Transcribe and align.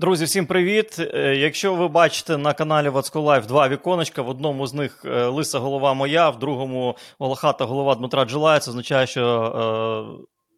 Друзі, 0.00 0.24
всім 0.24 0.46
привіт! 0.46 0.96
Е, 0.98 1.36
якщо 1.36 1.74
ви 1.74 1.88
бачите 1.88 2.36
на 2.36 2.52
каналі 2.52 2.88
Вацко 2.88 3.20
Лайф 3.20 3.46
два 3.46 3.68
віконечка, 3.68 4.22
в 4.22 4.28
одному 4.28 4.66
з 4.66 4.74
них 4.74 5.02
е, 5.04 5.24
лиса 5.26 5.58
голова 5.58 5.94
моя, 5.94 6.30
в 6.30 6.38
другому 6.38 6.96
волохата 7.18 7.64
голова 7.64 7.94
Дмитра 7.94 8.24
Джилая, 8.24 8.60
це 8.60 8.70
означає, 8.70 9.06
що 9.06 9.22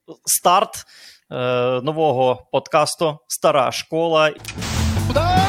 е, 0.08 0.14
старт 0.26 0.84
е, 1.30 1.36
нового 1.80 2.46
подкасту 2.52 3.18
Стара 3.28 3.72
школа. 3.72 4.32
Там 5.14 5.42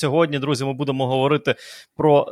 Сьогодні, 0.00 0.38
друзі, 0.38 0.64
ми 0.64 0.72
будемо 0.72 1.06
говорити 1.06 1.54
про 1.96 2.26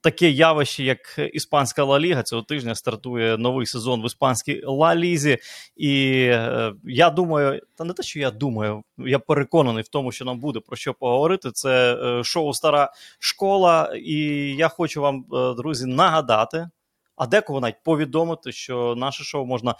таке 0.00 0.30
явище, 0.30 0.84
як 0.84 0.98
іспанська 1.32 1.84
Ла 1.84 2.00
Ліга. 2.00 2.22
Цього 2.22 2.42
тижня 2.42 2.74
стартує 2.74 3.38
новий 3.38 3.66
сезон 3.66 4.02
в 4.02 4.06
іспанській 4.06 4.62
Ла 4.64 4.96
Лізі. 4.96 5.38
І 5.76 6.12
е, 6.30 6.72
я 6.84 7.10
думаю, 7.10 7.60
та 7.74 7.84
не 7.84 7.92
те, 7.92 8.02
що 8.02 8.20
я 8.20 8.30
думаю, 8.30 8.82
я 8.98 9.18
переконаний 9.18 9.82
в 9.82 9.88
тому, 9.88 10.12
що 10.12 10.24
нам 10.24 10.40
буде 10.40 10.60
про 10.60 10.76
що 10.76 10.94
поговорити. 10.94 11.50
Це 11.52 11.94
е, 11.94 12.24
шоу 12.24 12.54
Стара 12.54 12.92
школа. 13.18 13.92
І 13.96 14.16
я 14.58 14.68
хочу 14.68 15.02
вам, 15.02 15.24
е, 15.32 15.54
друзі, 15.54 15.86
нагадати. 15.86 16.68
А 17.16 17.26
декого 17.26 17.60
навіть 17.60 17.82
повідомити, 17.84 18.52
що 18.52 18.94
наше 18.96 19.24
шоу 19.24 19.46
можна 19.46 19.70
Е, 19.70 19.78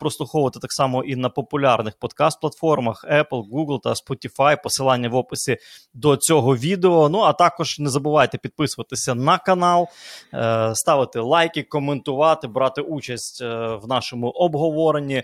прослуховувати 0.00 0.58
так 0.58 0.72
само 0.72 1.04
і 1.04 1.16
на 1.16 1.28
популярних 1.28 1.94
подкаст-платформах 2.00 3.04
Apple, 3.10 3.50
Google 3.52 3.80
та 3.80 3.90
Spotify. 3.90 4.62
Посилання 4.62 5.08
в 5.08 5.14
описі 5.14 5.56
до 5.94 6.16
цього 6.16 6.56
відео. 6.56 7.08
Ну 7.08 7.20
а 7.20 7.32
також 7.32 7.78
не 7.78 7.90
забувайте 7.90 8.38
підписуватися 8.38 9.14
на 9.14 9.38
канал, 9.38 9.88
е, 10.34 10.70
ставити 10.74 11.20
лайки, 11.20 11.62
коментувати, 11.62 12.48
брати 12.48 12.80
участь 12.80 13.42
е, 13.42 13.74
в 13.82 13.88
нашому 13.88 14.28
обговоренні, 14.28 15.22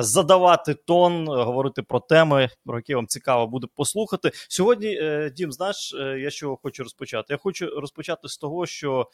задавати 0.00 0.74
тон, 0.74 1.28
говорити 1.28 1.82
про 1.82 2.00
теми, 2.00 2.48
про 2.66 2.78
які 2.78 2.94
вам 2.94 3.06
цікаво 3.06 3.46
буде 3.46 3.66
послухати. 3.74 4.30
Сьогодні, 4.48 5.00
Дім, 5.36 5.52
знаєш, 5.52 5.94
я 6.18 6.30
що 6.30 6.58
хочу 6.62 6.82
розпочати? 6.82 7.26
Я 7.30 7.36
хочу 7.36 7.80
розпочати 7.80 8.28
з 8.28 8.36
того, 8.36 8.66
що 8.66 9.06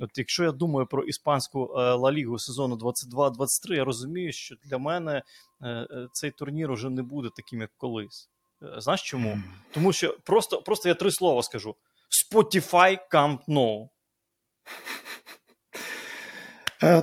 от 0.00 0.10
якщо 0.16 0.44
я 0.44 0.52
думаю 0.52 0.86
про 0.86 1.02
іспанську 1.02 1.70
Ла 1.74 2.12
Лігу 2.12 2.38
сезону 2.38 2.76
22-23, 2.76 3.74
я 3.74 3.84
розумію 3.84 4.32
що 4.34 4.54
для 4.64 4.78
мене 4.78 5.22
е, 5.62 5.68
е, 5.68 6.08
цей 6.12 6.30
турнір 6.30 6.70
уже 6.70 6.90
не 6.90 7.02
буде 7.02 7.28
таким, 7.36 7.60
як 7.60 7.70
колись. 7.76 8.30
Е, 8.62 8.80
знаєш 8.80 9.02
чому? 9.02 9.38
Тому 9.72 9.92
що 9.92 10.16
просто 10.24 10.62
просто 10.62 10.88
я 10.88 10.94
три 10.94 11.10
слова 11.10 11.42
скажу: 11.42 11.74
Spotify 12.32 12.98
Camp 13.12 13.38
Nou. 13.48 13.88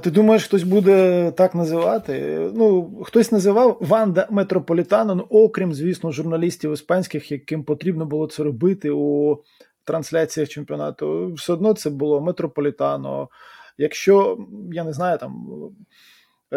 Ти 0.03 0.11
думаєш, 0.11 0.43
хтось 0.43 0.63
буде 0.63 1.31
так 1.31 1.55
називати? 1.55 2.39
Ну, 2.53 2.95
хтось 3.03 3.31
називав 3.31 3.77
Ванда 3.81 4.27
Метрополітано, 4.31 5.15
ну, 5.15 5.27
окрім, 5.29 5.73
звісно, 5.73 6.11
журналістів 6.11 6.73
іспанських, 6.73 7.31
яким 7.31 7.63
потрібно 7.63 8.05
було 8.05 8.27
це 8.27 8.43
робити 8.43 8.89
у 8.91 9.37
трансляціях 9.83 10.49
чемпіонату. 10.49 11.33
Все 11.33 11.53
одно 11.53 11.73
це 11.73 11.89
було 11.89 12.21
Метрополітано. 12.21 13.29
Якщо 13.77 14.37
я 14.71 14.83
не 14.83 14.93
знаю, 14.93 15.17
там 15.17 15.45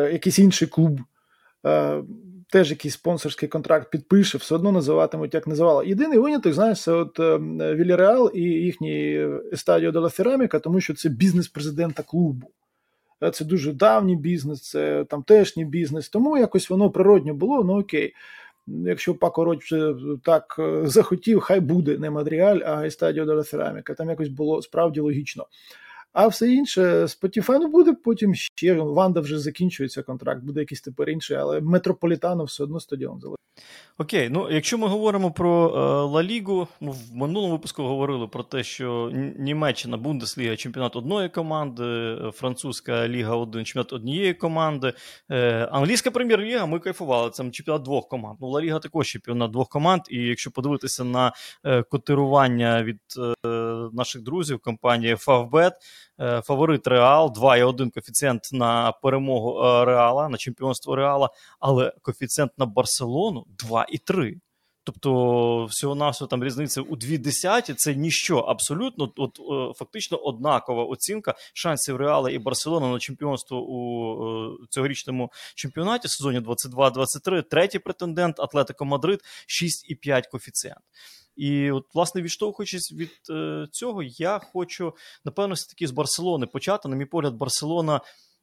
якийсь 0.00 0.39
інший 0.39 0.69
клуб 0.69 1.00
е, 1.67 2.03
теж 2.50 2.70
якийсь 2.70 2.95
спонсорський 2.95 3.48
контракт 3.48 3.91
підпише, 3.91 4.39
все 4.39 4.55
одно 4.55 4.73
називатимуть, 4.73 5.34
як 5.34 5.47
називали. 5.47 5.87
Єдиний 5.87 6.19
виняток, 6.19 6.53
знаєш, 6.53 6.83
це 6.83 6.92
от 6.92 7.20
е, 7.20 7.39
Вільярреал 7.74 8.30
і 8.34 8.41
їхній 8.41 9.28
Естадіо 9.53 9.92
де 9.92 10.00
ла 10.00 10.08
Сераміка, 10.08 10.58
тому 10.59 10.81
що 10.81 10.95
це 10.95 11.09
бізнес 11.09 11.48
президента 11.48 12.03
клубу. 12.03 12.50
Це 13.33 13.45
дуже 13.45 13.72
давній 13.72 14.17
бізнес, 14.17 14.70
це 14.70 15.05
тамтешній 15.05 15.65
бізнес, 15.65 16.09
тому 16.09 16.39
якось 16.39 16.70
воно 16.70 16.91
природньо 16.91 17.34
було, 17.34 17.65
ну 17.65 17.81
окей. 17.81 18.15
Якщо 18.66 19.15
Пако 19.15 19.44
Роч 19.44 19.75
так 20.22 20.60
захотів, 20.83 21.41
хай 21.41 21.60
буде 21.60 21.99
не 21.99 22.10
Мадригаль, 22.10 22.60
а 22.66 22.87
Естадіо 22.87 23.25
де 23.25 23.34
ла 23.34 23.42
Сераміка. 23.42 23.94
Там 23.94 24.10
якось 24.10 24.28
було 24.28 24.62
справді 24.62 25.00
логічно. 25.00 25.47
А 26.14 26.26
все 26.28 26.52
інше, 26.52 26.82
Spotify, 27.04 27.58
ну 27.58 27.69
буде 27.69 27.92
потім 27.92 28.34
ще. 28.34 28.75
Ванда 28.75 29.20
вже 29.20 29.38
закінчується 29.38 30.02
контракт, 30.02 30.44
буде 30.44 30.60
якийсь 30.60 30.80
тепер 30.80 31.10
інший, 31.10 31.36
але 31.36 31.60
Метрополітано 31.60 32.44
все 32.44 32.62
одно 32.62 32.80
стадіон 32.80 33.20
залишиться. 33.20 33.44
Окей, 33.98 34.28
ну 34.28 34.50
якщо 34.50 34.78
ми 34.78 34.88
говоримо 34.88 35.32
про 35.32 35.66
е, 35.66 36.12
Ла 36.12 36.22
Лігу, 36.22 36.69
в 36.80 37.14
минулому 37.14 37.53
випуску 37.53 37.82
говорили 37.82 38.28
про 38.28 38.42
те, 38.42 38.62
що 38.62 39.10
Німеччина, 39.38 39.97
Бундесліга, 39.97 40.56
чемпіонат 40.56 40.97
одної 40.97 41.28
команди, 41.28 41.84
е, 41.84 42.30
французька 42.34 43.08
ліга 43.08 43.36
один 43.36 43.64
чемпіонат 43.64 43.92
однієї 43.92 44.34
команди, 44.34 44.92
е, 45.30 45.69
англійська 45.72 46.10
прем'єр-ліга, 46.10 46.66
ми 46.66 46.78
кайфували. 46.78 47.30
Це 47.30 47.50
чемпіонат 47.50 47.82
двох 47.82 48.08
команд. 48.08 48.38
Ну, 48.41 48.48
Ла 48.48 48.60
Ліга 48.60 48.78
також 48.78 49.08
чемпіонат 49.08 49.50
двох 49.50 49.69
команд. 49.69 50.03
І 50.10 50.19
якщо 50.19 50.50
подивитися 50.50 51.04
на 51.04 51.32
котирування 51.91 52.82
від 52.82 53.00
наших 53.92 54.22
друзів 54.22 54.58
компанії 54.58 55.14
Favbet, 55.14 55.72
фаворит 56.44 56.87
Реал, 56.87 57.32
2,1 57.37 57.91
коефіцієнт 57.91 58.42
на 58.53 58.92
перемогу 58.92 59.60
Реала, 59.84 60.28
на 60.28 60.37
чемпіонство 60.37 60.97
Реала, 60.97 61.31
але 61.60 61.92
коефіцієнт 62.03 62.53
на 62.59 62.66
Барселону 62.66 63.47
2,3. 63.70 64.34
Тобто, 64.84 65.65
всього 65.65 65.94
нашого 65.94 66.28
там 66.28 66.44
різниця 66.44 66.81
у 66.81 66.97
дві 66.97 67.19
десяті 67.19 67.75
це 67.75 67.94
ніщо 67.94 68.38
абсолютно. 68.38 69.12
От 69.16 69.38
е, 69.38 69.75
фактично 69.78 70.19
однакова 70.19 70.84
оцінка 70.84 71.34
шансів 71.54 71.97
Реала 71.97 72.31
і 72.31 72.38
Барселона 72.38 72.92
на 72.92 72.98
чемпіонство 72.98 73.59
у 73.59 74.54
е, 74.54 74.66
цьогорічному 74.71 75.32
чемпіонаті 75.54 76.09
сезоні 76.09 76.41
22-23. 76.41 77.42
Третій 77.42 77.78
претендент 77.78 78.41
Атлетико 78.41 78.84
Мадрид 78.84 79.21
6,5 79.48 80.22
коефіцієнт. 80.31 80.81
І, 81.37 81.71
от, 81.71 81.87
власне, 81.95 82.22
відштовхуючись 82.22 82.93
від 82.93 83.11
е, 83.31 83.67
цього, 83.71 84.03
я 84.03 84.39
хочу 84.39 84.93
напевно 85.25 85.55
все 85.55 85.69
таки 85.69 85.87
з 85.87 85.91
Барселони 85.91 86.47
почати. 86.47 86.89
На 86.89 86.97
мій 86.97 87.05
погляд, 87.05 87.34
Барселона 87.34 88.00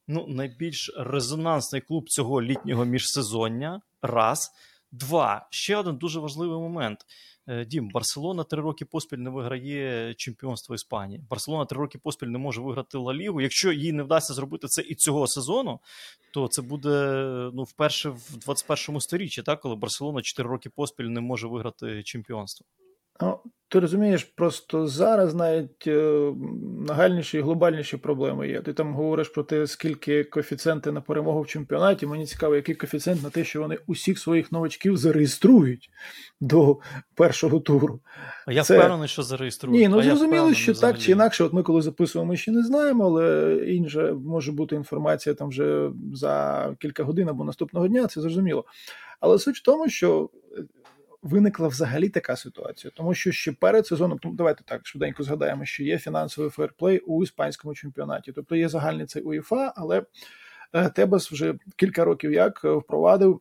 ну, 0.08 0.26
найбільш 0.28 0.92
резонансний 0.96 1.80
клуб 1.82 2.08
цього 2.08 2.42
літнього 2.42 2.84
міжсезоння. 2.84 3.80
Раз. 4.02 4.52
Два. 4.92 5.46
Ще 5.50 5.76
один 5.76 5.96
дуже 5.96 6.20
важливий 6.20 6.58
момент. 6.58 7.06
Е, 7.48 7.64
Дім, 7.64 7.88
Барселона 7.88 8.44
три 8.44 8.62
роки 8.62 8.84
поспіль 8.84 9.18
не 9.18 9.30
виграє 9.30 10.14
чемпіонство 10.14 10.74
Іспанії. 10.74 11.24
Барселона 11.30 11.64
три 11.64 11.78
роки 11.78 11.98
поспіль 11.98 12.26
не 12.26 12.38
може 12.38 12.60
виграти 12.60 12.98
Ла 12.98 13.14
Лігу. 13.14 13.40
Якщо 13.40 13.72
їй 13.72 13.92
не 13.92 14.02
вдасться 14.02 14.34
зробити 14.34 14.66
це 14.66 14.82
і 14.82 14.94
цього 14.94 15.26
сезону, 15.26 15.80
то 16.34 16.48
це 16.48 16.62
буде 16.62 16.90
ну, 17.54 17.62
вперше 17.62 18.10
в 18.10 18.36
21 18.36 19.00
сторіччі, 19.00 19.42
так, 19.42 19.60
коли 19.60 19.76
Барселона 19.76 20.22
чотири 20.22 20.48
роки 20.48 20.70
поспіль 20.70 21.04
не 21.04 21.20
може 21.20 21.48
виграти 21.48 22.02
чемпіонство. 22.02 22.66
Ну, 23.22 23.38
ти 23.68 23.80
розумієш, 23.80 24.24
просто 24.24 24.86
зараз 24.86 25.34
навіть 25.34 25.86
е, 25.86 26.32
нагальніші 26.88 27.38
і 27.38 27.40
глобальніші 27.40 27.96
проблеми 27.96 28.48
є. 28.48 28.60
Ти 28.60 28.72
там 28.72 28.94
говориш 28.94 29.28
про 29.28 29.42
те, 29.42 29.66
скільки 29.66 30.24
коефіцієнти 30.24 30.92
на 30.92 31.00
перемогу 31.00 31.40
в 31.40 31.46
чемпіонаті. 31.46 32.06
Мені 32.06 32.26
цікаво, 32.26 32.56
який 32.56 32.74
коефіцієнт 32.74 33.22
на 33.22 33.30
те, 33.30 33.44
що 33.44 33.60
вони 33.60 33.78
усіх 33.86 34.18
своїх 34.18 34.52
новачків 34.52 34.96
зареєструють 34.96 35.90
до 36.40 36.78
першого 37.14 37.60
туру. 37.60 38.00
А 38.46 38.52
я 38.52 38.62
Це... 38.62 38.78
впевнений, 38.78 39.08
що 39.08 39.22
зареєструють. 39.22 39.80
Ні, 39.80 39.88
ну 39.88 40.02
зрозуміло, 40.02 40.54
що 40.54 40.72
взагалі. 40.72 40.94
так 40.94 41.02
чи 41.02 41.12
інакше. 41.12 41.44
От 41.44 41.52
ми 41.52 41.62
коли 41.62 41.82
записуємо, 41.82 42.28
ми 42.28 42.36
ще 42.36 42.52
не 42.52 42.62
знаємо, 42.62 43.04
але 43.04 43.56
інша 43.66 44.12
може 44.12 44.52
бути 44.52 44.76
інформація 44.76 45.34
там 45.34 45.48
вже 45.48 45.90
за 46.14 46.76
кілька 46.80 47.04
годин 47.04 47.28
або 47.28 47.44
наступного 47.44 47.88
дня. 47.88 48.06
Це 48.06 48.20
зрозуміло. 48.20 48.64
Але 49.20 49.38
суть 49.38 49.56
в 49.56 49.62
тому, 49.62 49.88
що 49.88 50.30
виникла 51.22 51.68
взагалі 51.68 52.08
така 52.08 52.36
ситуація, 52.36 52.92
тому 52.96 53.14
що 53.14 53.32
ще 53.32 53.52
перед 53.52 53.86
сезоном, 53.86 54.18
ну, 54.24 54.32
давайте 54.32 54.64
так 54.64 54.86
швиденько 54.86 55.22
згадаємо, 55.22 55.64
що 55.64 55.82
є 55.82 55.98
фінансовий 55.98 56.50
фейерплей 56.50 56.98
у 56.98 57.22
іспанському 57.22 57.74
чемпіонаті, 57.74 58.32
тобто 58.32 58.56
є 58.56 58.68
загальний 58.68 59.06
цей 59.06 59.22
УЄФА, 59.22 59.72
але 59.76 60.02
е, 60.72 60.90
Тебас 60.90 61.32
вже 61.32 61.54
кілька 61.76 62.04
років 62.04 62.32
як 62.32 62.60
е, 62.64 62.70
впровадив. 62.70 63.40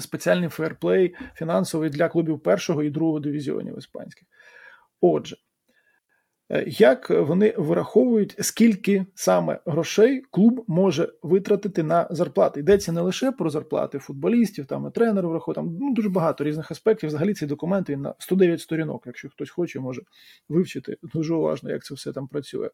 Спеціальний 0.00 0.48
фейерплей 0.48 1.14
фінансовий 1.34 1.90
для 1.90 2.08
клубів 2.08 2.40
першого 2.40 2.82
і 2.82 2.90
другого 2.90 3.20
дивізіонів 3.20 3.78
іспанських. 3.78 4.28
Отже, 5.00 5.36
як 6.66 7.10
вони 7.10 7.54
вираховують, 7.58 8.36
скільки 8.40 9.06
саме 9.14 9.60
грошей 9.66 10.22
клуб 10.30 10.64
може 10.68 11.08
витратити 11.22 11.82
на 11.82 12.06
зарплати. 12.10 12.60
Йдеться 12.60 12.92
не 12.92 13.00
лише 13.00 13.32
про 13.32 13.50
зарплати 13.50 13.98
футболістів, 13.98 14.66
там 14.66 14.86
і 14.86 14.90
тренерів 14.90 15.28
враховують, 15.28 15.56
там 15.56 15.76
ну, 15.80 15.94
дуже 15.94 16.08
багато 16.08 16.44
різних 16.44 16.70
аспектів. 16.70 17.08
Взагалі 17.08 17.34
цей 17.34 17.48
документ 17.48 17.90
він 17.90 18.00
на 18.00 18.14
109 18.18 18.60
сторінок. 18.60 19.02
Якщо 19.06 19.28
хтось 19.28 19.50
хоче, 19.50 19.80
може 19.80 20.02
вивчити 20.48 20.96
дуже 21.02 21.34
уважно, 21.34 21.70
як 21.70 21.84
це 21.84 21.94
все 21.94 22.12
там 22.12 22.28
працює. 22.28 22.70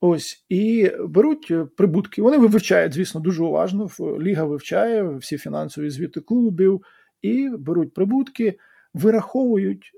Ось 0.00 0.44
і 0.48 0.90
беруть 1.08 1.52
прибутки. 1.76 2.22
Вони 2.22 2.38
вивчають, 2.38 2.92
звісно, 2.92 3.20
дуже 3.20 3.44
уважно. 3.44 3.88
Ліга 4.20 4.44
вивчає 4.44 5.16
всі 5.16 5.38
фінансові 5.38 5.90
звіти 5.90 6.20
клубів 6.20 6.82
і 7.22 7.48
беруть 7.58 7.94
прибутки, 7.94 8.58
вираховують, 8.94 9.92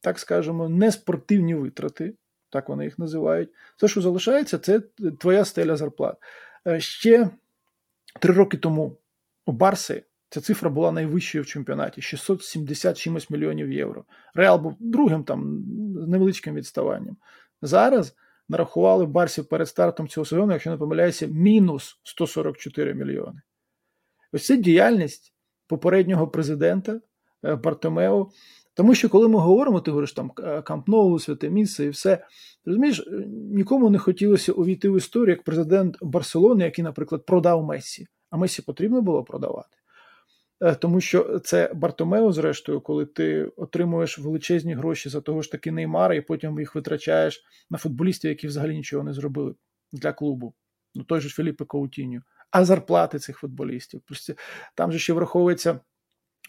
так 0.00 0.18
скажемо, 0.18 0.68
неспортивні 0.68 1.54
витрати 1.54 2.14
так 2.52 2.68
вони 2.68 2.84
їх 2.84 2.98
називають. 2.98 3.50
Все, 3.76 3.88
що 3.88 4.00
залишається, 4.00 4.58
це 4.58 4.80
твоя 5.18 5.44
стеля 5.44 5.76
зарплат. 5.76 6.16
Е, 6.66 6.80
ще 6.80 7.30
три 8.20 8.34
роки 8.34 8.56
тому 8.56 8.96
у 9.46 9.52
Барси 9.52 10.02
ця 10.28 10.40
цифра 10.40 10.70
була 10.70 10.92
найвищою 10.92 11.44
в 11.44 11.46
чемпіонаті 11.46 12.02
670 12.02 12.98
чимось 12.98 13.30
мільйонів 13.30 13.72
євро. 13.72 14.04
Реал 14.34 14.58
був 14.58 14.76
другим 14.80 15.24
там 15.24 15.64
невеличким 16.08 16.54
відставанням. 16.54 17.16
Зараз 17.62 18.16
нарахували 18.48 19.06
Барсі 19.06 19.42
перед 19.42 19.68
стартом 19.68 20.08
цього 20.08 20.24
сезону, 20.24 20.52
якщо 20.52 20.70
не 20.70 20.76
помиляюся, 20.76 21.26
мінус 21.26 22.00
144 22.02 22.94
мільйони. 22.94 23.40
Ось 24.32 24.46
це 24.46 24.56
діяльність 24.56 25.34
попереднього 25.66 26.28
президента 26.28 27.00
е, 27.44 27.54
Бартомео. 27.54 28.30
Тому 28.74 28.94
що, 28.94 29.08
коли 29.08 29.28
ми 29.28 29.38
говоримо, 29.38 29.80
ти 29.80 29.90
говориш 29.90 30.12
там 30.12 30.30
Камп 30.64 30.88
Ноу, 30.88 31.18
святе 31.18 31.50
місце 31.50 31.84
і 31.84 31.88
все, 31.88 32.26
розумієш, 32.64 33.00
е, 33.00 33.10
нікому 33.28 33.90
не 33.90 33.98
хотілося 33.98 34.52
увійти 34.52 34.88
в 34.88 34.96
історію 34.96 35.30
як 35.30 35.42
президент 35.42 35.96
Барселони, 36.00 36.64
який, 36.64 36.84
наприклад, 36.84 37.26
продав 37.26 37.64
Месі. 37.64 38.06
А 38.30 38.36
Месі 38.36 38.62
потрібно 38.62 39.02
було 39.02 39.24
продавати. 39.24 39.76
Е, 40.60 40.74
тому 40.74 41.00
що 41.00 41.38
це 41.38 41.72
Бартомео, 41.74 42.32
зрештою, 42.32 42.80
коли 42.80 43.06
ти 43.06 43.44
отримуєш 43.44 44.18
величезні 44.18 44.74
гроші 44.74 45.08
за 45.08 45.20
того 45.20 45.42
ж 45.42 45.50
таки 45.52 45.72
Неймара, 45.72 46.14
і 46.14 46.20
потім 46.20 46.58
їх 46.58 46.74
витрачаєш 46.74 47.44
на 47.70 47.78
футболістів, 47.78 48.28
які 48.28 48.46
взагалі 48.46 48.76
нічого 48.76 49.04
не 49.04 49.12
зробили 49.12 49.54
для 49.92 50.12
клубу. 50.12 50.54
Ну 50.94 51.04
той 51.04 51.20
же 51.20 51.28
Філіппе 51.28 51.64
Каутіньо. 51.64 52.20
А 52.50 52.64
зарплати 52.64 53.18
цих 53.18 53.38
футболістів. 53.38 54.02
Там 54.74 54.92
же 54.92 54.98
ще 54.98 55.12
враховується 55.12 55.80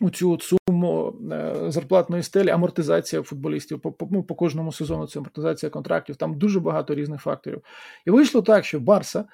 у 0.01 0.10
цю 0.10 0.31
от 0.31 0.44
суму 0.44 1.16
е, 1.31 1.56
зарплатної 1.72 2.24
стелі, 2.24 2.50
амортизація 2.50 3.24
футболістів 3.24 3.80
по, 3.80 3.92
по, 3.92 4.07
ну, 4.12 4.24
по 4.24 4.36
кожному 4.36 4.72
сезону. 4.72 5.07
Це 5.07 5.19
амортизація 5.19 5.69
контрактів. 5.69 6.16
Там 6.16 6.38
дуже 6.38 6.60
багато 6.60 6.95
різних 6.95 7.22
факторів. 7.22 7.62
І 8.06 8.12
вийшло 8.12 8.42
так, 8.42 8.66
що 8.66 8.80
Барса 8.80 9.25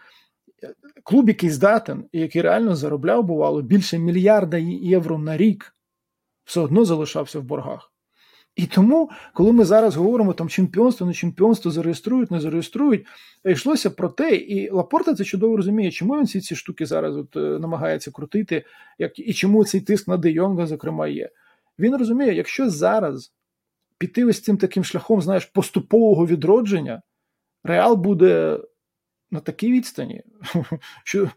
клуб, 1.03 1.27
який 1.27 1.49
здатен 1.49 2.05
і 2.11 2.19
який 2.19 2.41
реально 2.41 2.75
заробляв, 2.75 3.23
бувало, 3.23 3.61
більше 3.61 3.99
мільярда 3.99 4.57
євро 4.57 5.17
на 5.17 5.37
рік, 5.37 5.75
все 6.43 6.61
одно 6.61 6.85
залишався 6.85 7.39
в 7.39 7.43
боргах. 7.43 7.88
І 8.59 8.65
тому, 8.65 9.09
коли 9.33 9.51
ми 9.51 9.65
зараз 9.65 9.95
говоримо 9.95 10.33
там 10.33 10.49
чемпіонство, 10.49 11.07
не 11.07 11.13
чемпіонство, 11.13 11.71
зареєструють, 11.71 12.31
не 12.31 12.39
зареєструють, 12.39 13.05
йшлося 13.45 13.89
про 13.89 14.09
те, 14.09 14.35
і 14.35 14.69
Лапорта 14.69 15.13
це 15.13 15.23
чудово 15.23 15.57
розуміє, 15.57 15.91
чому 15.91 16.17
він 16.17 16.23
всі 16.23 16.41
ці 16.41 16.55
штуки 16.55 16.85
зараз 16.85 17.17
от, 17.17 17.35
е, 17.35 17.39
намагається 17.39 18.11
крутити, 18.11 18.63
як, 18.97 19.19
і 19.19 19.33
чому 19.33 19.65
цей 19.65 19.81
тиск 19.81 20.07
на 20.07 20.17
Де 20.17 20.31
Йонга, 20.31 20.67
зокрема, 20.67 21.07
є. 21.07 21.29
Він 21.79 21.95
розуміє, 21.95 22.33
якщо 22.33 22.69
зараз 22.69 23.33
піти 23.97 24.25
ось 24.25 24.41
цим 24.41 24.57
таким 24.57 24.83
шляхом, 24.83 25.21
знаєш, 25.21 25.45
поступового 25.45 26.27
відродження, 26.27 27.01
Реал 27.63 27.95
буде 27.95 28.59
на 29.31 29.39
такій 29.39 29.71
відстані, 29.71 30.23
що 31.03 31.29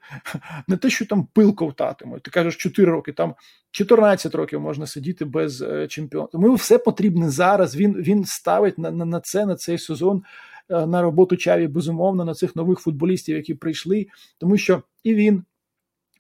не 0.69 0.77
те, 0.77 0.91
що 0.91 1.07
там 1.07 1.29
пил 1.33 1.55
ковтатимуть. 1.55 2.23
Ти 2.23 2.31
кажеш 2.31 2.57
4 2.57 2.91
роки, 2.91 3.13
там 3.13 3.35
14 3.71 4.35
років 4.35 4.61
можна 4.61 4.87
сидіти 4.87 5.25
без 5.25 5.63
е, 5.63 5.89
чемпіона. 5.89 6.29
Тому 6.33 6.55
все 6.55 6.79
потрібне 6.79 7.31
зараз. 7.31 7.77
Він 7.77 7.95
він 7.95 8.25
ставить 8.25 8.79
на, 8.79 8.91
на, 8.91 9.05
на 9.05 9.21
це, 9.21 9.47
на 9.47 9.57
цей 9.57 9.79
сезон, 9.79 10.23
е, 10.71 10.87
на 10.87 11.03
роботу 11.03 11.37
Чаві, 11.37 11.69
безумовно, 11.69 12.25
на 12.25 12.35
цих 12.35 12.57
нових 12.57 12.79
футболістів, 12.79 13.37
які 13.37 13.55
прийшли, 13.55 14.07
тому 14.39 14.57
що 14.57 14.83
і 15.05 15.15
він. 15.15 15.45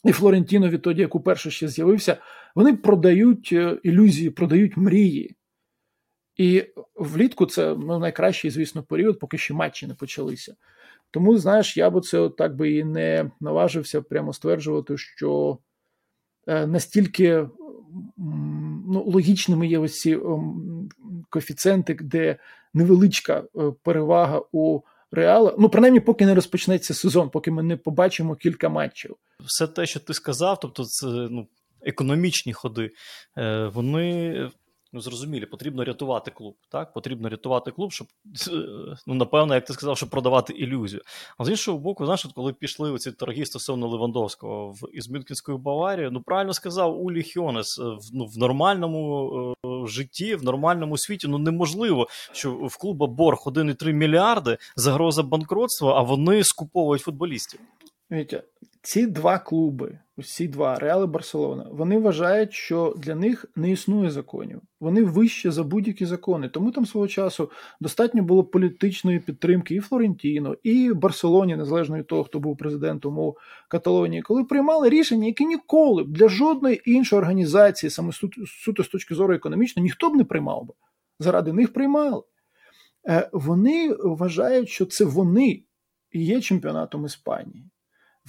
І 0.04 0.12
Флорентіно 0.12 0.68
відтоді, 0.68 1.00
як 1.00 1.14
уперше 1.14 1.50
ще 1.50 1.68
з'явився, 1.68 2.16
вони 2.54 2.76
продають 2.76 3.50
е, 3.52 3.78
ілюзії, 3.82 4.30
продають 4.30 4.76
мрії. 4.76 5.36
І 6.36 6.64
влітку 6.94 7.46
це 7.46 7.74
ну, 7.74 7.98
найкращий, 7.98 8.50
звісно, 8.50 8.82
період, 8.82 9.18
поки 9.18 9.38
ще 9.38 9.54
матчі 9.54 9.86
не 9.86 9.94
почалися. 9.94 10.56
Тому, 11.12 11.38
знаєш, 11.38 11.76
я 11.76 11.90
би 11.90 12.00
це 12.00 12.28
так 12.28 12.56
би 12.56 12.72
і 12.72 12.84
не 12.84 13.30
наважився 13.40 14.02
прямо 14.02 14.32
стверджувати, 14.32 14.98
що 14.98 15.58
е, 16.46 16.66
настільки 16.66 17.48
ну, 18.86 19.04
логічними 19.06 19.66
є 19.66 19.78
ось 19.78 20.00
ці 20.00 20.18
коефіцієнти, 21.30 21.94
де 21.94 22.36
невеличка 22.74 23.44
е, 23.56 23.72
перевага 23.82 24.42
у 24.52 24.80
реала. 25.10 25.54
Ну, 25.58 25.68
принаймні, 25.68 26.00
поки 26.00 26.26
не 26.26 26.34
розпочнеться 26.34 26.94
сезон, 26.94 27.30
поки 27.30 27.50
ми 27.50 27.62
не 27.62 27.76
побачимо 27.76 28.36
кілька 28.36 28.68
матчів. 28.68 29.16
Все 29.40 29.66
те, 29.66 29.86
що 29.86 30.00
ти 30.00 30.14
сказав, 30.14 30.60
тобто 30.60 30.84
це 30.84 31.06
ну. 31.06 31.46
Економічні 31.84 32.52
ходи, 32.52 32.90
е, 33.38 33.66
вони 33.74 34.50
ну 34.92 35.00
зрозумілі, 35.00 35.46
потрібно 35.46 35.84
рятувати 35.84 36.30
клуб. 36.30 36.54
Так, 36.68 36.92
потрібно 36.92 37.28
рятувати 37.28 37.70
клуб, 37.70 37.92
щоб 37.92 38.06
ну 39.06 39.14
напевно, 39.14 39.54
як 39.54 39.64
ти 39.64 39.72
сказав, 39.72 39.96
щоб 39.96 40.10
продавати 40.10 40.52
ілюзію. 40.52 41.02
А 41.38 41.44
з 41.44 41.48
іншого 41.48 41.78
боку, 41.78 42.04
знаєш, 42.04 42.26
коли 42.34 42.52
пішли 42.52 42.90
оці 42.90 43.12
торги 43.12 43.46
стосовно 43.46 43.88
Левандовського 43.88 44.70
в 44.70 44.88
із 44.92 45.10
Мюнхенською 45.10 45.58
Баварією, 45.58 46.10
ну 46.10 46.22
правильно 46.22 46.54
сказав 46.54 47.02
Улі 47.02 47.22
Хьонес, 47.34 47.78
в, 47.78 48.00
ну, 48.12 48.26
в 48.26 48.38
нормальному 48.38 49.56
е, 49.66 49.86
житті, 49.86 50.34
в 50.34 50.44
нормальному 50.44 50.98
світі 50.98 51.28
ну 51.28 51.38
неможливо, 51.38 52.08
що 52.32 52.52
в 52.52 52.76
клуба 52.76 53.06
борг 53.06 53.38
1,3 53.46 53.92
мільярди, 53.92 54.58
загроза 54.76 55.22
банкротства, 55.22 55.94
а 55.98 56.02
вони 56.02 56.44
скуповують 56.44 57.02
футболістів. 57.02 57.60
Вітя, 58.10 58.42
ці 58.82 59.06
два 59.06 59.38
клуби, 59.38 59.98
ці 60.22 60.48
два 60.48 60.78
Реал 60.78 61.04
і 61.04 61.06
Барселона, 61.06 61.66
вони 61.70 61.98
вважають, 61.98 62.52
що 62.52 62.94
для 62.98 63.14
них 63.14 63.46
не 63.56 63.70
існує 63.70 64.10
законів. 64.10 64.60
Вони 64.80 65.04
вище 65.04 65.50
за 65.50 65.64
будь-які 65.64 66.06
закони. 66.06 66.48
Тому 66.48 66.70
там 66.70 66.86
свого 66.86 67.08
часу 67.08 67.50
достатньо 67.80 68.22
було 68.22 68.44
політичної 68.44 69.18
підтримки 69.18 69.74
і 69.74 69.80
Флорентіно, 69.80 70.56
і 70.62 70.92
Барселоні, 70.92 71.56
незалежно 71.56 71.98
від 71.98 72.06
того, 72.06 72.24
хто 72.24 72.38
був 72.38 72.56
президентом 72.56 73.18
у 73.18 73.36
Каталонії, 73.68 74.22
коли 74.22 74.44
приймали 74.44 74.88
рішення, 74.88 75.26
які 75.26 75.46
ніколи 75.46 76.04
для 76.04 76.28
жодної 76.28 76.82
іншої 76.84 77.20
організації, 77.20 77.90
саме 77.90 78.12
суто 78.46 78.82
з 78.82 78.88
точки 78.88 79.14
зору 79.14 79.34
економічної, 79.34 79.84
ніхто 79.84 80.10
б 80.10 80.16
не 80.16 80.24
приймав 80.24 80.66
би. 80.66 80.74
Заради 81.18 81.52
них 81.52 81.72
приймали. 81.72 82.22
Е, 83.08 83.30
вони 83.32 83.94
вважають, 84.04 84.68
що 84.68 84.86
це 84.86 85.04
вони 85.04 85.62
є 86.12 86.40
чемпіонатом 86.40 87.06
Іспанії. 87.06 87.71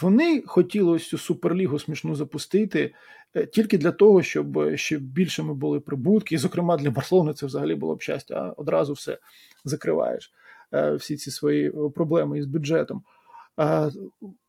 Вони 0.02 0.44
хотіли 0.46 1.00
цю 1.00 1.18
суперлігу 1.18 1.80
смішну 1.80 2.16
запустити 2.16 2.94
е, 3.34 3.46
тільки 3.46 3.78
для 3.78 3.92
того, 3.92 4.24
щоб 4.24 4.76
ще 4.76 4.98
більшими 4.98 5.54
були 5.54 5.80
прибутки. 5.80 6.36
І, 6.36 6.38
зокрема, 6.38 6.78
для 6.78 6.92
Барселони 6.92 7.34
це 7.34 7.46
взагалі 7.46 7.76
було 7.76 7.96
б 7.96 8.02
щастя, 8.02 8.36
а 8.36 8.62
одразу 8.62 8.94
все 8.94 9.18
закриваєш, 9.66 10.32
е, 10.74 10.94
всі 10.94 11.18
ці 11.18 11.32
свої 11.32 11.68
е, 11.68 11.72
проблеми 11.96 12.40
із 12.40 12.46
бюджетом. 12.46 13.04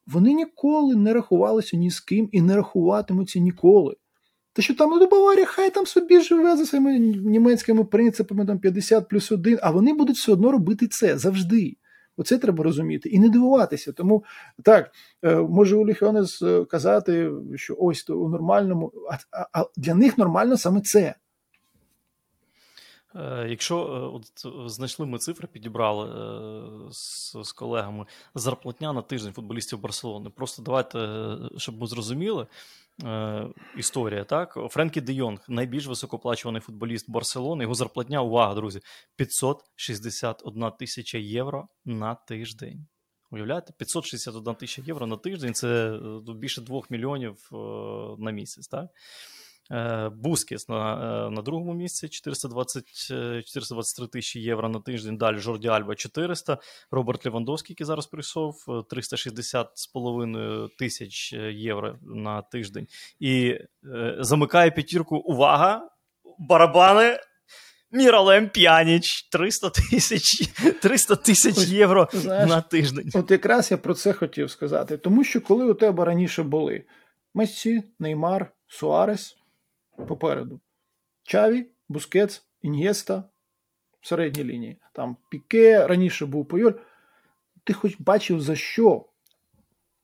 Вони 0.07 0.33
ніколи 0.33 0.97
не 0.97 1.15
рахувалися 1.15 1.77
ні 1.77 1.91
з 1.91 2.01
ким 2.01 2.29
і 2.33 2.43
не 2.43 2.57
рахуватимуться 2.57 3.39
ніколи. 3.39 3.97
Те, 4.53 4.63
що 4.63 4.75
там 4.75 4.91
ну, 4.91 5.09
Баварія, 5.09 5.47
хай 5.47 5.71
там 5.71 5.87
собі 5.87 6.21
живе 6.21 6.57
за 6.57 6.67
своїми 6.67 6.99
німецькими 6.99 7.85
принципами 7.85 8.47
там 8.47 8.59
50 8.59 9.09
плюс 9.09 9.33
1, 9.33 9.59
а 9.63 9.71
вони 9.71 9.95
будуть 9.95 10.17
все 10.17 10.33
одно 10.33 10.53
робити 10.53 10.87
це 10.87 11.19
завжди. 11.19 11.77
Оце 12.17 12.39
треба 12.39 12.65
розуміти 12.65 13.09
і 13.09 13.19
не 13.19 13.29
дивуватися. 13.29 13.93
Тому 13.93 14.25
так 14.63 14.91
е, 15.25 15.37
може 15.37 15.77
у 15.77 15.87
Ліхіонес 15.87 16.43
е, 16.43 16.65
казати, 16.65 17.31
що 17.55 17.77
ось 17.79 18.05
то 18.05 18.19
у 18.19 18.29
нормальному, 18.29 18.93
а, 19.31 19.61
а 19.61 19.67
для 19.77 19.95
них 19.95 20.19
нормально 20.19 20.57
саме 20.57 20.81
це. 20.81 21.15
Е, 23.17 23.47
якщо 23.49 23.79
от 24.15 24.47
знайшли 24.71 25.07
ми 25.07 25.19
цифри, 25.19 25.49
підібрали 25.49 26.09
з, 26.91 27.37
з 27.43 27.53
колегами 27.53 28.07
зарплатня 28.35 28.93
на 28.93 29.03
тиждень 29.03 29.33
футболістів 29.33 29.81
Барселони. 29.81 30.31
Просто 30.31 30.63
давайте, 30.63 30.99
щоб 31.57 31.81
ми 31.81 31.87
зрозуміли, 31.87 32.47
е, 33.05 33.47
історія. 33.77 34.25
Так, 34.25 34.59
Френкі 34.71 35.01
Де 35.01 35.13
Йонг, 35.13 35.45
найбільш 35.49 35.87
високоплачуваний 35.87 36.61
футболіст 36.61 37.11
Барселони. 37.11 37.65
Його 37.65 37.75
зарплатня, 37.75 38.23
увага, 38.23 38.55
друзі, 38.55 38.81
561 39.17 40.71
тисяча 40.79 41.19
євро 41.19 41.69
на 41.85 42.15
тиждень. 42.15 42.87
Уявляєте, 43.31 43.73
561 43.79 44.55
тисяча 44.55 44.83
євро 44.87 45.07
на 45.07 45.17
тиждень 45.17 45.55
це 45.55 45.93
е, 46.29 46.35
більше 46.35 46.61
2 46.61 46.83
мільйонів 46.91 47.51
е, 47.53 47.57
на 48.19 48.31
місяць. 48.31 48.69
так? 48.69 48.91
Е, 49.73 50.09
Бускіс 50.09 50.69
на 50.69 50.95
е, 51.27 51.31
на 51.31 51.43
другому 51.43 51.75
місці 51.75 52.09
420, 52.09 52.85
423 53.47 54.07
тисячі 54.07 54.41
євро 54.41 54.69
на 54.69 54.81
тиждень. 54.81 55.17
Далі 55.17 55.39
Жорді 55.39 55.69
Альба 55.69 55.95
400. 55.95 56.59
Роберт 56.91 57.27
Лівандовський, 57.27 57.73
який 57.73 57.87
зараз 57.87 58.07
прийшов, 58.07 58.55
360 58.91 59.71
з 59.75 59.87
половиною 59.87 60.71
тисяч 60.79 61.33
євро 61.53 61.99
на 62.03 62.43
тиждень. 62.43 62.87
І 63.21 63.59
е, 63.95 64.17
замикає 64.19 64.71
п'ятірку. 64.71 65.17
Увага! 65.17 65.89
Барабани! 66.39 67.19
Міралем 67.93 68.49
П'янич 68.49 69.29
300 69.33 69.71
тисяч 69.71 70.49
300 70.83 71.17
тисяч 71.17 71.59
євро 71.69 72.09
Знаєш, 72.13 72.49
на 72.49 72.61
тиждень. 72.61 73.11
От 73.15 73.31
якраз 73.31 73.71
я 73.71 73.77
про 73.77 73.95
це 73.95 74.13
хотів 74.13 74.51
сказати. 74.51 74.97
Тому 74.97 75.25
що 75.25 75.41
коли 75.41 75.65
у 75.65 75.75
тебе 75.75 76.05
раніше 76.05 76.43
були 76.43 76.85
Мессі, 77.35 77.83
Неймар, 77.99 78.53
Суарес, 78.67 79.37
попереду. 80.09 80.61
Хаві, 81.23 81.67
Бускетс, 81.89 82.47
Іньєста, 82.63 83.25
в 84.01 84.09
середній 84.09 84.45
лінії. 84.45 84.81
Там 84.93 85.17
Піке, 85.29 85.87
раніше 85.87 86.27
був 86.27 86.49
Пуйоль. 86.49 86.73
Ти 87.65 87.73
хоч 87.73 88.01
бачив, 88.01 88.41
за 88.41 88.57
що 88.57 89.07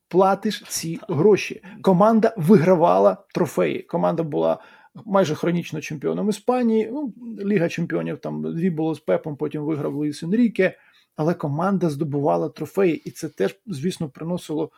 платиш 0.08 0.64
ці 0.68 1.00
гроші? 1.08 1.62
Команда 1.82 2.34
вигравала 2.36 3.16
трофеї. 3.34 3.82
Команда 3.82 4.22
була 4.22 4.58
майже 4.94 5.34
хронічно 5.34 5.80
чемпіоном 5.80 6.28
Іспанії. 6.28 6.90
Ну, 6.92 7.14
Ліга 7.44 7.68
чемпіонів 7.68 8.18
там 8.18 8.54
дві 8.54 8.70
було 8.70 8.94
з 8.94 9.00
Пепом, 9.00 9.36
потім 9.36 9.62
виграв 9.62 9.94
Луїс 9.94 10.22
Енріке. 10.22 10.78
Але 11.16 11.34
команда 11.34 11.90
здобувала 11.90 12.48
трофеї, 12.48 12.96
і 12.96 13.10
це 13.10 13.28
теж, 13.28 13.56
звісно, 13.66 14.08
приносило 14.08 14.70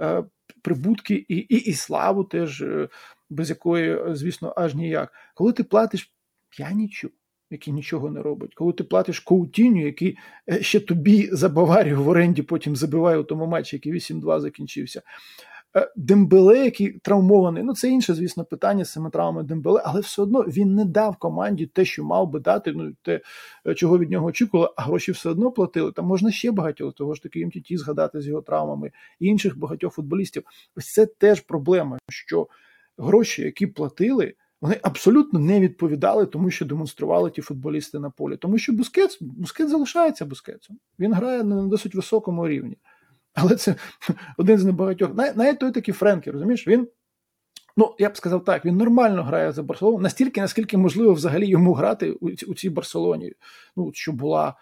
е, 0.00 0.24
прибутки 0.62 1.14
і, 1.28 1.36
і, 1.36 1.56
і 1.56 1.72
славу 1.72 2.24
теж, 2.24 2.62
е, 2.62 2.88
без 3.30 3.50
якої, 3.50 3.98
звісно, 4.08 4.54
аж 4.56 4.74
ніяк. 4.74 5.12
Коли 5.34 5.52
ти 5.52 5.64
платиш 5.64 6.12
п'янічу, 6.48 7.10
який 7.50 7.72
нічого 7.72 8.10
не 8.10 8.22
робить, 8.22 8.54
коли 8.54 8.72
ти 8.72 8.84
платиш 8.84 9.20
коутіню, 9.20 9.84
який 9.84 10.18
е, 10.50 10.62
ще 10.62 10.80
тобі 10.80 11.28
за 11.32 11.48
Баварію 11.48 12.02
в 12.02 12.08
оренді 12.08 12.42
потім 12.42 12.76
забиває 12.76 13.18
у 13.18 13.24
тому 13.24 13.46
матчі, 13.46 13.76
який 13.76 13.92
8-2 13.92 14.40
закінчився. 14.40 15.02
Е, 15.76 15.92
Дембеле, 15.96 16.64
який 16.64 16.92
травмований, 16.92 17.62
ну 17.62 17.74
це 17.74 17.88
інше, 17.88 18.14
звісно, 18.14 18.44
питання 18.44 18.84
з 18.84 18.92
цими 18.92 19.10
травмами 19.10 19.42
Дембеле, 19.42 19.82
але 19.84 20.00
все 20.00 20.22
одно 20.22 20.40
він 20.40 20.74
не 20.74 20.84
дав 20.84 21.16
команді 21.16 21.66
те, 21.66 21.84
що 21.84 22.04
мав 22.04 22.30
би 22.30 22.40
дати, 22.40 22.72
ну 22.72 22.92
те, 23.02 23.20
е, 23.66 23.74
чого 23.74 23.98
від 23.98 24.10
нього 24.10 24.26
очікували, 24.26 24.70
а 24.76 24.82
гроші 24.82 25.12
все 25.12 25.30
одно 25.30 25.50
платили. 25.50 25.92
Там 25.92 26.06
можна 26.06 26.30
ще 26.30 26.50
багатьох, 26.50 26.94
того 26.94 27.14
ж 27.14 27.22
таки 27.22 27.46
МТТ 27.46 27.78
згадати 27.78 28.20
з 28.20 28.26
його 28.26 28.42
травмами 28.42 28.90
і 29.20 29.26
інших 29.26 29.58
багатьох 29.58 29.94
футболістів. 29.94 30.42
Ось 30.76 30.92
це 30.92 31.06
теж 31.06 31.40
проблема, 31.40 31.98
що 32.08 32.48
гроші, 33.00 33.42
які 33.42 33.66
платили. 33.66 34.34
Вони 34.60 34.76
абсолютно 34.82 35.40
не 35.40 35.60
відповідали 35.60 36.26
тому, 36.26 36.50
що 36.50 36.64
демонстрували 36.64 37.30
ті 37.30 37.42
футболісти 37.42 37.98
на 37.98 38.10
полі. 38.10 38.36
Тому 38.36 38.58
що 38.58 38.72
Бускетс, 38.72 39.18
Бускетс 39.20 39.70
залишається 39.70 40.24
Бускетсом. 40.24 40.78
Він 40.98 41.12
грає 41.12 41.44
на 41.44 41.62
досить 41.62 41.94
високому 41.94 42.48
рівні. 42.48 42.78
Але 43.34 43.56
це 43.56 43.74
один 44.38 44.58
з 44.58 44.64
небагатьох. 44.64 45.14
Навіть 45.14 45.58
той 45.58 45.72
такий 45.72 45.94
Френкі, 45.94 46.30
розумієш, 46.30 46.68
він. 46.68 46.88
Ну, 47.76 47.94
я 47.98 48.10
б 48.10 48.16
сказав 48.16 48.44
так, 48.44 48.64
він 48.64 48.76
нормально 48.76 49.22
грає 49.22 49.52
за 49.52 49.62
Барселону, 49.62 49.98
настільки, 49.98 50.40
наскільки 50.40 50.76
можливо 50.76 51.12
взагалі 51.12 51.46
йому 51.46 51.72
грати 51.72 52.12
у, 52.12 52.26
у 52.28 52.54
цій 52.54 52.70
Барселоні, 52.70 53.32
ну, 53.76 53.90
що 53.94 54.12
була 54.12 54.54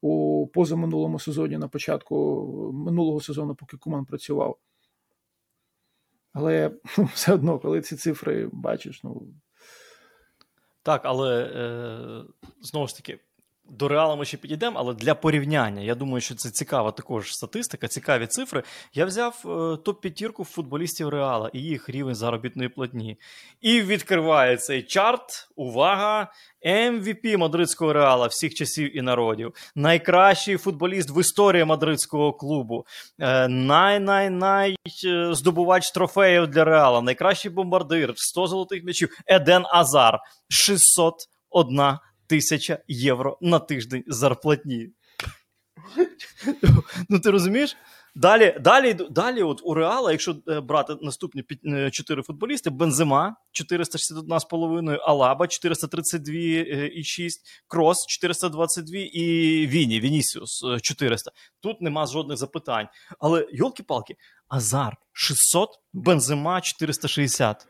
у 0.00 0.46
позаминулому 0.46 1.18
сезоні 1.18 1.58
на 1.58 1.68
початку 1.68 2.46
минулого 2.74 3.20
сезону, 3.20 3.54
поки 3.54 3.76
Куман 3.76 4.04
працював. 4.04 4.56
Але 6.34 6.70
ну, 6.98 7.04
все 7.14 7.32
одно, 7.32 7.58
коли 7.58 7.80
ці 7.80 7.96
цифри 7.96 8.48
бачиш, 8.52 9.02
ну. 9.04 9.22
Так, 10.82 11.00
але 11.04 11.44
е, 11.44 12.24
знову 12.60 12.86
ж 12.86 12.96
таки, 12.96 13.20
до 13.68 13.88
реала 13.88 14.16
ми 14.16 14.24
ще 14.24 14.36
підійдемо, 14.36 14.78
але 14.78 14.94
для 14.94 15.14
порівняння, 15.14 15.82
я 15.82 15.94
думаю, 15.94 16.20
що 16.20 16.34
це 16.34 16.50
цікава 16.50 16.90
також 16.90 17.32
статистика, 17.32 17.88
цікаві 17.88 18.26
цифри. 18.26 18.62
Я 18.94 19.04
взяв 19.04 19.42
е, 19.44 19.48
топ-п'ятірку 19.76 20.44
футболістів 20.44 21.08
Реала 21.08 21.50
і 21.52 21.58
їх 21.58 21.88
рівень 21.88 22.14
заробітної 22.14 22.68
платні. 22.68 23.18
І 23.60 23.82
відкриває 23.82 24.56
цей 24.56 24.82
чарт. 24.82 25.48
Увага! 25.56 26.32
MVP 26.66 27.36
мадридського 27.36 27.92
реала 27.92 28.26
всіх 28.26 28.54
часів 28.54 28.96
і 28.96 29.02
народів. 29.02 29.54
Найкращий 29.74 30.56
футболіст 30.56 31.10
в 31.10 31.20
історії 31.20 31.64
мадридського 31.64 32.32
клубу. 32.32 32.86
Е, 33.18 33.48
Най-най-най 33.48 34.76
е, 35.06 35.34
здобувач 35.34 35.90
трофеїв 35.90 36.46
для 36.46 36.64
реала. 36.64 37.00
Найкращий 37.00 37.50
бомбардир, 37.50 38.12
100 38.16 38.46
золотих 38.46 38.84
м'ячів. 38.84 39.08
Еден 39.26 39.64
Азар. 39.72 40.18
601 40.48 41.98
тисяча 42.26 42.78
євро 42.88 43.38
на 43.40 43.58
тиждень 43.58 44.04
зарплатні. 44.06 44.88
Ну, 47.08 47.18
ти 47.20 47.30
розумієш? 47.30 47.76
Далі, 48.16 48.56
далі, 48.60 48.94
далі, 49.10 49.42
от 49.42 49.60
у 49.64 49.74
Реала, 49.74 50.12
якщо 50.12 50.36
е, 50.48 50.60
брати 50.60 50.96
наступні 51.00 51.44
4 51.92 52.20
е, 52.20 52.22
футболісти: 52.22 52.70
Бензема 52.70 53.36
461,5, 53.52 54.98
Алаба 55.02 55.46
432,6, 55.46 57.30
Крос 57.68 58.06
422 58.06 58.98
і 58.98 59.66
Віні, 59.66 60.00
Вінісіус 60.00 60.64
400. 60.82 61.30
Тут 61.60 61.80
нема 61.80 62.06
жодних 62.06 62.38
запитань. 62.38 62.88
Але, 63.18 63.46
йолки-палки, 63.52 64.16
Азар 64.48 64.96
600, 65.12 65.68
Бензема 65.92 66.60
460. 66.60 67.66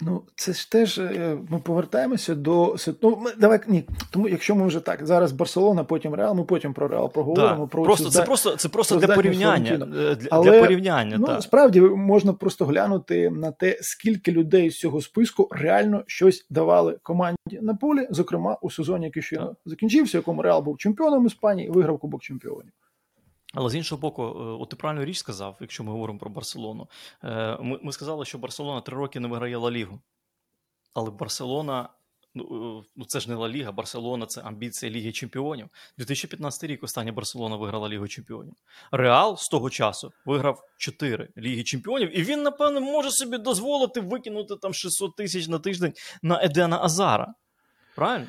Ну, 0.00 0.22
це 0.36 0.52
ж 0.52 0.70
теж 0.70 0.98
е, 0.98 1.38
ми 1.50 1.58
повертаємося 1.58 2.34
до 2.34 2.76
ну, 3.02 3.18
ми, 3.22 3.30
давай 3.38 3.60
ні. 3.66 3.84
Тому, 4.10 4.28
якщо 4.28 4.54
ми 4.54 4.66
вже 4.66 4.80
так 4.80 5.06
зараз 5.06 5.32
Барселона, 5.32 5.84
потім 5.84 6.14
Реал, 6.14 6.34
ми 6.34 6.44
потім 6.44 6.74
про 6.74 6.88
Реал 6.88 7.12
проговоримо. 7.12 7.64
Да. 7.64 7.66
Про 7.66 7.82
просто 7.82 8.10
це 8.10 8.22
просто 8.22 8.56
це 8.56 8.68
просто 8.68 8.96
для 8.96 9.14
порівняння. 9.14 9.70
Е, 9.72 10.14
для, 10.14 10.28
Але, 10.30 10.50
для 10.50 10.60
порівняння. 10.60 11.16
Ну 11.18 11.26
так. 11.26 11.42
справді 11.42 11.80
можна 11.80 12.32
просто 12.32 12.64
глянути 12.64 13.30
на 13.30 13.50
те, 13.50 13.78
скільки 13.80 14.32
людей 14.32 14.70
з 14.70 14.78
цього 14.78 15.00
списку 15.00 15.48
реально 15.50 16.04
щось 16.06 16.46
давали 16.50 16.98
команді 17.02 17.58
на 17.62 17.74
полі, 17.74 18.06
зокрема 18.10 18.58
у 18.62 18.70
сезоні, 18.70 19.04
який 19.04 19.22
ще 19.22 19.40
закінчився, 19.66 20.18
якому 20.18 20.42
Реал 20.42 20.62
був 20.62 20.78
чемпіоном 20.78 21.26
Іспанії 21.26 21.70
виграв 21.70 21.98
Кубок 21.98 22.22
Чемпіонів. 22.22 22.72
Але 23.54 23.70
з 23.70 23.74
іншого 23.74 24.00
боку, 24.00 24.22
е, 24.22 24.26
от 24.62 24.68
ти 24.68 24.76
правильну 24.76 25.04
річ 25.04 25.18
сказав, 25.18 25.56
якщо 25.60 25.84
ми 25.84 25.92
говоримо 25.92 26.18
про 26.18 26.30
Барселону. 26.30 26.88
Е, 27.24 27.58
ми 27.60 27.78
ми 27.82 27.92
сказали, 27.92 28.24
що 28.24 28.38
Барселона 28.38 28.80
три 28.80 28.96
роки 28.96 29.20
не 29.20 29.28
виграє 29.28 29.56
Ла 29.56 29.70
Лігу. 29.70 30.00
Але 30.94 31.10
Барселона, 31.10 31.88
ну, 32.34 32.44
е, 32.80 32.88
ну 32.96 33.04
це 33.04 33.20
ж 33.20 33.30
не 33.30 33.34
Ла 33.34 33.48
Ліга, 33.48 33.72
Барселона 33.72 34.26
це 34.26 34.40
амбіція 34.40 34.92
Ліги 34.92 35.12
Чемпіонів. 35.12 35.68
2015 35.98 36.64
рік 36.64 36.82
остання 36.82 37.12
Барселона 37.12 37.56
виграла 37.56 37.88
Лігу 37.88 38.08
Чемпіонів. 38.08 38.54
Реал 38.92 39.36
з 39.36 39.48
того 39.48 39.70
часу 39.70 40.12
виграв 40.24 40.64
4 40.78 41.28
Ліги 41.36 41.62
Чемпіонів, 41.62 42.18
і 42.18 42.22
він, 42.22 42.42
напевно, 42.42 42.80
може 42.80 43.10
собі 43.10 43.38
дозволити 43.38 44.00
викинути 44.00 44.56
там 44.56 44.74
600 44.74 45.16
тисяч 45.16 45.48
на 45.48 45.58
тиждень 45.58 45.92
на 46.22 46.42
Едена 46.42 46.78
Азара. 46.82 47.34
Правильно? 47.94 48.26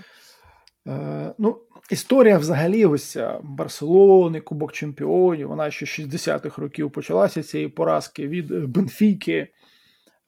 Е, 0.87 1.33
ну, 1.37 1.57
Історія 1.91 2.37
взагалі 2.37 2.85
ось 2.85 3.17
Барселони, 3.43 4.41
Кубок 4.41 4.73
Чемпіонів, 4.73 5.47
вона 5.47 5.71
ще 5.71 5.85
60-х 5.85 6.61
років 6.61 6.91
почалася 6.91 7.43
цієї 7.43 7.69
поразки 7.69 8.27
від 8.27 8.69
Бенфіки, 8.69 9.47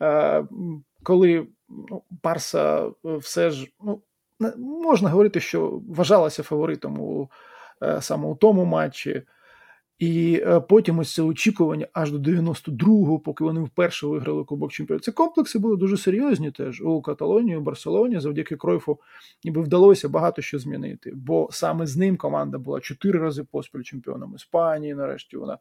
е, 0.01 0.45
коли 1.03 1.47
ну, 1.69 2.01
Барса 2.23 2.91
все 3.03 3.51
ж 3.51 3.67
ну, 3.83 4.01
можна 4.57 5.09
говорити, 5.09 5.39
що 5.39 5.81
вважалася 5.89 6.43
фаворитом 6.43 6.99
у 6.99 7.29
е, 7.83 8.01
саме 8.01 8.27
у 8.27 8.35
тому 8.35 8.65
матчі. 8.65 9.23
І 9.99 10.43
е, 10.45 10.59
потім 10.59 10.99
ось 10.99 11.13
це 11.13 11.21
очікування 11.21 11.87
аж 11.93 12.11
до 12.11 12.31
92-го, 12.31 13.19
поки 13.19 13.43
вони 13.43 13.61
вперше 13.61 14.07
виграли 14.07 14.43
Кубок 14.43 14.71
Чемпіонів. 14.71 15.01
Ці 15.01 15.11
комплекси 15.11 15.59
були 15.59 15.77
дуже 15.77 15.97
серйозні 15.97 16.51
теж 16.51 16.81
у 16.81 17.01
Каталонії, 17.01 17.57
у 17.57 17.61
Барселоні. 17.61 18.19
Завдяки 18.19 18.55
Кройфу 18.55 18.99
ніби 19.43 19.61
вдалося 19.61 20.09
багато 20.09 20.41
що 20.41 20.59
змінити. 20.59 21.11
Бо 21.15 21.47
саме 21.51 21.87
з 21.87 21.97
ним 21.97 22.17
команда 22.17 22.57
була 22.57 22.79
чотири 22.79 23.19
рази 23.19 23.43
поспіль 23.43 23.81
чемпіоном 23.81 24.35
Іспанії. 24.35 24.95
Нарешті 24.95 25.37
вона 25.37 25.57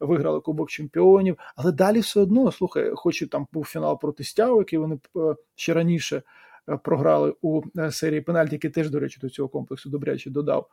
виграла 0.00 0.40
Кубок 0.40 0.70
Чемпіонів. 0.70 1.38
Але 1.56 1.72
далі 1.72 2.00
все 2.00 2.20
одно, 2.20 2.52
слухай, 2.52 2.92
хоч 2.94 3.22
і 3.22 3.26
там 3.26 3.46
був 3.52 3.66
фінал 3.66 4.00
проти 4.00 4.24
Стяу, 4.24 4.58
який 4.58 4.78
вони 4.78 4.98
е, 5.16 5.34
ще 5.54 5.74
раніше 5.74 6.22
е, 6.68 6.76
програли 6.76 7.34
у 7.42 7.62
серії 7.90 8.20
пенальті, 8.20 8.54
який 8.54 8.70
теж, 8.70 8.90
до 8.90 9.00
речі, 9.00 9.18
до 9.20 9.28
цього 9.28 9.48
комплексу 9.48 9.90
добряче 9.90 10.30
додав. 10.30 10.68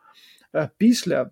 Після 0.78 1.30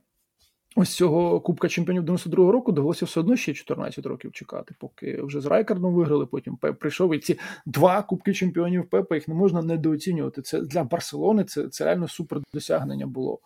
ось 0.77 0.95
цього 0.95 1.41
Кубка 1.41 1.69
Чемпіонів 1.69 2.03
92-го 2.03 2.53
року 2.53 2.73
довелося 2.73 3.05
все 3.05 3.21
одно 3.21 3.37
ще 3.37 3.55
14 3.55 4.07
років 4.07 4.33
чекати, 4.33 4.75
поки 4.79 5.23
вже 5.23 5.41
з 5.41 5.47
Райкардом 5.47 5.95
виграли. 5.95 6.27
Потім 6.27 6.57
Пеп 6.57 6.79
прийшов. 6.79 7.15
І 7.15 7.19
ці 7.19 7.39
два 7.67 8.03
Кубки 8.03 8.35
Чемпіонів 8.35 8.91
Пепа 8.91 9.15
їх 9.15 9.29
не 9.29 9.35
можна 9.35 9.63
недооцінювати. 9.63 10.43
Це 10.43 10.61
для 10.61 10.85
Барселони 10.85 11.45
це 11.45 11.69
це 11.69 11.85
реально 11.85 12.09
супер 12.09 12.41
досягнення 12.55 13.07
було. 13.07 13.39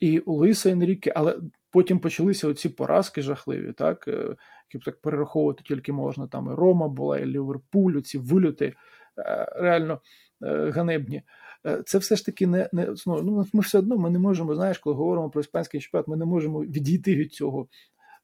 І 0.00 0.18
у 0.18 0.32
Луїса 0.32 0.70
Енріке, 0.70 1.12
але 1.16 1.38
потім 1.70 1.98
почалися 1.98 2.48
оці 2.48 2.68
поразки 2.68 3.22
жахливі, 3.22 3.72
так 3.72 4.08
е, 4.08 4.36
які 4.72 4.84
так 4.84 5.00
перераховувати 5.00 5.62
тільки 5.64 5.92
можна. 5.92 6.26
Там 6.26 6.50
і 6.52 6.54
Рома 6.54 6.88
була, 6.88 7.18
і 7.18 7.26
Ліверпуль, 7.26 8.00
ці 8.00 8.18
вильоти 8.18 8.74
е, 9.18 9.46
реально 9.56 10.00
е, 10.42 10.70
ганебні. 10.70 11.22
Е, 11.66 11.82
це 11.86 11.98
все 11.98 12.16
ж 12.16 12.26
таки 12.26 12.46
не 12.46 12.68
не 12.72 12.94
ну, 13.06 13.46
ми 13.52 13.60
все 13.60 13.78
одно 13.78 13.98
ми 13.98 14.10
не 14.10 14.18
можемо, 14.18 14.54
знаєш, 14.54 14.78
коли 14.78 14.96
говоримо 14.96 15.30
про 15.30 15.40
іспанський 15.40 15.80
чемпіонат, 15.80 16.08
ми 16.08 16.16
не 16.16 16.24
можемо 16.24 16.60
відійти 16.60 17.16
від 17.16 17.32
цього 17.32 17.66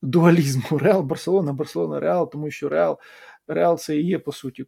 дуалізму. 0.03 0.79
Реал, 0.79 1.03
Барселона, 1.03 1.53
Барселона, 1.53 2.01
Реал, 2.01 2.31
тому 2.31 2.51
що 2.51 2.69
Реал 2.69 2.99
Реал 3.49 3.79
це 3.79 3.97
і 3.97 4.07
є, 4.07 4.19
по 4.19 4.33
суті, 4.33 4.65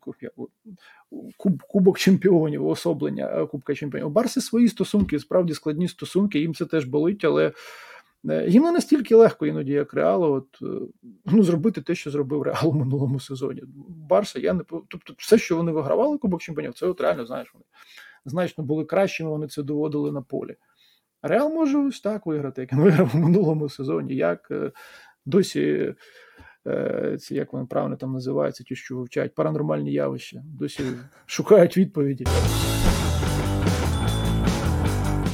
куб, 1.36 1.62
Кубок 1.68 1.98
чемпіонів, 1.98 2.66
особлення 2.66 3.26
е, 3.26 3.46
Кубка 3.46 3.74
чемпіонів. 3.74 4.06
У 4.06 4.10
Барси 4.10 4.40
свої 4.40 4.68
стосунки, 4.68 5.18
справді 5.18 5.54
складні 5.54 5.88
стосунки, 5.88 6.38
їм 6.38 6.54
це 6.54 6.66
теж 6.66 6.84
болить, 6.84 7.24
але. 7.24 7.52
Е, 8.28 8.48
їм 8.48 8.62
не 8.62 8.72
настільки 8.72 9.14
легко 9.14 9.46
іноді, 9.46 9.72
як 9.72 9.94
Реалу, 9.94 10.32
от 10.32 10.46
ну 11.24 11.42
зробити 11.42 11.80
те, 11.80 11.94
що 11.94 12.10
зробив 12.10 12.42
Реал 12.42 12.68
у 12.68 12.72
минулому 12.72 13.20
сезоні. 13.20 13.62
Барса, 13.88 14.40
я 14.40 14.52
не 14.52 14.64
тобто, 14.88 15.14
все, 15.18 15.38
що 15.38 15.56
вони 15.56 15.72
вигравали 15.72 16.18
Кубок 16.18 16.42
Чемпіонів, 16.42 16.74
це 16.74 16.86
от 16.86 17.00
реально 17.00 17.26
знаєш 17.26 17.54
вони 17.54 17.64
значно 18.24 18.64
були 18.64 18.84
кращими, 18.84 19.30
вони 19.30 19.48
це 19.48 19.62
доводили 19.62 20.12
на 20.12 20.22
полі. 20.22 20.56
Реал 21.22 21.52
може 21.52 21.78
ось 21.78 22.00
так 22.00 22.26
виграти, 22.26 22.60
як 22.60 22.72
він 22.72 22.80
виграв 22.80 23.10
у 23.14 23.18
минулому 23.18 23.68
сезоні, 23.68 24.14
як 24.14 24.48
е, 24.50 24.72
досі. 25.26 25.94
Е, 26.66 27.16
ці, 27.20 27.34
як 27.34 27.52
вони 27.52 27.66
правильно 27.66 27.96
там 27.96 28.12
називаються, 28.12 28.64
ті, 28.64 28.76
що 28.76 28.96
вивчають 28.96 29.34
паранормальні 29.34 29.92
явища, 29.92 30.42
досі 30.44 30.82
шукають 31.26 31.76
відповіді. 31.76 32.26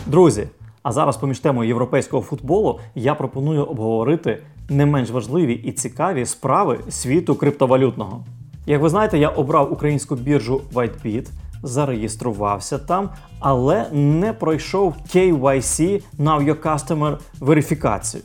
Друзі, 0.06 0.48
а 0.82 0.92
зараз 0.92 1.16
поміж 1.16 1.38
темою 1.38 1.68
європейського 1.68 2.22
футболу 2.22 2.80
я 2.94 3.14
пропоную 3.14 3.64
обговорити 3.64 4.42
не 4.68 4.86
менш 4.86 5.10
важливі 5.10 5.52
і 5.52 5.72
цікаві 5.72 6.26
справи 6.26 6.78
світу 6.88 7.34
криптовалютного. 7.34 8.24
Як 8.66 8.82
ви 8.82 8.88
знаєте, 8.88 9.18
я 9.18 9.28
обрав 9.28 9.72
українську 9.72 10.16
біржу 10.16 10.60
WhiteBit, 10.72 11.28
зареєструвався 11.62 12.78
там, 12.78 13.10
але 13.40 13.86
не 13.92 14.32
пройшов 14.32 14.94
KYC 15.14 16.02
Now 16.18 16.44
Your 16.44 16.62
Customer 16.62 17.18
верифікацію. 17.40 18.22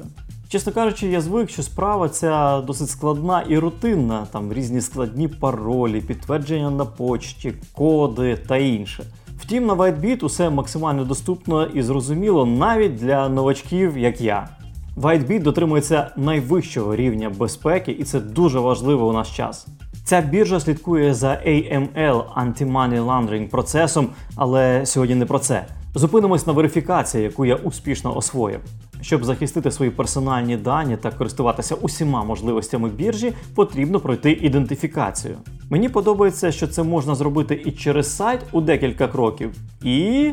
Чесно 0.50 0.72
кажучи, 0.72 1.08
я 1.08 1.22
звик, 1.22 1.50
що 1.50 1.64
справа 1.64 2.10
ця 2.10 2.62
досить 2.62 2.90
складна 2.90 3.42
і 3.42 3.58
рутинна, 3.58 4.28
там 4.32 4.54
різні 4.54 4.82
складні 4.82 5.28
паролі, 5.28 6.02
підтвердження 6.02 6.70
на 6.70 6.86
почті, 6.86 7.54
коди 7.76 8.38
та 8.48 8.58
інше. 8.58 9.04
Втім, 9.40 9.66
на 9.66 9.74
WhiteBit 9.74 10.26
усе 10.26 10.50
максимально 10.50 11.06
доступно 11.06 11.66
і 11.66 11.82
зрозуміло 11.82 12.46
навіть 12.46 12.96
для 12.96 13.30
новачків, 13.30 13.98
як 13.98 14.22
я. 14.22 14.50
WhiteBit 14.98 15.44
дотримується 15.44 16.12
найвищого 16.18 16.96
рівня 16.96 17.30
безпеки, 17.30 17.92
і 17.92 18.04
це 18.04 18.20
дуже 18.20 18.60
важливо 18.60 19.08
у 19.08 19.14
наш 19.14 19.36
час. 19.36 19.68
Ця 20.06 20.22
біржа 20.22 20.60
слідкує 20.60 21.14
за 21.14 21.28
AML 21.28 22.24
Anti-Money 22.36 23.06
Laundering 23.06 23.50
процесом, 23.50 24.10
але 24.36 24.86
сьогодні 24.86 25.16
не 25.16 25.26
про 25.26 25.40
це. 25.40 25.66
Зупинимось 25.96 26.48
на 26.48 26.54
верифікації, 26.54 27.24
яку 27.24 27.46
я 27.46 27.56
успішно 27.56 28.18
освоїв. 28.18 28.60
Щоб 29.02 29.26
захистити 29.26 29.72
свої 29.72 29.92
персональні 29.92 30.58
дані 30.58 30.98
та 30.98 31.12
користуватися 31.12 31.76
усіма 31.76 32.24
можливостями 32.24 32.90
біржі, 32.90 33.34
потрібно 33.56 34.00
пройти 34.00 34.32
ідентифікацію. 34.32 35.38
Мені 35.70 35.90
подобається, 35.90 36.52
що 36.52 36.68
це 36.68 36.84
можна 36.84 37.16
зробити 37.16 37.62
і 37.66 37.72
через 37.72 38.16
сайт 38.16 38.40
у 38.52 38.62
декілька 38.62 39.08
кроків, 39.08 39.52
і 39.84 40.32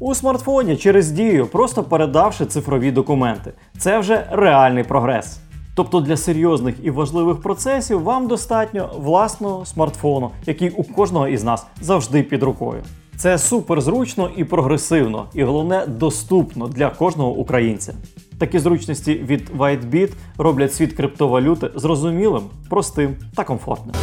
у 0.00 0.14
смартфоні 0.14 0.76
через 0.76 1.10
дію, 1.10 1.46
просто 1.46 1.82
передавши 1.82 2.46
цифрові 2.46 2.90
документи. 2.90 3.52
Це 3.78 3.98
вже 3.98 4.26
реальний 4.30 4.84
прогрес. 4.84 5.40
Тобто 5.78 6.00
для 6.00 6.16
серйозних 6.16 6.74
і 6.82 6.90
важливих 6.90 7.42
процесів 7.42 8.02
вам 8.02 8.26
достатньо 8.28 8.90
власного 8.96 9.64
смартфону, 9.64 10.30
який 10.46 10.70
у 10.70 10.84
кожного 10.84 11.28
із 11.28 11.44
нас 11.44 11.66
завжди 11.80 12.22
під 12.22 12.42
рукою. 12.42 12.82
Це 13.16 13.38
супер 13.38 13.80
зручно 13.80 14.30
і 14.36 14.44
прогресивно, 14.44 15.26
і 15.34 15.42
головне 15.42 15.86
доступно 15.86 16.68
для 16.68 16.90
кожного 16.90 17.30
українця. 17.30 17.94
Такі 18.38 18.58
зручності 18.58 19.14
від 19.14 19.50
WhiteBit 19.50 20.12
роблять 20.38 20.74
світ 20.74 20.92
криптовалюти 20.92 21.70
зрозумілим, 21.74 22.42
простим 22.70 23.16
та 23.36 23.44
комфортним. 23.44 23.94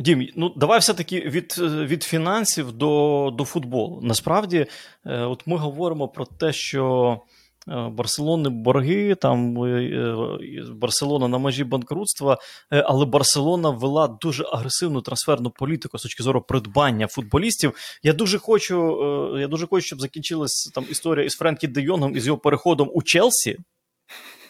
Дім, 0.00 0.26
ну 0.36 0.52
давай 0.56 0.80
все-таки 0.80 1.20
від 1.20 1.58
від 1.58 2.02
фінансів 2.02 2.72
до 2.72 3.32
до 3.38 3.44
футболу. 3.44 4.00
Насправді, 4.02 4.66
е, 5.06 5.20
от 5.20 5.46
ми 5.46 5.56
говоримо 5.56 6.08
про 6.08 6.24
те, 6.24 6.52
що 6.52 7.16
Е, 7.16 7.29
Барселони 7.66 8.48
борги, 8.48 9.14
там 9.14 9.64
е, 9.64 9.68
е, 9.68 10.62
Барселона 10.72 11.28
на 11.28 11.38
межі 11.38 11.64
банкрутства, 11.64 12.38
але 12.70 13.04
Барселона 13.06 13.70
ввела 13.70 14.08
дуже 14.08 14.44
агресивну 14.44 15.00
трансферну 15.00 15.50
політику 15.50 15.98
з 15.98 16.02
точки 16.02 16.22
зору 16.22 16.42
придбання 16.42 17.06
футболістів. 17.06 17.74
Я 18.02 18.12
дуже 18.12 18.38
хочу, 18.38 19.38
я 19.38 19.48
дуже 19.48 19.66
хочу, 19.66 19.86
щоб 19.86 20.00
закінчилась 20.00 20.70
там 20.74 20.84
історія 20.90 21.26
із 21.26 21.34
Френкі 21.34 21.66
Де 21.66 21.80
Йонгом 21.80 22.16
і 22.16 22.20
з 22.20 22.26
його 22.26 22.38
переходом 22.38 22.90
у 22.94 23.02
Челсі. 23.02 23.58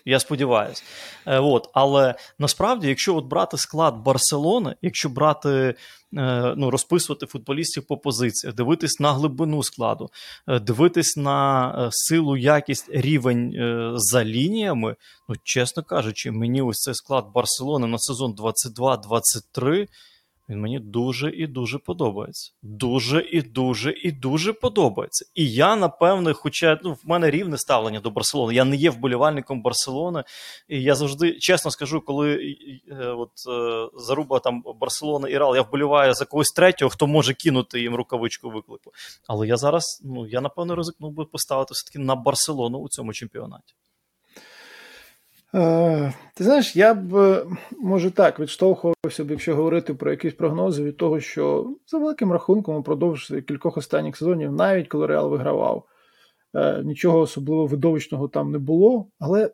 Я 0.04 0.20
сподіваюся. 0.20 0.82
Е, 1.26 1.38
от. 1.38 1.70
Але 1.72 2.14
насправді, 2.38 2.88
якщо 2.88 3.16
от 3.16 3.24
брати 3.24 3.56
склад 3.56 3.96
Барселони, 3.96 4.74
якщо 4.82 5.08
брати, 5.08 5.48
е, 5.48 5.74
ну, 6.12 6.70
розписувати 6.70 7.26
футболістів 7.26 7.86
по 7.86 7.96
позиціях, 7.96 8.54
дивитись 8.54 9.00
на 9.00 9.12
глибину 9.12 9.62
складу, 9.62 10.10
е, 10.48 10.60
дивитись 10.60 11.16
на 11.16 11.88
силу, 11.92 12.36
якість, 12.36 12.86
рівень 12.88 13.54
за 13.96 14.24
лініями, 14.24 14.96
ну, 15.28 15.34
чесно 15.44 15.82
кажучи, 15.82 16.30
мені 16.30 16.62
ось 16.62 16.78
цей 16.78 16.94
склад 16.94 17.26
Барселони 17.34 17.86
на 17.86 17.98
сезон 17.98 18.34
22-23 18.34 19.86
він 20.50 20.60
мені 20.60 20.78
дуже 20.78 21.30
і 21.30 21.46
дуже 21.46 21.78
подобається. 21.78 22.52
Дуже 22.62 23.20
і 23.20 23.42
дуже 23.42 23.92
і 23.92 24.12
дуже 24.12 24.52
подобається. 24.52 25.24
І 25.34 25.52
я, 25.52 25.76
напевне, 25.76 26.32
хоча 26.32 26.80
ну, 26.84 26.92
в 26.92 27.00
мене 27.04 27.30
рівне 27.30 27.58
ставлення 27.58 28.00
до 28.00 28.10
Барселони. 28.10 28.54
Я 28.54 28.64
не 28.64 28.76
є 28.76 28.90
вболівальником 28.90 29.62
Барселони. 29.62 30.24
І 30.68 30.82
я 30.82 30.94
завжди 30.94 31.38
чесно 31.38 31.70
скажу, 31.70 32.00
коли 32.00 32.56
е, 32.90 33.06
от, 33.06 33.30
е, 33.48 33.88
заруба 33.94 34.38
там 34.38 34.62
Барселона 34.80 35.28
і 35.28 35.38
Рал, 35.38 35.56
я 35.56 35.62
вболіваю 35.62 36.14
за 36.14 36.24
когось 36.24 36.50
третього, 36.50 36.88
хто 36.88 37.06
може 37.06 37.34
кинути 37.34 37.80
їм 37.80 37.94
рукавичку 37.94 38.50
виклику. 38.50 38.92
Але 39.26 39.46
я 39.46 39.56
зараз, 39.56 40.02
ну 40.04 40.26
я 40.26 40.40
напевно 40.40 40.76
ризикнув 40.76 41.12
би 41.12 41.24
поставити 41.24 41.74
все-таки 41.74 41.98
на 41.98 42.14
Барселону 42.14 42.78
у 42.78 42.88
цьому 42.88 43.12
чемпіонаті. 43.12 43.74
Е, 45.54 46.12
ти 46.34 46.44
знаєш, 46.44 46.76
я 46.76 46.94
б 46.94 47.44
може 47.78 48.10
так 48.10 48.40
відштовхувався 48.40 49.24
б, 49.24 49.30
якщо 49.30 49.56
говорити 49.56 49.94
про 49.94 50.10
якісь 50.10 50.34
прогнози 50.34 50.84
від 50.84 50.96
того, 50.96 51.20
що 51.20 51.74
за 51.86 51.98
великим 51.98 52.32
рахунком 52.32 52.76
упродовж 52.76 53.32
кількох 53.48 53.76
останніх 53.76 54.16
сезонів, 54.16 54.52
навіть 54.52 54.88
коли 54.88 55.06
Реал 55.06 55.30
вигравав, 55.30 55.84
е, 56.54 56.82
нічого 56.84 57.20
особливо 57.20 57.66
видовищного 57.66 58.28
там 58.28 58.50
не 58.50 58.58
було, 58.58 59.06
але 59.18 59.50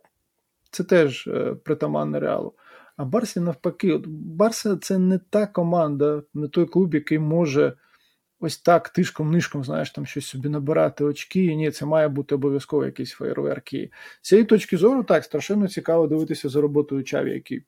це 0.70 0.84
теж 0.84 1.26
е, 1.26 1.54
притаманне 1.64 2.20
реалу. 2.20 2.52
А 2.96 3.04
Барсі 3.04 3.40
навпаки, 3.40 4.00
Барса 4.06 4.76
це 4.76 4.98
не 4.98 5.18
та 5.30 5.46
команда, 5.46 6.22
не 6.34 6.48
той 6.48 6.66
клуб, 6.66 6.94
який 6.94 7.18
може 7.18 7.72
ось 8.40 8.58
так 8.58 8.92
тишком-нишком, 8.98 9.64
знаєш, 9.64 9.90
там 9.90 10.06
щось 10.06 10.26
собі 10.26 10.48
набирати 10.48 11.04
очки. 11.04 11.54
Ні, 11.54 11.70
це 11.70 11.86
має 11.86 12.08
бути 12.08 12.34
обов'язково 12.34 12.84
якісь 12.84 13.12
фейерверки. 13.12 13.90
З 14.22 14.28
цієї 14.28 14.46
точки 14.46 14.76
зору, 14.76 15.04
так, 15.04 15.24
страшенно 15.24 15.68
цікаво 15.68 16.06
дивитися 16.06 16.48
за 16.48 16.60
роботою 16.60 17.04
Хаві, 17.04 17.32
який 17.32 17.62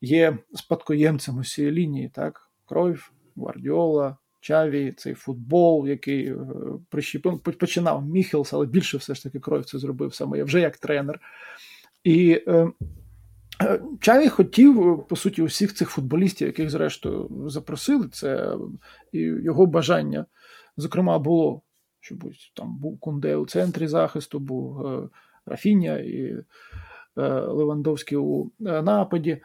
є 0.00 0.38
спадкоємцем 0.54 1.38
усієї 1.38 1.74
лінії, 1.74 2.08
так, 2.14 2.50
Кройф, 2.66 3.10
Гвардіола, 3.36 4.16
Хаві, 4.40 4.94
цей 4.96 5.14
футбол, 5.14 5.88
який 5.88 6.26
е, 6.26 6.36
прищіпив, 6.90 7.38
починав 7.38 8.06
Міхелс, 8.06 8.52
але 8.52 8.66
більше 8.66 8.96
все 8.96 9.14
ж 9.14 9.22
таки 9.22 9.40
Кройф 9.40 9.66
це 9.66 9.78
зробив 9.78 10.14
саме 10.14 10.44
вже 10.44 10.60
як 10.60 10.76
тренер. 10.76 11.20
І 12.04 12.42
е, 12.48 12.68
Хаві 14.00 14.28
хотів, 14.28 15.04
по 15.08 15.16
суті, 15.16 15.42
усіх 15.42 15.74
цих 15.74 15.88
футболістів, 15.88 16.46
яких, 16.46 16.70
зрештою, 16.70 17.30
запросили, 17.46 18.08
це 18.12 18.56
і 19.12 19.18
його 19.18 19.66
бажання, 19.66 20.26
зокрема, 20.76 21.18
було, 21.18 21.62
щоб 22.00 22.24
там 22.54 22.76
був 22.78 23.00
Кунде 23.00 23.36
у 23.36 23.46
центрі 23.46 23.86
захисту, 23.86 24.38
був 24.38 24.86
е, 24.86 25.08
Рафіння 25.46 25.98
і 25.98 26.22
е, 26.22 26.42
Левандовський 27.40 28.18
у 28.18 28.44
е, 28.44 28.82
нападі. 28.82 29.42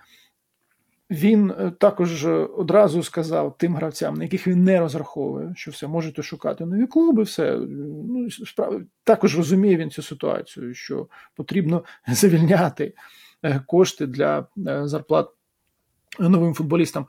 Він 1.12 1.54
також 1.80 2.26
одразу 2.58 3.04
сказав 3.04 3.58
тим 3.58 3.76
гравцям, 3.76 4.14
на 4.16 4.24
яких 4.24 4.48
він 4.48 4.64
не 4.64 4.80
розраховує, 4.80 5.54
що 5.56 5.72
все 5.72 5.88
можете 5.88 6.24
шукати 6.24 6.66
нові 6.66 6.88
клуби, 6.88 7.24
все 7.24 7.58
ну, 8.08 8.32
справ... 8.32 8.82
також 9.04 9.38
розуміє 9.38 9.78
він 9.78 9.90
цю 9.90 10.02
ситуацію, 10.02 10.74
що 10.74 11.08
потрібно 11.36 11.84
завільняти. 12.08 12.94
Е, 13.44 13.62
кошти 13.68 14.08
для 14.08 14.48
е, 14.68 14.88
зарплат 14.88 15.30
новим 16.20 16.54
футболістам. 16.54 17.06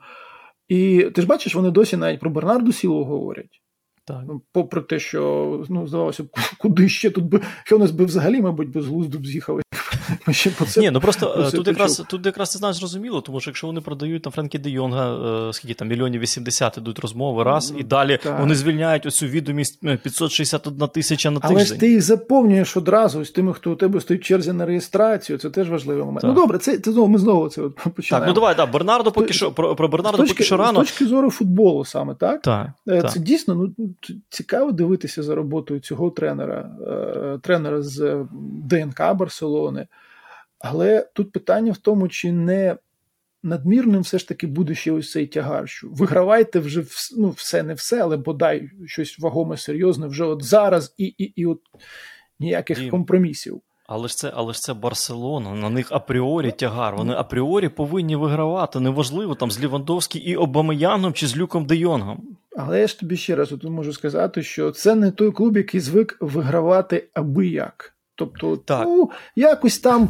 І 0.67 1.03
ти 1.15 1.21
ж 1.21 1.27
бачиш, 1.27 1.55
вони 1.55 1.71
досі 1.71 1.97
навіть 1.97 2.19
про 2.19 2.29
Бернарду 2.29 2.71
Сілу 2.71 3.03
говорять. 3.03 3.61
Так. 4.05 4.23
Ну, 4.27 4.41
попри 4.51 4.81
те, 4.81 4.99
що 4.99 5.65
ну, 5.69 5.87
здавалося 5.87 6.23
б, 6.23 6.27
куди 6.57 6.89
ще 6.89 7.09
тут 7.09 7.25
би 7.25 7.41
Хьонес 7.69 7.91
би 7.91 8.05
взагалі, 8.05 8.41
мабуть, 8.41 8.69
без 8.69 8.87
глузду 8.87 9.19
б 9.19 9.27
з'їхали. 9.27 9.60
Ми 10.27 10.33
ще 10.33 10.49
по 10.49 10.65
це, 10.65 10.81
Ні, 10.81 10.91
ну 10.91 10.99
просто 10.99 11.45
е, 11.47 11.51
тут 11.51 11.67
якраз 11.67 12.03
тут 12.09 12.25
якраз 12.25 12.51
це 12.51 12.59
знаєш 12.59 12.77
зрозуміло, 12.77 13.21
тому 13.21 13.39
що 13.39 13.49
якщо 13.49 13.67
вони 13.67 13.81
продають 13.81 14.23
там 14.23 14.33
Френкі 14.33 14.57
Де 14.57 14.69
Йонга, 14.69 15.13
е, 15.49 15.53
скільки 15.53 15.73
там 15.73 15.87
мільйонів 15.87 16.21
80 16.21 16.77
ідуть 16.77 16.99
розмови, 16.99 17.43
раз, 17.43 17.73
і 17.77 17.83
далі 17.83 18.19
так. 18.23 18.39
вони 18.39 18.55
звільняють 18.55 19.05
оцю 19.05 19.25
відомість 19.25 19.79
561 19.79 20.83
е, 20.83 20.87
тисяча 20.87 21.31
на 21.31 21.39
тиждень. 21.39 21.57
Але 21.57 21.65
ж 21.65 21.79
ти 21.79 21.91
їх 21.91 22.01
заповнюєш 22.01 22.77
одразу 22.77 23.25
з 23.25 23.31
тими, 23.31 23.53
хто 23.53 23.71
у 23.71 23.75
тебе 23.75 24.01
стоїть 24.01 24.23
в 24.23 24.25
черзі 24.25 24.53
на 24.53 24.65
реєстрацію. 24.65 25.37
Це 25.37 25.49
теж 25.49 25.69
важливий 25.69 26.03
момент. 26.03 26.23
Ну, 26.23 26.29
так. 26.29 26.37
Ну 26.37 26.41
добре, 26.41 26.57
це 26.57 26.77
це 26.77 26.91
знову 26.91 27.07
ми 27.07 27.19
знову 27.19 27.49
це 27.49 27.61
от 27.61 27.75
починаємо. 27.95 28.25
Так, 28.25 28.27
ну 28.27 28.33
давай, 28.33 28.57
так, 28.57 28.71
Бернардо 28.71 29.11
поки 29.11 29.33
що 29.33 29.51
про, 29.51 29.75
про 29.75 29.87
Бернардо 29.87 30.17
точки, 30.17 30.33
поки 30.33 30.43
що 30.43 30.57
рано. 30.57 30.73
З 30.73 30.87
точки 30.87 31.05
зору 31.05 31.31
футболу 31.31 31.85
саме, 31.85 32.15
так? 32.15 32.41
Так. 32.41 32.69
Це 32.85 33.01
так. 33.01 33.19
дійсно 33.19 33.55
ну, 33.55 33.89
цікаво 34.29 34.71
дивитися 34.71 35.23
за 35.23 35.35
роботою 35.35 35.79
цього 35.79 36.09
тренера, 36.09 36.69
тренера 37.41 37.81
з 37.81 38.25
ДНК 38.63 39.13
Барселони. 39.15 39.87
Але 40.63 41.09
тут 41.13 41.31
питання 41.31 41.71
в 41.71 41.77
тому, 41.77 42.07
чи 42.07 42.31
не 42.31 42.77
надмірним 43.43 44.01
все 44.01 44.19
ж 44.19 44.27
таки 44.27 44.47
буде 44.47 44.75
ще 44.75 44.91
ось 44.91 45.11
цей 45.11 45.27
тягар. 45.27 45.69
що 45.69 45.87
Вигравайте 45.91 46.59
вже 46.59 46.83
ну, 47.17 47.29
все, 47.29 47.63
не 47.63 47.73
все, 47.73 48.01
але 48.01 48.17
бодай 48.17 48.69
щось 48.85 49.19
вагоме, 49.19 49.57
серйозне 49.57 50.07
вже 50.07 50.23
от 50.23 50.43
зараз 50.43 50.93
і 50.97 51.05
і, 51.05 51.23
і 51.23 51.45
от 51.45 51.59
ніяких 52.39 52.79
Дім. 52.79 52.89
компромісів. 52.89 53.61
Але 53.93 54.07
ж 54.07 54.17
це 54.17 54.31
але 54.35 54.53
ж 54.53 54.59
це 54.59 54.73
Барселона. 54.73 55.53
На 55.53 55.69
них 55.69 55.91
апріорі 55.91 56.51
тягар. 56.51 56.95
Вони 56.95 57.13
апріорі 57.13 57.69
повинні 57.69 58.15
вигравати. 58.15 58.79
Неважливо 58.79 59.35
там 59.35 59.51
з 59.51 59.59
Лівандовським 59.59 60.21
і 60.25 60.35
Обамеяном 60.35 61.13
чи 61.13 61.27
з 61.27 61.37
Люком 61.37 61.65
Де 61.65 61.75
Йонгом. 61.75 62.37
Але 62.57 62.81
я 62.81 62.87
ж 62.87 62.99
тобі 62.99 63.17
ще 63.17 63.35
раз 63.35 63.49
тут 63.49 63.63
можу 63.63 63.93
сказати, 63.93 64.43
що 64.43 64.71
це 64.71 64.95
не 64.95 65.11
той 65.11 65.31
клуб, 65.31 65.57
який 65.57 65.79
звик 65.79 66.17
вигравати 66.21 67.09
аби 67.13 67.47
як. 67.47 67.95
Тобто, 68.15 68.57
так. 68.57 68.83
ну, 68.85 69.09
якось 69.35 69.79
там 69.79 70.09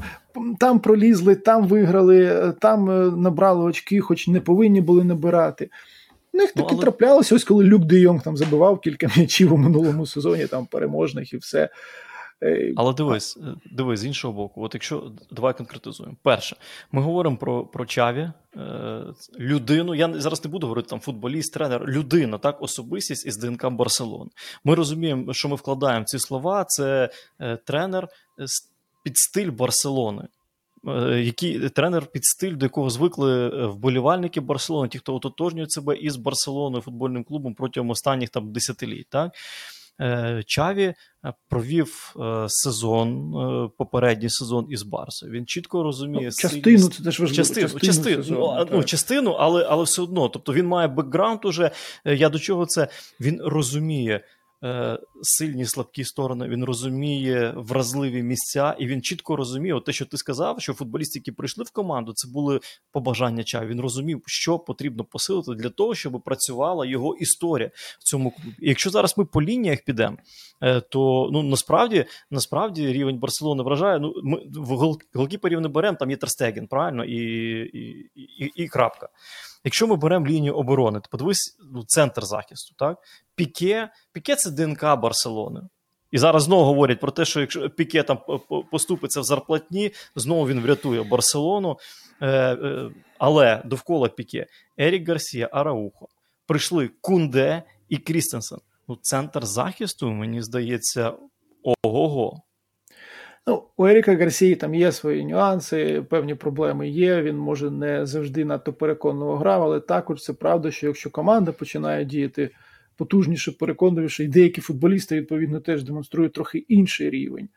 там 0.59 0.79
пролізли, 0.79 1.35
там 1.35 1.67
виграли, 1.67 2.53
там 2.59 2.89
е, 2.89 3.11
набрали 3.11 3.63
очки, 3.63 3.99
хоч 3.99 4.27
не 4.27 4.41
повинні 4.41 4.81
були 4.81 5.03
набирати. 5.03 5.69
У 6.33 6.37
них 6.37 6.51
таки 6.51 6.61
ну, 6.61 6.67
але... 6.71 6.81
траплялося, 6.81 7.35
ось 7.35 7.43
коли 7.43 7.63
Люк 7.63 7.85
Де 7.85 7.99
Йонг 7.99 8.23
там 8.23 8.37
забивав 8.37 8.79
кілька 8.79 9.07
м'ячів 9.17 9.53
у 9.53 9.57
минулому 9.57 10.05
сезоні, 10.05 10.47
там 10.47 10.65
переможних 10.65 11.33
і 11.33 11.37
все. 11.37 11.69
Але 12.75 12.93
дивись, 12.93 13.37
е, 13.37 13.55
дивись 13.71 13.99
з 13.99 14.05
іншого 14.05 14.33
боку, 14.33 14.63
от 14.63 14.73
якщо 14.73 15.11
давай 15.31 15.57
конкретизуємо. 15.57 16.17
Перше, 16.23 16.55
ми 16.91 17.01
говоримо 17.01 17.37
про 17.37 17.65
про 17.65 17.85
Чаві, 17.85 18.31
е, 18.57 19.03
людину. 19.39 19.95
Я 19.95 20.13
зараз 20.13 20.45
не 20.45 20.51
буду 20.51 20.67
говорити 20.67 20.89
там 20.89 20.99
футболіст, 20.99 21.53
тренер, 21.53 21.85
людина, 21.87 22.37
так, 22.37 22.61
особистість 22.61 23.25
із 23.25 23.37
ДНК 23.37 23.69
Барселони. 23.69 24.29
Ми 24.63 24.75
розуміємо, 24.75 25.33
що 25.33 25.49
ми 25.49 25.55
вкладаємо 25.55 26.05
ці 26.05 26.19
слова. 26.19 26.65
Це 26.67 27.09
е, 27.39 27.57
тренер 27.57 28.07
під 29.03 29.17
стиль 29.17 29.51
Барселони. 29.51 30.27
Який 31.09 31.69
тренер 31.69 32.05
під 32.05 32.25
стиль, 32.25 32.55
до 32.55 32.65
якого 32.65 32.89
звикли 32.89 33.49
вболівальники 33.67 34.41
Барселони, 34.41 34.89
ті, 34.89 34.99
хто 34.99 35.15
ототожнюють 35.15 35.71
себе 35.71 35.95
із 35.95 36.15
Барселоною 36.15 36.81
футбольним 36.81 37.23
клубом 37.23 37.53
протягом 37.53 37.89
останніх 37.89 38.29
там 38.29 38.51
десятиліть. 38.51 39.07
Так? 39.09 39.31
Е, 40.01 40.43
Чаві 40.45 40.83
е, 40.83 40.95
провів 41.49 42.15
е, 42.19 42.45
сезон, 42.47 43.31
попередній 43.77 44.29
сезон 44.29 44.67
із 44.69 44.83
Барсою. 44.83 45.31
Він 45.31 45.45
чітко 45.45 45.83
розуміє 45.83 46.25
ну, 46.25 46.31
частину, 46.31 46.89
це 46.89 47.03
теж 47.03 47.19
важливо. 47.19 47.35
Частину, 47.35 47.67
частину, 47.67 47.93
частину, 47.93 48.23
сезону, 48.23 48.55
ну, 48.59 48.67
ну, 48.71 48.83
частину, 48.83 49.31
але 49.31 49.65
але 49.69 49.83
все 49.83 50.01
одно. 50.01 50.29
Тобто 50.29 50.53
він 50.53 50.65
має 50.65 50.87
бекграунд 50.87 51.45
уже. 51.45 51.71
Я 52.05 52.29
до 52.29 52.39
чого 52.39 52.65
це? 52.65 52.87
Він 53.19 53.41
розуміє. 53.41 54.21
Е, 54.63 54.99
сильні 55.21 55.65
слабкі 55.65 56.03
сторони, 56.03 56.47
він 56.47 56.65
розуміє 56.65 57.53
вразливі 57.57 58.23
місця, 58.23 58.75
і 58.79 58.87
він 58.87 59.01
чітко 59.01 59.35
розуміє, 59.35 59.81
те, 59.81 59.91
що 59.91 60.05
ти 60.05 60.17
сказав, 60.17 60.61
що 60.61 60.73
футболісти, 60.73 61.19
які 61.19 61.31
прийшли 61.31 61.63
в 61.63 61.71
команду, 61.71 62.13
це 62.15 62.27
були 62.27 62.59
побажання 62.91 63.43
чаю. 63.43 63.67
Він 63.67 63.81
розумів, 63.81 64.23
що 64.25 64.59
потрібно 64.59 65.03
посилити 65.03 65.51
для 65.51 65.69
того, 65.69 65.95
щоб 65.95 66.21
працювала 66.25 66.85
його 66.85 67.15
історія 67.15 67.71
в 67.99 68.03
цьому 68.03 68.31
клубі. 68.31 68.55
І 68.59 68.69
якщо 68.69 68.89
зараз 68.89 69.17
ми 69.17 69.25
по 69.25 69.41
лініях 69.41 69.81
підемо, 69.81 70.17
е, 70.61 70.81
то 70.81 71.29
ну 71.33 71.43
насправді 71.43 72.05
насправді 72.31 72.93
рівень 72.93 73.19
Барселони 73.19 73.63
вражає. 73.63 73.99
Ну 73.99 74.13
ми 74.23 74.41
в 74.55 74.95
голкіперів 75.13 75.61
не 75.61 75.67
беремо, 75.67 75.97
там 75.97 76.11
є 76.11 76.17
Терстеген, 76.17 76.67
правильно, 76.67 77.05
і, 77.05 77.15
і, 77.63 78.09
і, 78.15 78.51
і 78.55 78.67
крапка. 78.67 79.09
Якщо 79.63 79.87
ми 79.87 79.95
беремо 79.95 80.27
лінію 80.27 80.55
оборони, 80.55 80.99
то 80.99 81.07
подивись 81.11 81.57
ну, 81.73 81.83
центр 81.83 82.25
захисту, 82.25 82.75
так? 82.77 82.97
Піке, 83.35 83.89
Піке 84.11 84.35
це 84.35 84.51
ДНК 84.51 84.81
Барселони. 84.81 85.61
І 86.11 86.17
зараз 86.17 86.43
знову 86.43 86.63
говорять 86.63 86.99
про 86.99 87.11
те, 87.11 87.25
що 87.25 87.39
якщо 87.39 87.69
Піке 87.69 88.03
там 88.03 88.19
поступиться 88.71 89.21
в 89.21 89.23
зарплатні, 89.23 89.91
знову 90.15 90.47
він 90.47 90.61
врятує 90.61 91.03
Барселону. 91.03 91.77
Е, 92.21 92.27
е, 92.29 92.91
Але 93.17 93.61
довкола 93.65 94.09
Піке 94.09 94.45
Ерік 94.77 95.07
Гарсія, 95.07 95.49
Араухо. 95.51 96.07
Прийшли 96.47 96.89
Кунде 97.01 97.63
і 97.89 97.97
Крістенсен. 97.97 98.59
Ну, 98.87 98.97
Центр 99.01 99.45
захисту, 99.45 100.11
мені 100.11 100.41
здається, 100.41 101.13
ого-го. 101.63 102.41
Ну, 103.47 103.63
у 103.77 103.87
Еріка 103.87 104.15
Гарсії 104.15 104.55
там 104.55 104.75
є 104.75 104.91
свої 104.91 105.25
нюанси, 105.25 106.05
певні 106.09 106.35
проблеми 106.35 106.89
є. 106.89 107.21
Він 107.21 107.37
може 107.37 107.71
не 107.71 108.05
завжди 108.05 108.45
надто 108.45 108.73
переконливо 108.73 109.37
грав, 109.37 109.63
але 109.63 109.79
також 109.79 110.23
це 110.23 110.33
правда, 110.33 110.71
що 110.71 110.87
якщо 110.87 111.09
команда 111.09 111.51
починає 111.51 112.05
діяти 112.05 112.49
потужніше, 112.97 113.51
переконливіше, 113.51 114.23
і 114.23 114.27
деякі 114.27 114.61
футболісти 114.61 115.15
відповідно 115.15 115.59
теж 115.59 115.83
демонструють 115.83 116.33
трохи 116.33 116.57
інший 116.57 117.09
рівень. 117.09 117.49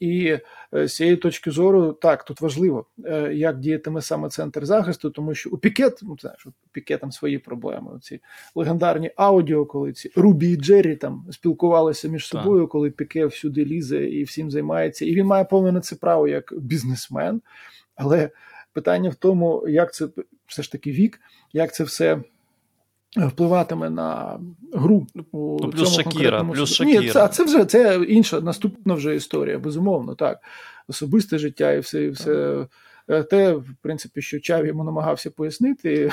І 0.00 0.38
е, 0.74 0.88
з 0.88 0.94
цієї 0.94 1.16
точки 1.16 1.50
зору, 1.50 1.92
так, 1.92 2.24
тут 2.24 2.40
важливо, 2.40 2.86
е, 3.04 3.34
як 3.34 3.58
діятиме 3.58 4.02
саме 4.02 4.28
центр 4.28 4.66
захисту, 4.66 5.10
тому 5.10 5.34
що 5.34 5.50
у 5.50 5.58
Пікет, 5.58 6.00
ну 6.02 6.16
знаєш, 6.20 6.46
у 6.46 6.52
Пікет 6.72 7.00
там 7.00 7.12
свої 7.12 7.38
проблеми. 7.38 7.90
Ці 8.00 8.20
легендарні 8.54 9.10
аудіо, 9.16 9.66
коли 9.66 9.92
ці 9.92 10.10
Рубі 10.16 10.50
і 10.50 10.56
Джері 10.56 10.96
там 10.96 11.26
спілкувалися 11.30 12.08
між 12.08 12.26
собою, 12.26 12.68
коли 12.68 12.90
Піке 12.90 13.26
всюди 13.26 13.64
лізе 13.64 14.04
і 14.04 14.22
всім 14.22 14.50
займається. 14.50 15.04
І 15.04 15.14
він 15.14 15.26
має 15.26 15.44
повне 15.44 15.72
на 15.72 15.80
це 15.80 15.96
право 15.96 16.28
як 16.28 16.54
бізнесмен. 16.56 17.42
Але 17.96 18.30
питання 18.72 19.10
в 19.10 19.14
тому, 19.14 19.68
як 19.68 19.94
це 19.94 20.08
все 20.46 20.62
ж 20.62 20.72
таки 20.72 20.90
вік, 20.90 21.20
як 21.52 21.74
це 21.74 21.84
все 21.84 22.22
впливатиме 23.16 23.90
на 23.90 24.40
гру 24.72 25.06
у 25.32 25.58
ну, 25.62 25.70
плюс 25.70 25.94
цьому 25.94 26.10
Шакіра, 26.10 26.44
плюс 26.44 26.74
Шакіра. 26.74 27.00
Ні, 27.00 27.10
це, 27.10 27.28
це 27.28 27.44
вже 27.44 27.64
це 27.64 28.04
інша 28.08 28.40
наступна 28.40 28.94
вже 28.94 29.16
історія, 29.16 29.58
безумовно, 29.58 30.14
так. 30.14 30.38
Особисте 30.88 31.38
життя 31.38 31.72
і 31.72 31.78
все, 31.80 32.02
і 32.02 32.10
все 32.10 32.66
е, 33.08 33.22
те, 33.22 33.52
в 33.52 33.74
принципі, 33.82 34.22
що 34.22 34.40
Чаві 34.40 34.66
йому 34.66 34.84
намагався 34.84 35.30
пояснити. 35.30 36.12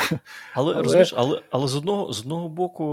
Але 0.53 0.73
але... 0.73 0.83
розумієш, 0.83 1.13
але 1.17 1.41
але 1.49 1.67
з 1.67 1.75
одного 1.75 2.13
з 2.13 2.19
одного 2.19 2.49
боку, 2.49 2.85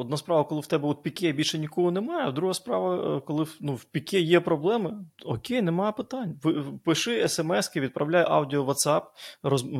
одна 0.00 0.16
справа, 0.16 0.44
коли 0.44 0.60
в 0.60 0.66
тебе 0.66 0.88
от 0.88 1.02
піке 1.02 1.32
більше 1.32 1.58
нікого 1.58 1.90
немає, 1.90 2.28
а 2.28 2.32
друга 2.32 2.54
справа, 2.54 3.16
е, 3.16 3.20
коли 3.26 3.46
ну, 3.60 3.74
в 3.74 3.84
піке 3.84 4.20
є 4.20 4.40
проблеми, 4.40 5.04
окей, 5.24 5.62
немає 5.62 5.92
питань. 5.92 6.40
Пиши 6.84 7.28
смски, 7.28 7.80
відправляй 7.80 8.24
аудіо 8.28 8.64
WhatsApp, 8.64 9.02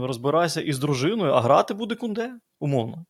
розбирайся 0.06 0.60
із 0.60 0.78
дружиною, 0.78 1.32
а 1.32 1.40
грати 1.40 1.74
буде 1.74 1.94
кунде, 1.94 2.32
умовно. 2.60 3.04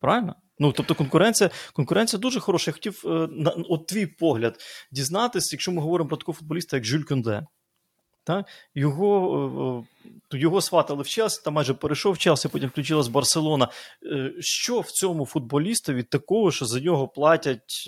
Правильно? 0.00 0.34
Ну, 0.58 0.72
тобто, 0.72 0.94
конкуренція 0.94 1.50
конкуренція 1.72 2.20
дуже 2.20 2.40
хороша. 2.40 2.70
Я 2.70 2.72
хотів, 2.72 3.02
е, 3.04 3.28
на, 3.30 3.50
от 3.50 3.86
твій 3.86 4.06
погляд, 4.06 4.60
дізнатися, 4.92 5.48
якщо 5.52 5.72
ми 5.72 5.82
говоримо 5.82 6.08
про 6.08 6.16
такого 6.16 6.36
футболіста, 6.36 6.76
як 6.76 6.84
Жюль 6.84 7.02
Кюнде. 7.02 7.46
Так? 8.24 8.46
Його 8.74 9.86
е, 10.32 10.36
е, 10.36 10.38
його 10.38 10.60
сватали 10.60 11.02
в 11.02 11.08
Челсі, 11.08 11.40
там 11.44 11.54
майже 11.54 11.74
перейшов 11.74 12.12
в 12.12 12.18
Челсі, 12.18 12.48
потім 12.48 12.68
включилась 12.68 13.08
Барселона. 13.08 13.68
Що 14.40 14.80
в 14.80 14.90
цьому 14.90 15.26
футболістові 15.26 16.02
такого, 16.02 16.50
що 16.50 16.66
за 16.66 16.80
нього 16.80 17.08
платять 17.08 17.84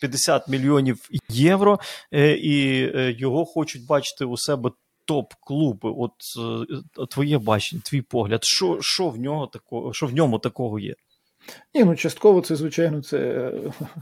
50 0.00 0.48
мільйонів 0.48 1.08
євро, 1.28 1.78
і 2.42 2.88
його 3.18 3.44
хочуть 3.44 3.86
бачити 3.86 4.24
у 4.24 4.36
себе 4.36 4.70
топ-клуби? 5.08 5.94
От 5.98 6.12
твоє 7.10 7.38
бачення, 7.38 7.82
твій 7.84 8.02
погляд, 8.02 8.44
що 8.44 8.78
що, 8.80 9.08
в 9.08 9.18
нього 9.18 9.46
такого, 9.46 9.92
що 9.92 10.06
в 10.06 10.14
ньому 10.14 10.38
такого 10.38 10.78
є? 10.78 10.94
Ні, 11.74 11.84
ну 11.84 11.96
частково 11.96 12.40
це, 12.40 12.56
звичайно, 12.56 13.02
це 13.02 13.18
е, 13.18 13.52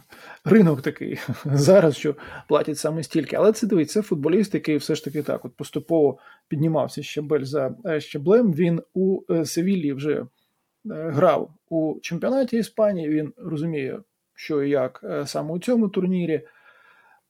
ринок 0.44 0.82
такий 0.82 1.18
зараз, 1.44 1.96
що 1.96 2.14
платять 2.48 2.78
саме 2.78 3.02
стільки. 3.02 3.36
Але 3.36 3.52
це 3.52 3.66
дивіться, 3.66 4.02
це 4.02 4.08
футболіст, 4.08 4.54
який 4.54 4.76
все 4.76 4.94
ж 4.94 5.04
таки 5.04 5.22
так 5.22 5.44
от 5.44 5.56
поступово 5.56 6.18
піднімався 6.48 7.02
щебель 7.02 7.44
за 7.44 7.74
е, 7.86 8.00
щеблем. 8.00 8.52
Він 8.52 8.82
у 8.94 9.20
е, 9.30 9.44
Севілії 9.44 9.92
вже 9.92 10.26
грав 10.84 11.54
у 11.68 11.94
чемпіонаті 12.02 12.56
Іспанії. 12.56 13.08
Він 13.08 13.32
розуміє, 13.36 13.98
що 14.34 14.62
і 14.62 14.70
як 14.70 15.04
саме 15.26 15.52
у 15.52 15.58
цьому 15.58 15.88
турнірі. 15.88 16.42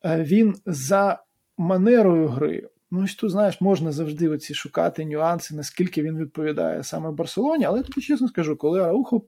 Він 0.05 0.55
за 0.67 1.23
манерою 1.57 2.29
гри. 2.29 2.69
Ну, 2.91 3.05
ось 3.05 3.15
тут, 3.15 3.31
знаєш, 3.31 3.61
можна 3.61 3.93
завжди 3.93 4.29
оці 4.29 4.55
шукати 4.55 5.05
нюанси, 5.05 5.55
наскільки 5.55 6.03
він 6.03 6.19
відповідає 6.19 6.83
саме 6.83 7.11
Барселоні. 7.11 7.65
Але 7.65 7.83
тобі 7.83 8.01
чесно 8.01 8.29
скажу, 8.29 8.57
коли 8.57 8.81
Аухо 8.81 9.21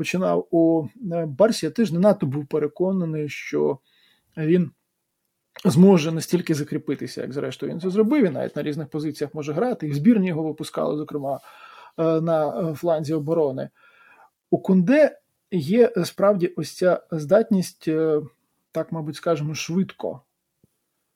починав 0.00 0.48
у 0.50 0.88
е, 1.12 1.26
Барсі, 1.26 1.66
я 1.66 1.72
теж 1.72 1.92
не 1.92 1.98
надто 1.98 2.26
був 2.26 2.46
переконаний, 2.46 3.28
що 3.28 3.78
він 4.36 4.70
зможе 5.64 6.12
настільки 6.12 6.54
закріпитися, 6.54 7.20
як 7.20 7.32
зрештою 7.32 7.72
він 7.72 7.80
це 7.80 7.90
зробив. 7.90 8.24
Він 8.24 8.32
навіть 8.32 8.56
на 8.56 8.62
різних 8.62 8.88
позиціях 8.88 9.34
може 9.34 9.52
грати. 9.52 9.86
І 9.86 9.90
в 9.90 9.94
збірні 9.94 10.28
його 10.28 10.42
випускали, 10.42 10.96
зокрема, 10.96 11.40
е, 11.98 12.20
на 12.20 12.70
е, 12.70 12.74
фланзі 12.74 13.14
оборони. 13.14 13.70
У 14.50 14.58
Кунде 14.58 15.18
є 15.50 15.92
справді 16.04 16.46
ось 16.46 16.76
ця 16.76 17.02
здатність, 17.10 17.88
так, 18.72 18.92
мабуть, 18.92 19.16
скажемо, 19.16 19.54
швидко 19.54 20.20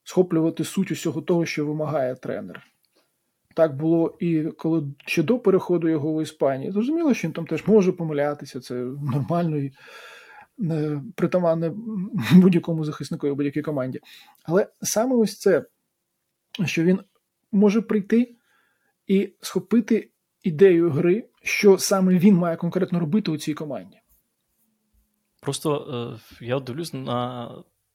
схоплювати 0.02 0.64
суть 0.64 0.90
усього 0.90 1.22
того, 1.22 1.46
що 1.46 1.66
вимагає 1.66 2.14
тренер. 2.14 2.66
Так 3.54 3.76
було 3.76 4.16
і 4.20 4.42
коли 4.42 4.84
ще 5.06 5.22
до 5.22 5.38
переходу 5.38 5.88
його 5.88 6.14
в 6.14 6.22
Іспанії. 6.22 6.72
Зрозуміло, 6.72 7.14
що 7.14 7.28
він 7.28 7.32
там 7.32 7.46
теж 7.46 7.66
може 7.66 7.92
помилятися, 7.92 8.60
це 8.60 8.74
нормально 9.12 9.56
і 9.56 9.72
е, 10.60 11.02
притаманне 11.14 11.72
будь-якому 12.34 12.84
захиснику 12.84 13.26
і 13.26 13.32
будь-якій 13.32 13.62
команді. 13.62 14.00
Але 14.44 14.66
саме 14.82 15.16
ось 15.16 15.38
це, 15.38 15.64
що 16.64 16.82
він 16.82 17.00
може 17.52 17.82
прийти 17.82 18.34
і 19.06 19.32
схопити 19.40 20.10
ідею 20.42 20.90
гри, 20.90 21.28
що 21.42 21.78
саме 21.78 22.18
він 22.18 22.34
має 22.34 22.56
конкретно 22.56 23.00
робити 23.00 23.30
у 23.30 23.36
цій 23.36 23.54
команді. 23.54 23.96
Просто 25.40 25.86
е, 26.40 26.44
я 26.44 26.60
дивлюсь 26.60 26.92
на 26.92 27.48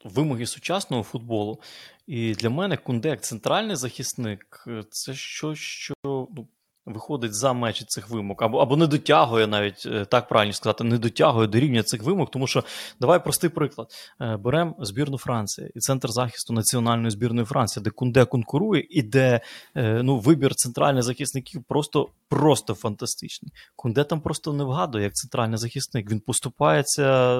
вимоги 0.05 0.45
сучасного 0.45 1.03
футболу, 1.03 1.59
і 2.07 2.33
для 2.33 2.49
мене 2.49 2.77
Кунде 2.77 3.09
як 3.09 3.23
центральний 3.23 3.75
захисник 3.75 4.65
це 4.89 5.13
щось, 5.13 5.59
що 5.59 5.93
ну, 6.03 6.47
виходить 6.89 7.33
за 7.33 7.53
межі 7.53 7.85
цих 7.85 8.09
вимог, 8.09 8.37
або 8.39 8.57
або 8.57 8.77
не 8.77 8.87
дотягує 8.87 9.47
навіть 9.47 9.83
е, 9.85 10.05
так 10.05 10.27
правильно 10.27 10.53
сказати, 10.53 10.83
не 10.83 10.97
дотягує 10.97 11.47
до 11.47 11.59
рівня 11.59 11.83
цих 11.83 12.03
вимог, 12.03 12.29
тому 12.29 12.47
що 12.47 12.63
давай 12.99 13.23
простий 13.23 13.49
приклад. 13.49 13.87
Е, 14.21 14.37
беремо 14.37 14.75
збірну 14.79 15.17
Франції 15.17 15.71
і 15.75 15.79
центр 15.79 16.11
захисту 16.11 16.53
національної 16.53 17.11
збірної 17.11 17.45
Франції, 17.45 17.83
де 17.83 17.89
Кунде 17.89 18.25
конкурує, 18.25 18.87
і 18.89 19.01
де 19.01 19.41
е, 19.75 20.03
ну, 20.03 20.17
вибір 20.17 20.55
центральних 20.55 21.03
захисників 21.03 21.63
просто 21.67 22.09
просто 22.29 22.73
фантастичний. 22.73 23.51
Кунде 23.75 24.03
там 24.03 24.21
просто 24.21 24.53
не 24.53 24.63
вгадує 24.63 25.03
як 25.03 25.13
центральний 25.13 25.57
захисник. 25.57 26.11
Він 26.11 26.19
поступається. 26.19 27.35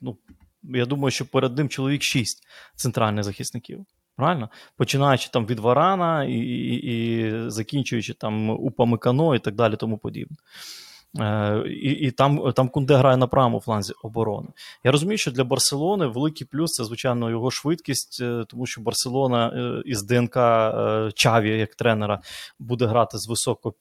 ну, 0.00 0.16
Я 0.64 0.86
думаю, 0.86 1.10
що 1.10 1.26
перед 1.26 1.56
ним 1.56 1.68
чоловік 1.68 2.02
шість 2.02 2.46
центральних 2.76 3.24
захисників. 3.24 3.86
Правильно? 4.16 4.48
Починаючи 4.76 5.28
там 5.32 5.46
від 5.46 5.58
Варана 5.58 6.24
і 6.24 6.32
і, 6.32 6.74
і 6.74 7.32
закінчуючи 7.50 8.14
там 8.14 8.50
Упамикано 8.50 9.34
і 9.34 9.38
так 9.38 9.54
далі, 9.54 9.76
тому 9.76 9.98
подібне. 9.98 10.36
Е, 11.20 11.62
І 11.66 11.90
і 11.90 12.10
там 12.10 12.52
там 12.52 12.68
Кунде 12.68 12.96
грає 12.96 13.16
на 13.16 13.26
правому 13.26 13.60
фланзі 13.60 13.92
оборони. 14.02 14.48
Я 14.84 14.92
розумію, 14.92 15.18
що 15.18 15.30
для 15.30 15.44
Барселони 15.44 16.06
великий 16.06 16.46
плюс 16.46 16.70
це, 16.70 16.84
звичайно, 16.84 17.30
його 17.30 17.50
швидкість, 17.50 18.18
е, 18.22 18.44
тому 18.48 18.66
що 18.66 18.80
Барселона 18.80 19.48
е, 19.48 19.82
із 19.84 20.02
ДНК 20.02 20.36
е, 20.36 21.10
Чаві 21.14 21.58
як 21.58 21.74
тренера 21.74 22.20
буде 22.58 22.86
грати 22.86 23.18
з 23.18 23.28
високо 23.28 23.74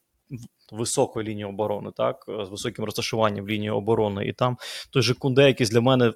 високої 0.73 1.27
лінії 1.27 1.45
оборони, 1.45 1.91
так, 1.97 2.25
з 2.27 2.49
високим 2.49 2.85
розташуванням 2.85 3.49
лінії 3.49 3.69
оборони. 3.69 4.25
І 4.25 4.33
там 4.33 4.57
той 4.89 5.01
же 5.01 5.13
Кунде, 5.13 5.47
який 5.47 5.67
для 5.67 5.81
мене 5.81 6.13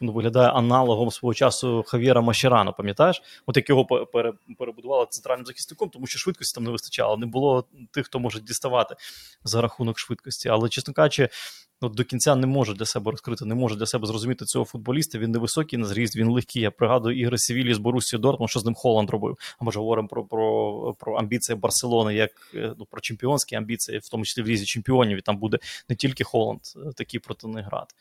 ну, 0.00 0.12
виглядає 0.12 0.48
аналогом 0.48 1.10
свого 1.10 1.34
часу 1.34 1.84
Хав'єра 1.86 2.20
Машерано, 2.20 2.72
пам'ятаєш? 2.72 3.22
От 3.46 3.56
як 3.56 3.68
його 3.68 3.86
перебудували 4.58 5.06
центральним 5.10 5.46
захисником, 5.46 5.88
тому 5.88 6.06
що 6.06 6.18
швидкості 6.18 6.54
там 6.54 6.64
не 6.64 6.70
вистачало. 6.70 7.16
Не 7.16 7.26
було 7.26 7.64
тих, 7.92 8.06
хто 8.06 8.18
може 8.18 8.40
діставати 8.40 8.94
за 9.44 9.60
рахунок 9.60 9.98
швидкості. 9.98 10.48
Але, 10.48 10.68
чесно 10.68 10.94
кажучи, 10.94 11.28
ну, 11.82 11.88
до 11.88 12.04
кінця 12.04 12.34
не 12.34 12.46
може 12.46 12.74
для 12.74 12.84
себе 12.84 13.10
розкрити, 13.10 13.44
не 13.44 13.54
може 13.54 13.76
для 13.76 13.86
себе 13.86 14.06
зрозуміти 14.06 14.44
цього 14.44 14.64
футболіста. 14.64 15.18
Він 15.18 15.30
невисокий 15.30 15.78
на 15.78 15.86
зріст, 15.86 16.16
він 16.16 16.28
легкий. 16.28 16.62
Я 16.62 16.70
пригадую 16.70 17.18
ігри 17.18 17.38
Севілі 17.38 17.74
з 17.74 17.78
Борусією 17.78 18.22
Дортмунд, 18.22 18.50
що 18.50 18.60
з 18.60 18.64
ним 18.64 18.74
Холланд 18.74 19.10
робив. 19.10 19.38
А 19.58 19.64
може 19.64 19.78
говоримо 19.78 20.08
про 20.08 20.24
про, 20.24 20.94
про 20.98 21.14
амбіції 21.14 21.56
Барселони, 21.56 22.14
як 22.14 22.30
е, 22.54 22.74
ну, 22.78 22.86
про 22.90 23.00
чемпіонські 23.00 23.56
амбіції, 23.56 23.98
в 23.98 24.08
тому 24.08 24.24
числі 24.24 24.42
в 24.42 24.46
лізі 24.46 24.64
чемпіонів. 24.64 25.18
І 25.18 25.20
там 25.20 25.36
буде 25.36 25.58
не 25.88 25.96
тільки 25.96 26.24
Холланд, 26.24 26.60
е, 26.76 26.92
такий 26.96 27.20
проти 27.20 27.48
них 27.48 27.66
грати. 27.66 27.94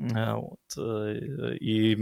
Е, 0.00 0.36
от, 0.36 0.78
І 1.60 1.96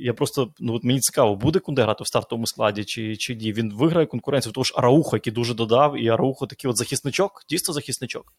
я 0.00 0.14
просто 0.14 0.52
ну, 0.60 0.74
от 0.74 0.84
мені 0.84 1.00
цікаво, 1.00 1.36
буде 1.36 1.58
Кунде 1.58 1.82
грати 1.82 2.04
в 2.04 2.06
стартовому 2.06 2.46
складі 2.46 2.84
чи 2.84 3.16
чи 3.16 3.34
ні. 3.34 3.52
Він 3.52 3.74
виграє 3.74 4.06
конкуренцію, 4.06 4.52
тому 4.52 4.64
що 4.64 4.74
Араухо, 4.74 5.16
який 5.16 5.32
дуже 5.32 5.54
додав, 5.54 6.02
і 6.02 6.08
Араухо 6.08 6.46
такий 6.46 6.70
от 6.70 6.76
захисничок, 6.76 7.44
дійсно 7.48 7.74
захисничок. 7.74 8.34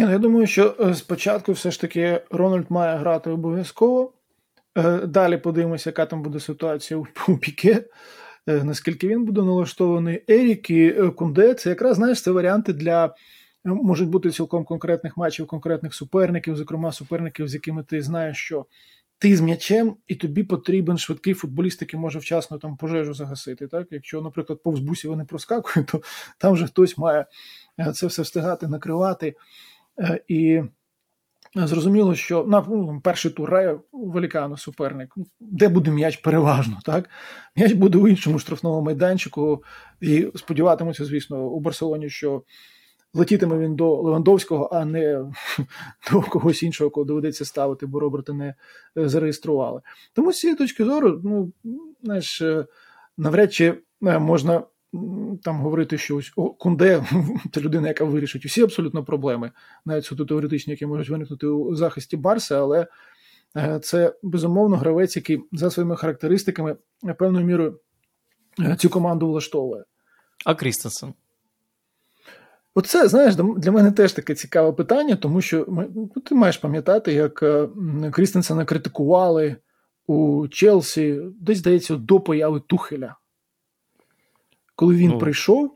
Ну, 0.00 0.10
Я 0.10 0.18
думаю, 0.18 0.46
що 0.46 0.76
е, 0.80 0.94
спочатку 0.94 1.52
все 1.52 1.70
ж 1.70 1.80
таки 1.80 2.20
Рональд 2.30 2.66
має 2.68 2.96
грати 2.96 3.30
обов'язково. 3.30 4.12
Е, 4.76 5.06
далі 5.06 5.36
подивимося, 5.36 5.90
яка 5.90 6.06
там 6.06 6.22
буде 6.22 6.40
ситуація 6.40 7.00
у 7.28 7.36
Піке, 7.36 7.84
е, 8.46 8.64
наскільки 8.64 9.08
він 9.08 9.24
буде 9.24 9.42
налаштований. 9.42 10.24
Ерік 10.28 10.70
і 10.70 10.92
Кунде 11.16 11.54
це 11.54 11.68
якраз 11.70 11.96
знаєш, 11.96 12.22
це 12.22 12.30
варіанти 12.30 12.72
для 12.72 13.14
можуть 13.64 14.08
бути 14.08 14.30
цілком 14.30 14.64
конкретних 14.64 15.16
матчів, 15.16 15.46
конкретних 15.46 15.94
суперників, 15.94 16.56
зокрема 16.56 16.92
суперників, 16.92 17.48
з 17.48 17.54
якими 17.54 17.82
ти 17.82 18.02
знаєш, 18.02 18.36
що 18.38 18.66
ти 19.18 19.36
з 19.36 19.40
м'ячем, 19.40 19.96
і 20.06 20.14
тобі 20.14 20.42
потрібен 20.44 20.98
швидкий 20.98 21.34
футболіст, 21.34 21.80
який 21.82 22.00
може 22.00 22.18
вчасно 22.18 22.58
там 22.58 22.76
пожежу 22.76 23.14
загасити. 23.14 23.66
Так? 23.66 23.86
Якщо, 23.90 24.20
наприклад, 24.20 24.62
повз 24.62 24.80
бусів 24.80 25.16
не 25.16 25.24
проскакує, 25.24 25.86
то 25.86 26.02
там 26.38 26.52
вже 26.52 26.66
хтось 26.66 26.98
має 26.98 27.26
це 27.94 28.06
все 28.06 28.22
встигати 28.22 28.68
накривати. 28.68 29.34
Е, 30.00 30.20
і 30.28 30.62
зрозуміло, 31.54 32.14
що 32.14 32.44
на 32.44 32.64
ну, 32.68 33.00
перший 33.04 33.30
тур 33.30 33.50
рає 33.50 33.80
великано 33.92 34.56
суперник, 34.56 35.14
де 35.40 35.68
буде 35.68 35.90
м'яч 35.90 36.16
переважно. 36.16 36.78
так? 36.84 37.10
М'яч 37.56 37.72
буде 37.72 37.98
у 37.98 38.08
іншому 38.08 38.38
штрафному 38.38 38.80
майданчику, 38.80 39.62
і 40.00 40.28
сподіватимуться, 40.34 41.04
звісно, 41.04 41.44
у 41.44 41.60
Барселоні, 41.60 42.10
що 42.10 42.42
летітиме 43.14 43.58
він 43.58 43.76
до 43.76 44.02
Левандовського, 44.02 44.70
а 44.72 44.84
не 44.84 45.24
до 46.12 46.22
когось 46.22 46.62
іншого, 46.62 46.90
кого 46.90 47.04
доведеться 47.04 47.44
ставити, 47.44 47.86
бо 47.86 48.00
Роберта 48.00 48.32
не 48.32 48.54
е, 48.98 49.08
зареєстрували. 49.08 49.80
Тому 50.12 50.32
з 50.32 50.40
цієї 50.40 50.56
точки 50.56 50.84
зору, 50.84 51.20
ну, 51.24 51.52
знаєш, 52.02 52.40
е, 52.40 52.66
навряд 53.16 53.52
чи 53.52 53.74
можна 54.00 54.62
там 55.42 55.60
говорити, 55.60 55.98
що 55.98 56.16
ось 56.16 56.32
о, 56.36 56.50
Кунде 56.50 57.04
це 57.54 57.60
людина, 57.60 57.88
яка 57.88 58.04
вирішить 58.04 58.44
усі 58.44 58.62
абсолютно 58.62 59.04
проблеми, 59.04 59.50
навіть 59.84 60.04
суто 60.04 60.24
теоретичні, 60.24 60.70
які 60.70 60.86
можуть 60.86 61.08
виникнути 61.08 61.46
у 61.46 61.74
захисті 61.74 62.16
Барса, 62.16 62.60
але 62.60 62.86
е, 63.56 63.80
це 63.82 64.14
безумовно 64.22 64.76
гравець, 64.76 65.16
який 65.16 65.40
за 65.52 65.70
своїми 65.70 65.96
характеристиками 65.96 66.76
певною 67.18 67.46
мірою 67.46 67.80
е, 68.60 68.76
цю 68.78 68.90
команду 68.90 69.28
влаштовує. 69.28 69.84
А 70.44 70.54
Крістенсен? 70.54 71.14
Оце, 72.74 73.08
знаєш, 73.08 73.34
для 73.36 73.72
мене 73.72 73.92
теж 73.92 74.12
таке 74.12 74.34
цікаве 74.34 74.72
питання, 74.72 75.16
тому 75.16 75.40
що 75.40 75.64
ну, 75.68 76.10
ти 76.24 76.34
маєш 76.34 76.56
пам'ятати, 76.56 77.12
як 77.12 77.42
е, 77.42 77.68
Крістенсена 78.12 78.64
критикували 78.64 79.56
у 80.06 80.48
Челсі, 80.48 81.20
десь 81.40 81.58
здається, 81.58 81.96
до 81.96 82.20
появи 82.20 82.60
Тухеля 82.66 83.16
коли 84.78 84.94
він 84.94 85.10
ну. 85.10 85.18
прийшов. 85.18 85.74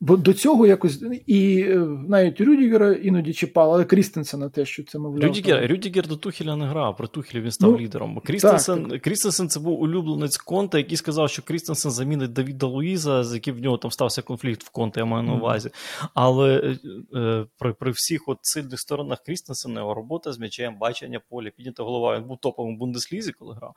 Бо 0.00 0.16
до 0.16 0.32
цього 0.34 0.66
якось 0.66 1.04
і 1.26 1.60
е, 1.60 1.76
навіть 2.08 2.40
Рюдігера 2.40 2.92
іноді 2.92 3.32
чіпали, 3.32 3.74
але 3.74 3.84
Крістенсена 3.84 4.48
те, 4.48 4.64
що 4.64 4.84
це 4.84 4.98
мовляв. 4.98 5.28
Рюдігер, 5.28 5.70
Рюдігер 5.70 6.08
до 6.08 6.16
Тухеля 6.16 6.56
не 6.56 6.66
грав, 6.66 6.96
при 6.96 7.06
Тухелі 7.06 7.40
він 7.40 7.50
став 7.50 7.70
ну, 7.70 7.78
лідером. 7.78 8.20
Крістенсен 8.24 8.86
так, 8.86 9.02
Крістенсен 9.02 9.48
це 9.48 9.60
був 9.60 9.80
улюбленець 9.80 10.36
Конта, 10.36 10.78
який 10.78 10.96
сказав, 10.96 11.30
що 11.30 11.42
Крістенсен 11.42 11.90
замінить 11.90 12.32
Давіда 12.32 12.66
Луїза, 12.66 13.24
з 13.24 13.34
яким 13.34 13.56
в 13.56 13.60
нього 13.60 13.78
там 13.78 13.90
стався 13.90 14.22
конфлікт 14.22 14.64
в 14.64 14.70
Конте, 14.70 15.00
я 15.00 15.06
маю 15.06 15.22
на 15.22 15.34
увазі. 15.34 15.68
Mm-hmm. 15.68 16.08
Але 16.14 16.58
е, 16.58 16.78
е, 17.18 17.46
при 17.58 17.72
при 17.72 17.90
всіх 17.90 18.28
от 18.28 18.38
сильних 18.42 18.80
сторонах 18.80 19.22
Крістенсена 19.26 19.80
його 19.80 19.94
робота 19.94 20.32
з 20.32 20.38
м'ячем, 20.38 20.78
бачення 20.78 21.20
поля, 21.28 21.50
піднята 21.56 21.82
голова. 21.82 22.18
Він 22.18 22.24
був 22.24 22.38
топовим 22.40 22.76
в 22.76 22.78
Бундеслізі, 22.78 23.32
коли 23.32 23.54
грав. 23.54 23.74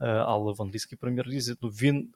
Е, 0.00 0.06
але 0.06 0.52
в 0.58 0.62
англійській 0.62 0.96
прем'єр-лізі 0.96 1.54
ну, 1.62 1.68
він 1.68 2.08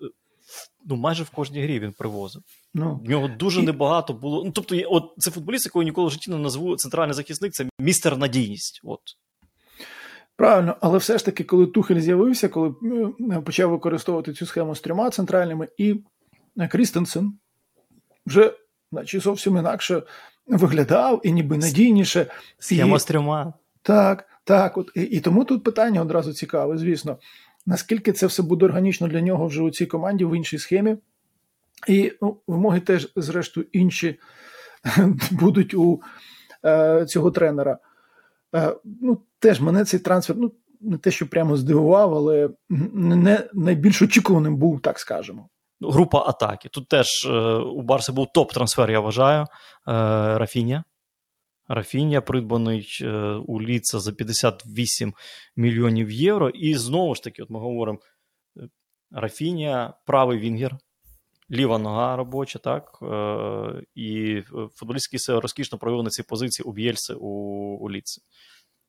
ну, 0.86 0.96
майже 0.96 1.22
в 1.22 1.30
кожній 1.30 1.62
грі 1.62 1.80
він 1.80 1.92
привозив. 1.92 2.42
Ну, 2.74 3.00
В 3.04 3.10
нього 3.10 3.28
дуже 3.28 3.60
і... 3.60 3.64
небагато 3.64 4.12
було. 4.12 4.44
Ну, 4.44 4.52
Тобто, 4.52 4.76
от 4.90 5.04
це 5.18 5.30
футболіст, 5.30 5.66
якого 5.66 5.82
ніколи 5.82 6.08
в 6.08 6.10
житті 6.10 6.30
не 6.30 6.38
назву 6.38 6.76
центральний 6.76 7.14
захисник, 7.14 7.52
це 7.52 7.68
містер 7.78 8.18
надійність. 8.18 8.80
От. 8.84 9.00
Правильно, 10.36 10.76
але 10.80 10.98
все 10.98 11.18
ж 11.18 11.24
таки, 11.24 11.44
коли 11.44 11.66
Тухель 11.66 12.00
з'явився, 12.00 12.48
коли 12.48 12.74
е, 13.32 13.40
почав 13.40 13.70
використовувати 13.70 14.32
цю 14.32 14.46
схему 14.46 14.74
з 14.74 14.80
трьома 14.80 15.10
центральними, 15.10 15.68
і 15.78 15.96
е, 16.58 16.68
Крістенсен 16.68 17.38
вже 18.26 18.54
наче 18.92 19.20
зовсім 19.20 19.56
інакше 19.56 20.02
виглядав 20.46 21.20
і 21.24 21.32
ніби 21.32 21.58
надійніше. 21.58 22.26
Схема 22.58 22.96
і... 22.96 23.00
з 23.00 23.04
трьома. 23.04 23.52
Так, 23.82 24.28
так. 24.44 24.78
От, 24.78 24.90
І, 24.94 25.02
і 25.02 25.20
тому 25.20 25.44
тут 25.44 25.64
питання 25.64 26.02
одразу 26.02 26.32
цікаве, 26.32 26.78
звісно. 26.78 27.18
Наскільки 27.66 28.12
це 28.12 28.26
все 28.26 28.42
буде 28.42 28.64
органічно 28.64 29.08
для 29.08 29.20
нього 29.20 29.46
вже 29.46 29.62
у 29.62 29.70
цій 29.70 29.86
команді 29.86 30.24
в 30.24 30.36
іншій 30.36 30.58
схемі? 30.58 30.96
І 31.88 32.12
ну, 32.22 32.36
вимоги 32.46 32.80
теж, 32.80 33.12
зрештою, 33.16 33.66
інші 33.72 34.18
будуть 35.30 35.74
у 35.74 36.00
е, 36.64 37.06
цього 37.06 37.30
тренера. 37.30 37.78
Е, 38.54 38.76
ну, 38.84 39.18
Теж 39.38 39.60
мене 39.60 39.84
цей 39.84 40.00
трансфер 40.00 40.36
ну, 40.36 40.52
не 40.80 40.98
те, 40.98 41.10
що 41.10 41.30
прямо 41.30 41.56
здивував, 41.56 42.14
але 42.14 42.50
не 42.92 43.48
найбільш 43.52 44.02
очікуваним 44.02 44.56
був, 44.56 44.80
так 44.80 44.98
скажемо. 44.98 45.48
Група 45.80 46.24
атаки. 46.28 46.68
Тут 46.68 46.88
теж 46.88 47.26
е, 47.26 47.32
у 47.56 47.82
Барси 47.82 48.12
був 48.12 48.26
топ-трансфер, 48.34 48.90
я 48.90 49.00
вважаю. 49.00 49.42
Е, 49.42 49.48
Рафіня. 50.38 50.84
Рафінія 51.68 52.20
придбаний 52.20 52.98
е, 53.00 53.10
у 53.46 53.62
Ліца 53.62 54.00
за 54.00 54.12
58 54.12 55.14
мільйонів 55.56 56.10
євро. 56.10 56.50
І 56.50 56.74
знову 56.74 57.14
ж 57.14 57.22
таки, 57.22 57.42
от 57.42 57.50
ми 57.50 57.58
говоримо: 57.60 57.98
е, 58.56 58.68
Рафінія, 59.10 59.94
правий 60.06 60.38
Вінгер, 60.38 60.76
ліва 61.50 61.78
нога 61.78 62.16
робоча, 62.16 62.58
так? 62.58 62.98
Е, 63.02 63.82
і 63.94 64.42
футболістський 64.74 65.16
все 65.16 65.40
розкішно 65.40 65.78
проявив 65.78 66.04
на 66.04 66.10
цій 66.10 66.22
позиції 66.22 66.64
у 66.64 66.72
Б'єльси 66.72 67.14
у, 67.14 67.28
у 67.80 67.90
Ліці. 67.90 68.22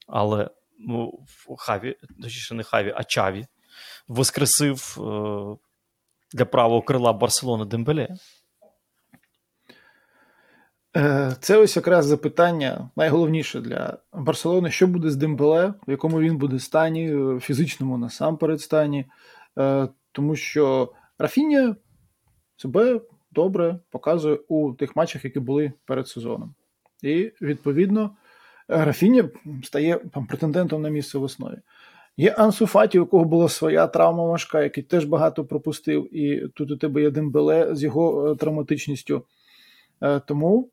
Але 0.08 0.50
ну, 0.80 1.26
Хаві, 1.58 1.96
точніше, 2.22 2.56
не 2.56 2.64
Хаві, 2.64 2.94
а 2.96 3.04
Чаві 3.04 3.46
воскресив 4.08 4.96
для 6.34 6.46
правого 6.46 6.82
крила 6.82 7.14
Барселони 7.14 7.66
Дембеле. 7.66 8.08
Е, 10.98 11.36
це 11.40 11.58
ось 11.58 11.76
якраз 11.76 12.06
запитання 12.06 12.90
найголовніше 12.96 13.62
для 13.62 13.98
Барселони, 14.14 14.72
що 14.72 14.88
буде 14.88 15.10
з 15.10 15.16
Дембеле, 15.16 15.74
в 15.88 15.92
якому 15.92 16.20
він 16.20 16.38
буде 16.38 16.60
стані, 16.60 17.16
в 17.16 17.40
фізичному 17.40 17.98
насамперед 17.98 18.62
стані, 18.62 19.06
е, 19.60 19.88
тому 20.12 20.36
що 20.36 20.94
Рафінія 21.20 21.76
себе 22.58 23.02
добре 23.32 23.80
показує 23.90 24.40
у 24.48 24.74
тих 24.74 24.96
матчах, 24.96 25.26
які 25.26 25.40
були 25.40 25.74
перед 25.86 26.08
сезоном. 26.08 26.56
І, 27.02 27.32
відповідно, 27.42 28.16
Рафінія 28.68 29.30
стає 29.64 30.00
претендентом 30.30 30.82
на 30.82 30.90
місце 30.90 31.18
в 31.18 31.24
основі. 31.24 31.58
Є 32.18 32.32
Ансу 32.32 32.68
Фаті, 32.68 33.00
у 33.00 33.06
кого 33.06 33.26
була 33.26 33.50
своя 33.50 33.88
травма 33.88 34.24
важка, 34.24 34.64
який 34.64 34.84
теж 34.84 35.06
багато 35.06 35.46
пропустив, 35.46 36.18
і 36.18 36.48
тут 36.48 36.72
у 36.72 36.78
тебе 36.78 37.02
є 37.02 37.10
Дембеле 37.10 37.76
з 37.76 37.84
його 37.84 38.32
е, 38.32 38.36
травматичністю. 38.36 39.26
Тому 40.28 40.73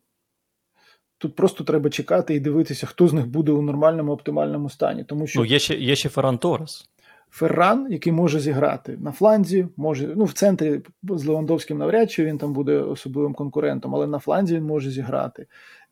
Тут 1.21 1.35
просто 1.35 1.63
треба 1.63 1.89
чекати 1.89 2.35
і 2.35 2.39
дивитися, 2.39 2.87
хто 2.87 3.07
з 3.07 3.13
них 3.13 3.27
буде 3.27 3.51
у 3.51 3.61
нормальному 3.61 4.11
оптимальному 4.11 4.69
стані. 4.69 5.03
Тому 5.03 5.27
що 5.27 5.39
ну, 5.39 5.45
є 5.45 5.59
ще 5.59 5.75
є 5.75 5.95
ще 5.95 6.09
Ферран 6.09 6.37
Торес. 6.37 6.89
Ферран, 7.29 7.87
який 7.91 8.13
може 8.13 8.39
зіграти 8.39 8.97
на 8.97 9.11
фланзі, 9.11 9.67
може, 9.77 10.13
ну 10.15 10.23
в 10.23 10.33
центрі 10.33 10.81
з 11.03 11.25
Левандовським 11.25 11.77
навряд 11.77 12.11
чи 12.11 12.25
він 12.25 12.37
там 12.37 12.53
буде 12.53 12.77
особливим 12.77 13.33
конкурентом, 13.33 13.95
але 13.95 14.07
на 14.07 14.19
фланзі 14.19 14.55
він 14.55 14.63
може 14.63 14.89
зіграти. 14.89 15.47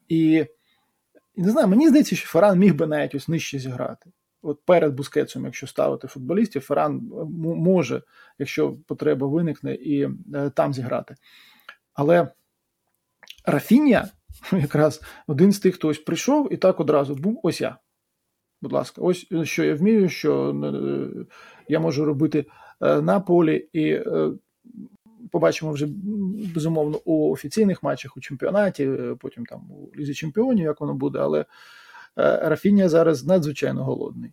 І, 0.07 0.45
і 1.35 1.41
не 1.41 1.51
знаю, 1.51 1.67
мені 1.67 1.89
здається, 1.89 2.15
що 2.15 2.27
Ферран 2.27 2.59
міг 2.59 2.75
би 2.75 2.87
навіть 2.87 3.15
ось 3.15 3.27
нижче 3.27 3.59
зіграти. 3.59 4.09
От 4.41 4.59
перед 4.65 4.93
Бускетсом, 4.93 5.45
якщо 5.45 5.67
ставити 5.67 6.07
футболістів, 6.07 6.61
Ферран 6.61 7.11
може, 7.43 8.01
якщо 8.39 8.73
потреба 8.87 9.27
виникне, 9.27 9.73
і 9.73 10.01
е, 10.33 10.51
там 10.55 10.73
зіграти. 10.73 11.15
Але 11.93 12.27
Рафінія 13.45 14.09
якраз 14.51 15.01
один 15.27 15.51
з 15.51 15.59
тих, 15.59 15.75
хто 15.75 15.87
ось 15.87 15.99
прийшов 15.99 16.53
і 16.53 16.57
так 16.57 16.79
одразу 16.79 17.15
був 17.15 17.39
ось 17.43 17.61
я. 17.61 17.77
Будь 18.61 18.73
ласка, 18.73 19.01
ось 19.01 19.27
що 19.43 19.63
я 19.63 19.75
вмію, 19.75 20.09
що 20.09 20.55
е, 20.63 21.25
я 21.67 21.79
можу 21.79 22.05
робити 22.05 22.45
е, 22.81 23.01
на 23.01 23.19
полі, 23.19 23.69
і 23.73 23.89
е, 23.89 24.31
побачимо 25.31 25.71
вже 25.71 25.87
безумовно 26.55 26.99
у 27.05 27.31
офіційних 27.31 27.83
матчах 27.83 28.17
у 28.17 28.21
чемпіонаті, 28.21 28.89
потім 29.19 29.45
там 29.45 29.71
у 29.71 29.91
Лізі 29.95 30.13
Чемпіонів, 30.13 30.65
як 30.65 30.81
воно 30.81 30.93
буде, 30.93 31.19
але 31.19 31.45
Рафінія 32.15 32.89
зараз 32.89 33.25
надзвичайно 33.25 33.83
голодний. 33.83 34.31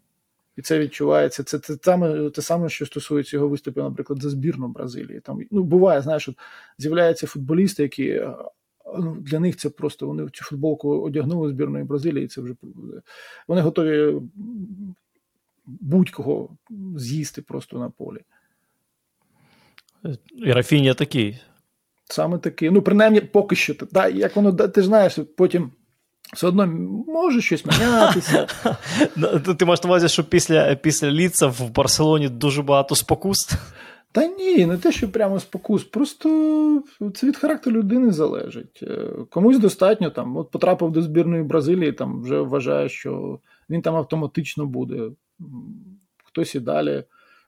І 0.56 0.62
це 0.62 0.78
відчувається. 0.78 1.42
Це 1.42 1.58
те 1.58 1.76
саме, 1.82 2.30
те 2.30 2.42
саме, 2.42 2.68
що 2.68 2.86
стосується 2.86 3.36
його 3.36 3.48
виступів, 3.48 3.82
наприклад, 3.82 4.22
за 4.22 4.30
збірну 4.30 4.68
Бразилії. 4.68 5.20
Там 5.20 5.40
ну 5.50 5.62
буває, 5.62 6.02
знаєш, 6.02 6.28
от 6.28 6.36
з'являються 6.78 7.26
футболісти, 7.26 7.82
які 7.82 8.22
для 9.20 9.40
них 9.40 9.56
це 9.56 9.70
просто 9.70 10.06
вони 10.06 10.28
цю 10.32 10.44
футболку 10.44 11.00
одягнули 11.00 11.50
збірної 11.50 11.84
Бразилії, 11.84 12.28
це 12.28 12.40
вже 12.40 12.54
вони 13.48 13.60
готові 13.60 14.20
будь-кого 15.66 16.48
з'їсти 16.96 17.42
просто 17.42 17.78
на 17.78 17.90
полі. 17.90 18.20
І 20.36 20.52
Рафінія 20.52 20.94
такий. 20.94 21.38
Саме 22.04 22.38
такий. 22.38 22.70
Ну, 22.70 22.82
принаймні, 22.82 23.20
поки 23.20 23.56
що. 23.56 23.74
Та, 23.74 24.08
як 24.08 24.36
воно, 24.36 24.52
Ти 24.52 24.82
знаєш, 24.82 25.18
потім. 25.36 25.70
Все 26.34 26.46
одно 26.46 26.66
може 27.06 27.40
щось 27.40 27.66
мінятися. 27.66 28.46
Ну, 29.16 29.54
ти 29.54 29.64
маєш 29.64 29.82
на 29.82 29.88
увазі, 29.88 30.08
що 30.08 30.24
після 30.24 30.74
після 30.74 31.10
ліца 31.10 31.46
в 31.46 31.70
Барселоні 31.70 32.28
дуже 32.28 32.62
багато 32.62 32.94
спокус? 32.94 33.50
Та 34.12 34.26
ні, 34.26 34.66
не 34.66 34.78
те, 34.78 34.92
що 34.92 35.12
прямо 35.12 35.40
спокус. 35.40 35.84
Просто 35.84 36.82
це 37.14 37.26
від 37.26 37.36
характеру 37.36 37.76
людини 37.76 38.12
залежить. 38.12 38.80
Е, 38.82 39.08
комусь 39.30 39.58
достатньо 39.58 40.10
там, 40.10 40.36
от 40.36 40.50
потрапив 40.50 40.90
до 40.90 41.02
збірної 41.02 41.42
Бразилії, 41.42 41.92
там 41.92 42.22
вже 42.22 42.40
вважає, 42.40 42.88
що 42.88 43.38
він 43.70 43.82
там 43.82 43.96
автоматично 43.96 44.66
буде. 44.66 45.10
Хтось 46.24 46.54
і 46.54 46.60
далі 46.60 47.04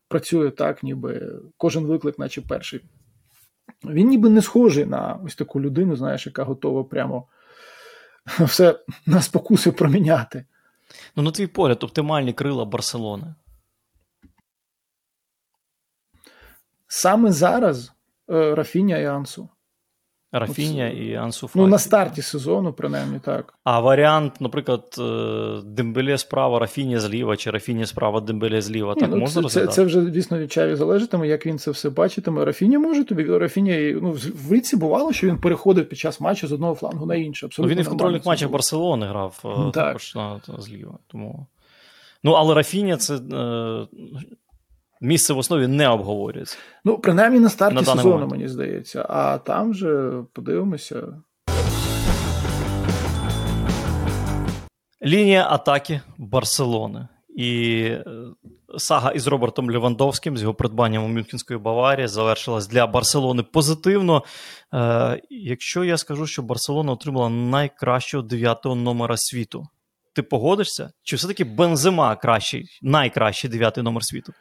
працює 0.08 0.50
так, 0.50 0.82
ніби 0.82 1.40
кожен 1.56 1.84
виклик, 1.84 2.18
наче 2.18 2.40
перший. 2.40 2.80
Він 3.84 4.08
ніби 4.08 4.30
не 4.30 4.42
схожий 4.42 4.84
на 4.84 5.20
ось 5.24 5.34
таку 5.34 5.60
людину, 5.60 5.96
знаєш, 5.96 6.26
яка 6.26 6.44
готова 6.44 6.84
прямо 6.84 7.26
все 8.40 8.78
на 9.06 9.22
спокуси 9.22 9.72
проміняти. 9.72 10.44
Ну, 11.16 11.22
на 11.22 11.30
твій 11.30 11.46
погляд, 11.46 11.84
оптимальні 11.84 12.32
крила 12.32 12.64
Барселони. 12.64 13.34
Саме 16.88 17.32
зараз 17.32 17.92
е, 18.30 18.54
Рафіня 18.54 18.98
і 18.98 19.04
Ансу. 19.04 19.48
Рафіня 20.32 20.88
і 20.88 21.14
Ансу 21.14 21.48
Фаті. 21.48 21.58
Ну, 21.58 21.66
на 21.66 21.78
старті 21.78 22.22
сезону, 22.22 22.72
принаймні, 22.72 23.20
так. 23.24 23.54
А 23.64 23.80
варіант, 23.80 24.32
наприклад, 24.40 24.96
е, 24.98 25.60
Дембеле 25.64 26.18
справа, 26.18 26.58
Рафіня 26.58 27.00
зліва, 27.00 27.36
чи 27.36 27.50
Рафіня 27.50 27.86
справа, 27.86 28.20
Дембеле 28.20 28.60
зліва. 28.60 28.94
Ні, 28.94 29.00
так 29.00 29.10
ну, 29.10 29.16
можна 29.16 29.34
це, 29.34 29.40
розглядати? 29.40 29.72
Це, 29.72 29.84
вже, 29.84 30.02
звісно, 30.02 30.38
від 30.38 30.52
Чаві 30.52 30.74
залежатиме, 30.74 31.28
як 31.28 31.46
він 31.46 31.58
це 31.58 31.70
все 31.70 31.90
бачитиме. 31.90 32.44
Рафіня 32.44 32.78
може 32.78 33.04
тобі. 33.04 33.38
Рафіня, 33.38 34.00
ну, 34.02 34.10
в 34.12 34.52
Віці 34.52 34.76
бувало, 34.76 35.12
що 35.12 35.26
він 35.26 35.38
переходив 35.38 35.88
під 35.88 35.98
час 35.98 36.20
матчу 36.20 36.46
з 36.46 36.52
одного 36.52 36.74
флангу 36.74 37.06
на 37.06 37.14
інший. 37.14 37.46
Абсолютно 37.46 37.74
ну, 37.74 37.76
він 37.76 37.84
і 37.84 37.86
в 37.86 37.88
контрольних 37.88 38.26
матчах 38.26 38.50
Барселони 38.50 39.06
грав 39.06 39.42
е, 39.44 39.48
так. 39.48 39.72
також 39.72 40.14
на, 40.14 40.40
зліва. 40.58 40.98
Тому... 41.06 41.46
Ну, 42.24 42.32
але 42.32 42.54
Рафіня 42.54 42.96
це. 42.96 43.18
Місце 45.00 45.32
в 45.34 45.38
основі 45.38 45.66
не 45.66 45.88
обговорюється. 45.88 46.56
Ну, 46.84 46.98
принаймні 46.98 47.40
на 47.40 47.48
старті 47.48 47.74
на 47.74 47.84
сезону, 47.84 48.10
момент. 48.10 48.30
мені 48.30 48.48
здається, 48.48 49.06
а 49.08 49.38
там 49.38 49.70
вже 49.70 50.12
подивимося. 50.32 51.02
Лінія 55.04 55.46
атаки 55.50 56.00
Барселони. 56.18 57.08
І 57.36 57.80
е, 57.80 58.04
сага 58.78 59.10
із 59.10 59.26
Робертом 59.26 59.70
Левандовським 59.70 60.36
з 60.38 60.42
його 60.42 60.54
придбанням 60.54 61.04
у 61.04 61.08
Мюнхенської 61.08 61.58
Баварії 61.58 62.08
завершилась 62.08 62.68
для 62.68 62.86
Барселони 62.86 63.42
позитивно. 63.42 64.24
Е, 64.74 65.20
Якщо 65.30 65.84
я 65.84 65.96
скажу, 65.96 66.26
що 66.26 66.42
Барселона 66.42 66.92
отримала 66.92 67.28
найкращого 67.28 68.22
дев'ятого 68.22 68.74
номера 68.74 69.16
світу, 69.16 69.66
ти 70.14 70.22
погодишся? 70.22 70.90
Чи 71.02 71.16
все-таки 71.16 71.44
Бензема 71.44 72.16
кращий, 72.16 72.64
найкращий 72.82 73.50
дев'ятий 73.50 73.84
номер 73.84 74.04
світу? 74.04 74.32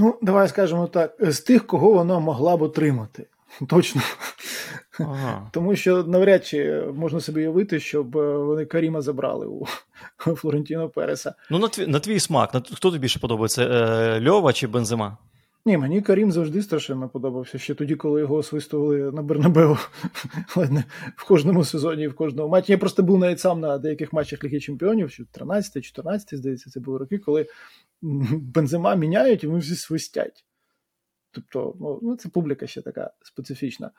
Ну, 0.00 0.18
давай 0.22 0.48
скажемо 0.48 0.86
так: 0.86 1.16
з 1.20 1.40
тих, 1.40 1.66
кого 1.66 1.92
вона 1.92 2.18
могла 2.18 2.56
б 2.56 2.62
отримати. 2.62 3.26
Точно. 3.68 4.02
Ага. 5.00 5.50
Тому 5.52 5.76
що 5.76 6.04
навряд 6.04 6.46
чи 6.46 6.82
можна 6.94 7.20
собі 7.20 7.40
уявити, 7.40 7.80
щоб 7.80 8.16
е, 8.16 8.38
вони 8.38 8.64
Каріма 8.64 9.00
забрали 9.00 9.46
у 9.46 9.66
Флорентіно 10.34 10.88
Переса. 10.88 11.34
Ну, 11.50 11.58
на 11.58 11.68
твій 11.68 11.86
на 11.86 12.00
твій 12.00 12.20
смак, 12.20 12.54
на, 12.54 12.60
хто 12.60 12.90
тобі 12.90 12.98
більше 12.98 13.18
подобається? 13.18 13.62
Е, 13.62 14.28
Льова 14.28 14.52
чи 14.52 14.66
Бензима? 14.66 15.16
Ні, 15.66 15.78
мені 15.78 16.02
Карім 16.02 16.32
завжди 16.32 16.62
страшенно 16.62 17.08
подобався. 17.08 17.58
Ще 17.58 17.74
тоді, 17.74 17.94
коли 17.94 18.20
його 18.20 18.34
освистували 18.34 19.12
на 19.12 19.22
Бернабеу 19.22 19.78
в 21.16 21.28
кожному 21.28 21.64
сезоні 21.64 22.08
в 22.08 22.14
кожному 22.14 22.48
матчі. 22.48 22.72
Я 22.72 22.78
просто 22.78 23.02
був 23.02 23.18
навіть 23.18 23.40
сам 23.40 23.60
на 23.60 23.78
деяких 23.78 24.12
матчах 24.12 24.44
Ліги 24.44 24.60
Чемпіонів, 24.60 25.10
13-14, 25.34 26.18
здається, 26.32 26.70
це 26.70 26.80
були 26.80 26.98
роки, 26.98 27.18
коли 27.18 27.46
бензима 28.32 28.94
міняють 28.94 29.44
і 29.44 29.46
вони 29.46 29.58
всі 29.58 29.76
свистять. 29.76 30.44
Тобто, 31.30 31.76
ну, 31.80 31.98
ну, 32.02 32.16
це 32.16 32.28
публіка 32.28 32.66
ще 32.66 32.82
така 32.82 33.10
специфічна. 33.22 33.90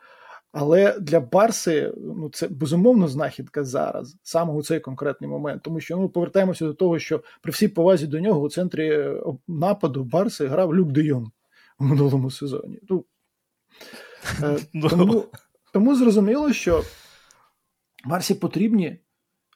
Але 0.52 1.00
для 1.00 1.20
Барси 1.20 1.94
ну, 1.98 2.30
це 2.30 2.48
безумовно 2.48 3.08
знахідка 3.08 3.64
зараз, 3.64 4.18
саме 4.24 4.54
у 4.54 4.64
цей 4.64 4.80
конкретний 4.80 5.30
момент. 5.30 5.64
Тому 5.64 5.80
що 5.80 5.98
ну, 5.98 6.10
повертаємося 6.10 6.66
до 6.66 6.74
того, 6.74 7.00
що 7.00 7.24
при 7.42 7.52
всій 7.52 7.68
повазі 7.68 8.08
до 8.08 8.20
нього 8.20 8.42
у 8.42 8.50
центрі 8.50 8.90
е, 8.90 9.22
нападу 9.48 10.04
Барси 10.04 10.48
грав 10.48 10.76
Люк 10.76 10.92
Де 10.92 11.02
Йонг 11.02 11.28
у 11.80 11.84
минулому 11.84 12.32
сезоні. 12.32 12.80
Ну, 12.90 13.06
е, 14.44 14.60
ну. 14.74 14.90
Тому 14.90 15.26
тому 15.74 15.96
зрозуміло, 15.96 16.54
що 16.54 16.84
Барсі 18.06 18.36
потрібні 18.36 19.00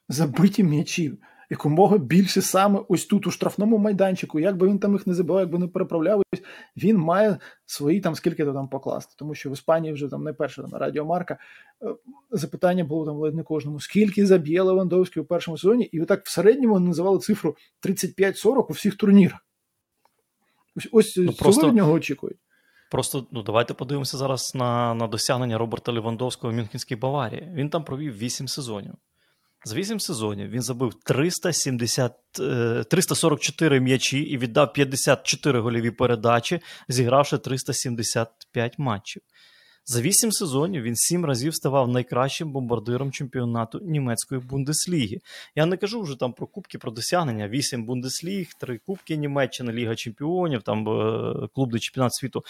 забиті 0.09 0.63
м'ячі 0.63 1.17
якомога 1.53 1.97
більше 1.97 2.41
саме 2.41 2.79
ось 2.87 3.05
тут 3.05 3.27
у 3.27 3.31
штрафному 3.31 3.77
майданчику, 3.77 4.39
як 4.39 4.57
би 4.57 4.67
він 4.67 4.79
там 4.79 4.93
їх 4.93 5.07
не 5.07 5.13
забивав, 5.13 5.41
якби 5.41 5.59
не 5.59 5.67
переправляв, 5.67 6.21
він 6.77 6.97
має 6.97 7.37
свої 7.65 8.01
там 8.01 8.15
скільки 8.15 8.45
то 8.45 8.53
там 8.53 8.67
покласти. 8.67 9.15
Тому 9.17 9.35
що 9.35 9.49
в 9.49 9.53
Іспанії 9.53 9.93
вже 9.93 10.07
там 10.07 10.23
не 10.23 10.33
перша 10.33 10.61
там, 10.61 10.73
радіомарка. 10.73 11.37
Е, 11.81 11.95
запитання 12.31 12.83
було 12.83 13.05
там 13.05 13.15
ледь 13.15 13.35
не 13.35 13.43
кожному: 13.43 13.79
скільки 13.79 14.25
заб'є 14.25 14.61
Левандовський 14.61 15.23
у 15.23 15.25
першому 15.25 15.57
сезоні, 15.57 15.83
і 15.83 16.05
так 16.05 16.25
в 16.25 16.29
середньому 16.29 16.79
називали 16.79 17.19
цифру 17.19 17.55
35-40 17.87 18.65
у 18.69 18.73
всіх 18.73 18.95
турнірах. 18.95 19.39
Ось 20.75 20.87
ось 20.91 21.17
ну, 21.17 21.33
просто... 21.33 21.67
від 21.67 21.75
нього 21.75 21.91
очікують. 21.91 22.37
Просто 22.91 23.27
ну 23.31 23.43
давайте 23.43 23.73
подивимося 23.73 24.17
зараз 24.17 24.51
на 24.55 24.93
на 24.93 25.07
досягнення 25.07 25.57
Роберта 25.57 25.91
Левандовського 25.91 26.53
в 26.53 26.55
Мюнхенській 26.55 26.95
Баварії. 26.95 27.51
Він 27.53 27.69
там 27.69 27.83
провів 27.83 28.17
8 28.17 28.47
сезонів. 28.47 28.93
За 29.65 29.75
8 29.75 29.99
сезонів 29.99 30.49
він 30.49 30.61
забив 30.61 30.93
370, 31.05 32.13
344 32.89 33.77
е, 33.77 33.79
м'ячі 33.79 34.19
і 34.19 34.37
віддав 34.37 34.73
54 34.73 35.59
гольові 35.59 35.91
передачі, 35.91 36.59
зігравши 36.87 37.37
375 37.37 38.79
матчів. 38.79 39.21
За 39.85 40.01
вісім 40.01 40.31
сезонів 40.31 40.83
він 40.83 40.95
сім 40.95 41.25
разів 41.25 41.55
ставав 41.55 41.87
найкращим 41.87 42.51
бомбардиром 42.51 43.11
чемпіонату 43.11 43.79
німецької 43.79 44.41
Бундесліги. 44.41 45.19
Я 45.55 45.65
не 45.65 45.77
кажу 45.77 46.01
вже 46.01 46.19
там 46.19 46.33
про 46.33 46.47
кубки, 46.47 46.77
про 46.77 46.91
досягнення. 46.91 47.47
Вісім 47.47 47.85
Бундесліг, 47.85 48.49
три 48.59 48.79
кубки 48.85 49.15
Німеччини, 49.15 49.73
Ліга 49.73 49.95
Чемпіонів, 49.95 50.61
там 50.61 50.89
е, 50.89 51.47
клубний 51.55 51.79
чемпіонат 51.79 52.13
світу, 52.13 52.43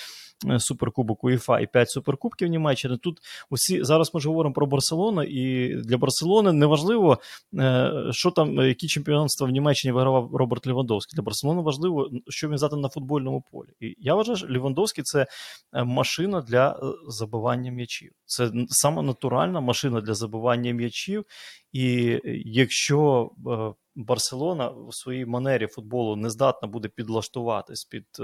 е, 0.49 0.59
Суперкубок 0.59 1.23
УЄФА 1.23 1.59
і 1.59 1.67
п'ять 1.67 1.89
суперкубків 1.89 2.47
Німеччини. 2.47 2.97
Тут 2.97 3.19
усі 3.49 3.83
зараз 3.83 4.11
ми 4.13 4.21
ж 4.21 4.27
говоримо 4.27 4.53
про 4.53 4.65
Барселону, 4.65 5.23
і 5.23 5.75
для 5.75 5.97
Барселони 5.97 6.51
неважливо, 6.51 7.19
е, 7.59 7.91
що 8.11 8.31
там, 8.31 8.55
які 8.57 8.87
чемпіонства 8.87 9.47
в 9.47 9.49
Німеччині 9.49 9.91
вигравав 9.91 10.35
Роберт 10.35 10.67
Лівандовський. 10.67 11.15
Для 11.15 11.23
Барселони 11.23 11.61
важливо, 11.61 12.09
що 12.27 12.49
він 12.49 12.57
здатен 12.57 12.79
на 12.79 12.89
футбольному 12.89 13.43
полі. 13.51 13.69
І 13.79 13.95
я 13.99 14.15
вважаю, 14.15 14.37
що 14.37 14.47
Лівандовський 14.47 15.03
це 15.03 15.27
машина 15.73 16.41
для 16.41 16.79
забивання 17.23 17.71
м'ячів. 17.71 18.11
Це 18.25 18.51
саме 18.67 19.01
натуральна 19.01 19.61
машина 19.61 20.01
для 20.01 20.13
забивання 20.13 20.73
м'ячів. 20.73 21.25
І 21.71 22.19
якщо 22.45 23.29
е, 23.47 23.73
Барселона 23.95 24.67
в 24.69 24.95
своїй 24.95 25.25
манері 25.25 25.67
футболу 25.67 26.15
не 26.15 26.29
здатна 26.29 26.67
буде 26.67 26.87
підлаштуватись 26.87 27.85
під 27.85 28.05
е, 28.19 28.23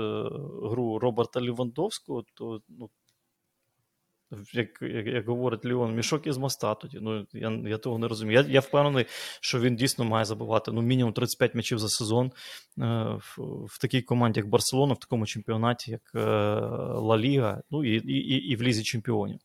гру 0.64 1.00
Роберта 1.00 1.42
Лівандовського, 1.42 2.24
то 2.34 2.62
ну, 2.70 2.90
як 4.54 4.82
як, 4.82 5.08
як 5.08 5.28
говорить 5.28 5.66
Леон, 5.66 5.96
мішок 5.96 6.28
із 6.28 6.38
моста 6.38 6.76
тоді. 6.76 6.98
Ну, 7.02 7.26
Я 7.34 7.62
я 7.66 7.78
того 7.78 7.98
не 7.98 8.08
розумію. 8.08 8.42
Я 8.42 8.54
я 8.54 8.60
впевнений, 8.60 9.06
що 9.42 9.60
він 9.60 9.76
дійсно 9.76 10.06
має 10.06 10.26
забивати 10.26 10.72
ну, 10.72 10.82
мінімум 10.82 11.14
35 11.14 11.56
м'ячів 11.56 11.80
за 11.80 11.90
сезон 11.90 12.26
е, 12.28 12.32
в, 13.20 13.38
в 13.66 13.80
такій 13.82 14.02
команді, 14.02 14.40
як 14.40 14.50
Барселона, 14.50 14.94
в 14.94 15.00
такому 15.00 15.26
чемпіонаті, 15.26 15.92
як 15.92 16.02
е, 16.16 16.20
Ла 17.00 17.18
Ліга, 17.18 17.62
ну 17.72 17.86
і, 17.86 17.96
і, 17.96 18.52
і 18.52 18.56
в 18.56 18.62
Лізі 18.62 18.84
Чемпіонів. 18.84 19.40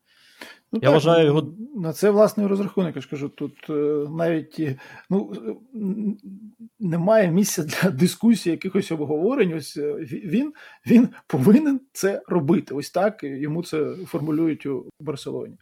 Ну, 0.75 0.81
Я 0.83 0.89
так, 0.89 0.93
вважаю 0.93 1.27
його. 1.27 1.55
На 1.77 1.93
це 1.93 2.11
власний 2.11 2.47
розрахунок. 2.47 2.97
Я 2.97 3.03
ж 3.03 3.09
кажу, 3.11 3.29
тут 3.29 3.71
е, 3.71 3.73
навіть 4.11 4.79
ну, 5.11 5.33
немає 6.81 7.31
місця 7.31 7.63
для 7.63 7.91
дискусії, 7.91 8.51
якихось 8.51 8.93
обговорень. 8.93 9.53
Ось 9.53 9.77
е, 9.77 9.95
він 10.11 10.53
він 10.87 11.09
повинен 11.27 11.81
це 11.93 12.23
робити. 12.29 12.75
Ось 12.75 12.91
так 12.91 13.25
йому 13.25 13.63
це 13.63 13.95
формулюють 14.07 14.67
у 14.67 14.89
Барселоні. 15.01 15.57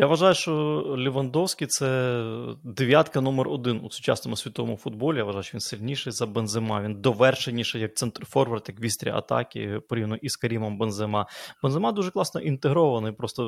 Я 0.00 0.06
вважаю, 0.06 0.34
що 0.34 0.52
Лівандовський 0.98 1.66
це 1.66 2.22
дев'ятка 2.64 3.20
номер 3.20 3.48
один 3.48 3.80
у 3.84 3.90
сучасному 3.90 4.36
світовому 4.36 4.76
футболі. 4.76 5.18
Я 5.18 5.24
вважаю, 5.24 5.42
що 5.42 5.54
він 5.54 5.60
сильніший 5.60 6.12
за 6.12 6.26
Бензема. 6.26 6.82
Він 6.82 7.00
довершеніший 7.00 7.80
як 7.80 7.96
центр 7.96 8.24
форвард, 8.24 8.64
як 8.68 8.80
вістрі 8.80 9.10
атаки 9.10 9.80
порівняно 9.88 10.16
із 10.16 10.36
Карімом 10.36 10.78
Бензема. 10.78 11.26
Бензема 11.62 11.92
дуже 11.92 12.10
класно 12.10 12.40
інтегрований 12.40 13.12
просто 13.12 13.42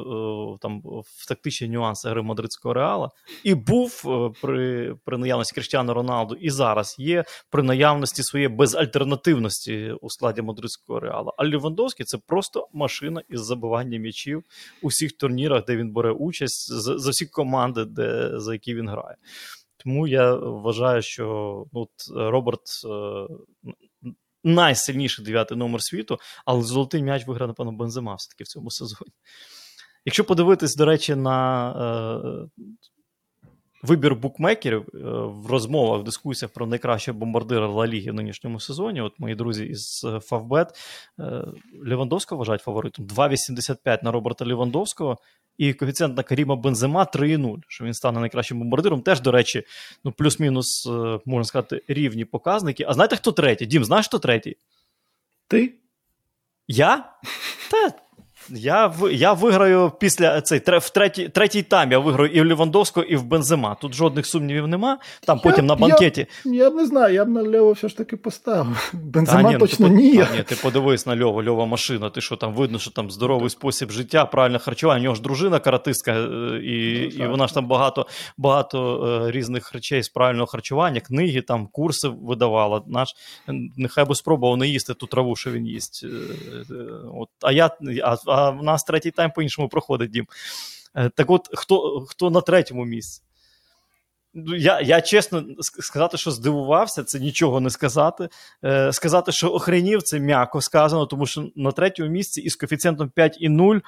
е, 0.55 0.59
там 0.63 0.83
в 1.05 1.29
тактичні 1.29 1.69
нюанси 1.69 2.09
гри 2.09 2.23
мадридського 2.23 2.75
реала. 2.75 3.11
І 3.45 3.55
був 3.55 4.03
е, 4.07 4.41
при 4.43 4.95
при 5.05 5.19
наявності 5.19 5.55
Кріштіану 5.55 5.95
Роналду, 5.95 6.35
і 6.35 6.51
зараз 6.51 6.97
є 6.99 7.25
при 7.51 7.63
наявності 7.63 8.23
своєї 8.23 8.49
безальтернативності 8.49 9.95
у 10.01 10.11
складі 10.11 10.43
мадридського 10.43 11.01
реала. 11.01 11.33
А 11.37 11.45
Лівандовський 11.45 12.07
це 12.07 12.19
просто 12.27 12.69
машина 12.73 13.23
із 13.29 13.41
забивання 13.41 13.99
м'ячів 13.99 14.43
у 14.83 14.89
всіх 14.89 15.13
турнірах, 15.13 15.65
де 15.65 15.77
він 15.77 15.93
бере 15.93 16.11
участь 16.11 16.40
участь 16.41 16.73
за, 16.73 16.99
за 16.99 17.11
всі 17.11 17.27
команди, 17.27 17.85
де, 17.85 18.31
за 18.41 18.53
які 18.53 18.75
він 18.75 18.89
грає. 18.89 19.17
Тому 19.77 20.07
я 20.07 20.35
вважаю, 20.35 21.03
що 21.03 21.25
ну, 21.73 21.81
от, 21.81 21.91
Роберт 22.17 22.61
е, 22.85 23.27
найсильніший 24.45 25.25
дев'ятий 25.25 25.59
номер 25.59 25.83
світу, 25.83 26.19
але 26.45 26.63
золотий 26.63 27.03
м'яч 27.03 27.27
виграв, 27.27 27.49
напевно, 27.49 27.73
Бензема 27.73 28.15
все-таки 28.15 28.45
в 28.45 28.47
цьому 28.47 28.71
сезоні. 28.71 29.13
Якщо 30.05 30.25
подивитись, 30.25 30.77
до 30.77 30.85
речі, 30.85 31.15
на 31.15 31.71
е, 31.73 32.63
вибір 33.83 34.15
букмекерів 34.15 34.83
е, 34.95 34.99
в 35.25 35.47
розмовах, 35.47 36.01
в 36.01 36.05
дискусіях 36.05 36.53
про 36.53 36.67
найкращого 36.67 37.19
бомбардира 37.19 37.69
Ла 37.69 37.87
Ліги 37.87 38.11
в 38.11 38.15
нинішньому 38.15 38.61
сезоні, 38.61 39.01
от 39.01 39.21
мої 39.21 39.35
друзі 39.35 39.65
із 39.65 40.07
Фавбет 40.23 40.69
е, 41.21 41.45
Лівандовського 41.87 42.39
вважають 42.39 42.63
фаворитом 42.63 43.07
2,85 43.07 44.05
на 44.05 44.11
Роберта 44.11 44.45
Лівандовського 44.45 45.19
і 45.59 45.75
коефіцієнт 45.75 46.17
на 46.17 46.23
Каріма 46.23 46.57
Бензема 46.57 47.03
3,0, 47.15 47.57
що 47.69 47.85
він 47.85 47.95
стане 47.95 48.21
найкращим 48.21 48.59
бомбардиром. 48.59 49.03
Теж, 49.03 49.21
до 49.21 49.31
речі, 49.31 49.63
ну 50.05 50.13
плюс-мінус, 50.13 50.87
е, 50.87 51.19
можна 51.25 51.45
сказати, 51.45 51.83
рівні 51.89 52.25
показники. 52.25 52.85
А 52.89 52.93
знаєте, 52.93 53.17
хто 53.17 53.33
третій? 53.33 53.67
Дім, 53.67 53.85
знаєш, 53.85 54.07
хто 54.07 54.19
третій? 54.19 54.57
Ти? 55.49 55.75
Я? 56.69 57.13
Та 57.71 57.93
я 58.51 58.93
я 59.11 59.33
виграю 59.33 59.93
після 60.01 60.41
цей 60.41 60.63
в 60.67 60.91
третій 60.91 61.29
третій 61.29 61.63
тайм 61.63 61.93
я 61.93 61.99
виграю 61.99 62.33
і 62.33 62.41
в 62.41 62.45
Лівандовського, 62.45 63.07
і 63.07 63.17
в 63.17 63.25
Бензема. 63.25 63.75
Тут 63.75 63.95
жодних 63.95 64.27
сумнівів 64.27 64.69
нема. 64.69 64.99
Там 65.27 65.41
я, 65.45 65.51
потім 65.51 65.67
на 65.67 65.75
банкеті. 65.75 66.27
Я, 66.45 66.53
я 66.53 66.71
не 66.71 66.87
знаю, 66.87 67.15
я 67.15 67.25
б 67.25 67.29
на 67.29 67.59
Льову 67.59 67.73
все 67.73 67.89
ж 67.89 67.97
таки 67.97 68.17
поставив. 68.17 68.91
Бензема 68.93 69.43
ні, 69.43 69.53
ну, 69.53 69.59
точно 69.59 69.89
ну, 69.89 69.95
ні. 69.95 70.25
А, 70.33 70.37
ні. 70.37 70.43
Ти 70.43 70.55
подивись 70.63 71.07
на 71.07 71.17
Льову, 71.17 71.45
Льова 71.45 71.67
машина. 71.67 72.11
Ти 72.11 72.21
що 72.21 72.37
там 72.37 72.55
видно, 72.55 72.79
що 72.79 72.91
там 72.91 73.11
здоровий 73.11 73.51
спосіб 73.51 73.91
життя, 73.91 74.25
правильне 74.25 74.59
харчування. 74.59 75.01
У 75.01 75.05
нього 75.05 75.15
ж 75.15 75.23
дружина 75.23 75.59
каратистка, 75.59 76.13
е, 76.13 76.61
і 76.65 77.11
ну, 77.19 77.25
і 77.25 77.29
вона 77.29 77.47
ж 77.47 77.55
там 77.55 77.67
багато 77.67 78.07
багато 78.37 79.07
е, 79.27 79.31
різних 79.31 79.73
речей 79.73 80.03
з 80.03 80.09
правильного 80.09 80.47
харчування, 80.47 81.01
книги, 81.01 81.43
там 81.43 81.67
курси 81.67 82.09
видавала. 82.09 82.83
Наш 82.87 83.09
нехай 83.77 84.05
би 84.05 84.15
спробував 84.15 84.57
не 84.57 84.69
їсти 84.69 84.95
ту 84.95 85.07
траву, 85.07 85.37
що 85.37 85.51
він 85.51 85.67
їсть. 85.67 86.05
Е, 86.05 86.75
от, 87.15 87.29
А 87.43 87.53
я. 87.53 87.71
А, 88.05 88.17
в 88.49 88.63
нас 88.63 88.85
третій 88.85 89.11
тайм 89.11 89.31
по-іншому 89.31 89.69
проходить 89.69 90.11
дім. 90.11 90.27
Е, 90.95 91.11
так 91.15 91.31
от, 91.31 91.49
хто 91.53 92.07
хто 92.09 92.31
на 92.31 92.41
третьому 92.41 92.85
місці? 92.85 93.23
Ну, 94.35 94.57
я 94.57 94.81
я 94.81 95.01
чесно 95.01 95.45
сказати, 95.61 96.17
що 96.17 96.31
здивувався, 96.31 97.05
це 97.05 97.21
нічого 97.21 97.61
не 97.61 97.71
сказати. 97.71 98.29
Е, 98.65 98.93
Сказати, 98.93 99.33
що 99.33 99.53
охренів, 99.53 100.03
це 100.03 100.21
м'яко 100.21 100.61
сказано, 100.61 101.07
тому 101.07 101.27
що 101.27 101.49
на 101.57 101.73
третьому 101.73 102.11
місці 102.11 102.41
із 102.41 102.57
коефіцієнтом 102.57 103.13
5,0 103.17 103.81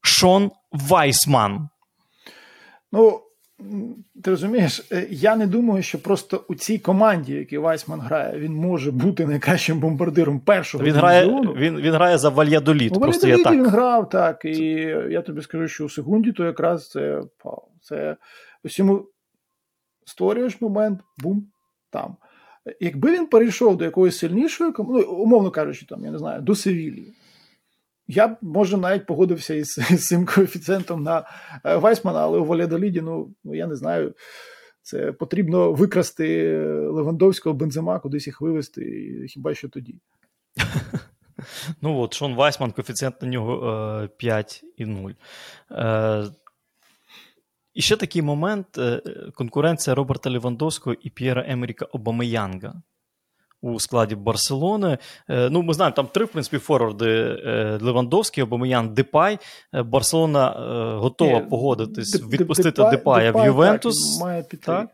Шон 0.00 0.50
Вайсман. 0.72 1.68
Ну, 2.92 3.20
ти 4.22 4.30
розумієш, 4.30 4.86
е, 4.92 5.06
я 5.10 5.36
не 5.36 5.46
думаю, 5.46 5.82
що 5.82 6.02
просто 6.02 6.44
у 6.48 6.54
цій 6.54 6.78
команді, 6.78 7.32
який 7.32 7.58
Вайсман 7.58 8.00
грає, 8.00 8.38
він 8.38 8.54
може 8.54 8.90
бути 8.90 9.26
найкращим 9.26 9.80
бомбардиром 9.80 10.40
першого 10.40 10.84
він 10.84 10.94
грає, 10.94 11.26
Він 11.56 11.76
він 11.76 11.92
грає 11.92 12.18
за 12.18 12.28
Вальядоліт. 12.28 12.96
У 12.96 13.00
Вальядоліті 13.00 13.50
він 13.50 13.66
грав, 13.66 14.08
так. 14.08 14.44
І 14.44 14.56
я 15.10 15.22
тобі 15.22 15.42
скажу, 15.42 15.68
що 15.68 15.84
у 15.84 15.88
секунді 15.88 16.32
то 16.32 16.44
якраз 16.44 16.90
це 16.90 17.22
це 17.80 18.16
ось 18.64 18.78
йому 18.78 19.06
створюєш 20.04 20.60
момент, 20.60 21.00
бум, 21.18 21.46
там. 21.90 22.16
Якби 22.80 23.12
він 23.12 23.26
перейшов 23.26 23.76
до 23.76 23.84
якоїсь 23.84 24.18
сильнішої 24.18 24.72
ну, 24.78 25.02
умовно 25.02 25.50
кажучи, 25.50 25.86
там, 25.86 26.04
я 26.04 26.10
не 26.10 26.18
знаю, 26.18 26.42
до 26.42 26.54
Севілії. 26.54 27.14
Я 28.08 28.28
б 28.28 28.36
може 28.42 28.76
навіть 28.76 29.06
погодився 29.06 29.54
із, 29.54 29.78
із 29.90 30.06
цим 30.06 30.26
коефіцієнтом 30.26 31.02
на 31.02 31.24
е, 31.64 31.76
Вайсмана, 31.76 32.20
але 32.20 32.38
у 32.38 32.44
Валядоліді, 32.44 33.00
ну, 33.00 33.34
ну 33.44 33.54
я 33.54 33.66
не 33.66 33.76
знаю. 33.76 34.14
Це 34.82 35.12
потрібно 35.12 35.72
викрасти 35.72 36.58
Левандовського 36.68 37.54
бензима, 37.54 37.98
кудись 37.98 38.26
їх 38.26 38.40
вивезти, 38.40 38.82
і 38.82 39.28
хіба 39.28 39.54
що 39.54 39.68
тоді. 39.68 39.94
Ну 41.82 41.98
от, 41.98 42.14
Шон 42.14 42.34
Вайсман, 42.34 42.72
коефіцієнт 42.72 43.22
на 43.22 43.28
нього 43.28 43.56
5,0. 44.20 45.14
Е, 45.70 46.30
і 47.74 47.82
ще 47.82 47.96
такий 47.96 48.22
момент: 48.22 48.78
е, 48.78 49.02
конкуренція 49.34 49.94
Роберта 49.94 50.30
Левандовського 50.30 50.96
і 51.00 51.10
П'єра 51.10 51.44
Емеріка 51.48 51.84
Обамеянга 51.84 52.82
у 53.64 53.80
складі 53.80 54.14
Барселони. 54.14 54.98
Е, 55.30 55.48
ну, 55.50 55.62
Ми 55.62 55.74
знаємо, 55.74 55.94
там 55.96 56.06
три, 56.06 56.24
в 56.24 56.28
принципі, 56.28 56.58
форварди 56.58 57.10
е, 57.10 57.78
Левандовський, 57.82 58.44
Обомиян, 58.44 58.94
Депай. 58.94 59.38
Е, 59.74 59.82
Барселона 59.82 60.50
готова 61.00 61.40
Ні, 61.40 61.46
погодитись, 61.50 62.22
відпустити 62.32 62.70
Депай, 62.70 62.90
Депая 62.90 63.32
Депай, 63.32 63.42
в 63.42 63.46
Ювентус. 63.46 64.18
Так, 64.18 64.26
має 64.26 64.42
піти. 64.42 64.66
Так. 64.66 64.88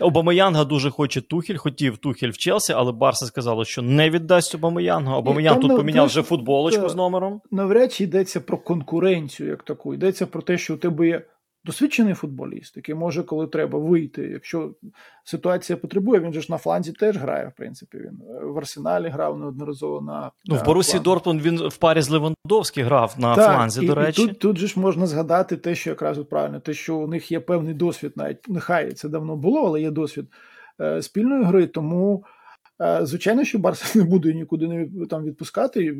Обамеянга 0.00 0.64
дуже 0.64 0.90
хоче 0.90 1.20
Тухель, 1.20 1.56
хотів 1.56 1.98
Тухель 1.98 2.30
в 2.30 2.36
Челсі, 2.36 2.72
але 2.72 2.92
Барса 2.92 3.26
сказала, 3.26 3.64
що 3.64 3.82
не 3.82 4.10
віддасть 4.10 4.54
Обамеянга. 4.54 5.16
Обамеянг 5.16 5.60
тут 5.60 5.76
поміняв 5.76 6.06
вже 6.06 6.22
футболочку 6.22 6.88
з 6.88 6.94
номером. 6.94 7.40
Навряд 7.50 7.92
чи 7.92 8.04
йдеться 8.04 8.40
про 8.40 8.58
конкуренцію, 8.58 9.48
як 9.48 9.62
таку. 9.62 9.94
Йдеться 9.94 10.26
про 10.26 10.42
те, 10.42 10.58
що 10.58 10.74
у 10.74 10.76
тебе 10.76 11.06
є 11.06 11.22
досвідчений 11.68 12.14
футболіст, 12.14 12.76
який 12.76 12.94
може, 12.94 13.22
коли 13.22 13.46
треба 13.46 13.78
вийти. 13.78 14.22
Якщо 14.22 14.74
ситуація 15.24 15.76
потребує, 15.76 16.20
він 16.20 16.32
же 16.32 16.40
ж 16.40 16.46
на 16.50 16.58
фланзі 16.58 16.92
теж 16.92 17.16
грає, 17.16 17.48
в 17.48 17.52
принципі. 17.56 17.98
Він 17.98 18.18
в 18.42 18.58
Арсеналі 18.58 19.08
грав 19.08 19.38
неодноразово 19.38 20.00
на. 20.00 20.30
Ну, 20.44 20.56
в 20.56 20.64
Борусі 20.64 20.98
Дортмунд 20.98 21.42
він 21.42 21.68
в 21.68 21.76
парі 21.76 22.02
з 22.02 22.10
Левандовським 22.10 22.86
грав 22.86 23.14
на 23.18 23.34
так, 23.34 23.54
фланзі, 23.54 23.84
і, 23.84 23.86
до 23.86 23.94
речі. 23.94 24.22
І 24.22 24.26
тут 24.26 24.38
тут 24.38 24.58
же 24.58 24.66
ж 24.66 24.80
можна 24.80 25.06
згадати 25.06 25.56
те, 25.56 25.74
що 25.74 25.90
якраз 25.90 26.18
от 26.18 26.28
правильно, 26.28 26.60
те, 26.60 26.74
що 26.74 26.96
у 26.96 27.06
них 27.06 27.32
є 27.32 27.40
певний 27.40 27.74
досвід, 27.74 28.12
навіть 28.16 28.48
нехай 28.48 28.92
це 28.92 29.08
давно 29.08 29.36
було, 29.36 29.66
але 29.66 29.80
є 29.80 29.90
досвід 29.90 30.26
е, 30.80 31.02
спільної 31.02 31.44
гри. 31.44 31.66
Тому, 31.66 32.24
е, 32.80 33.06
звичайно, 33.06 33.44
що 33.44 33.58
Барса 33.58 33.98
не 33.98 34.04
буде 34.04 34.34
нікуди 34.34 34.68
не 34.68 35.06
там 35.06 35.24
відпускати. 35.24 35.96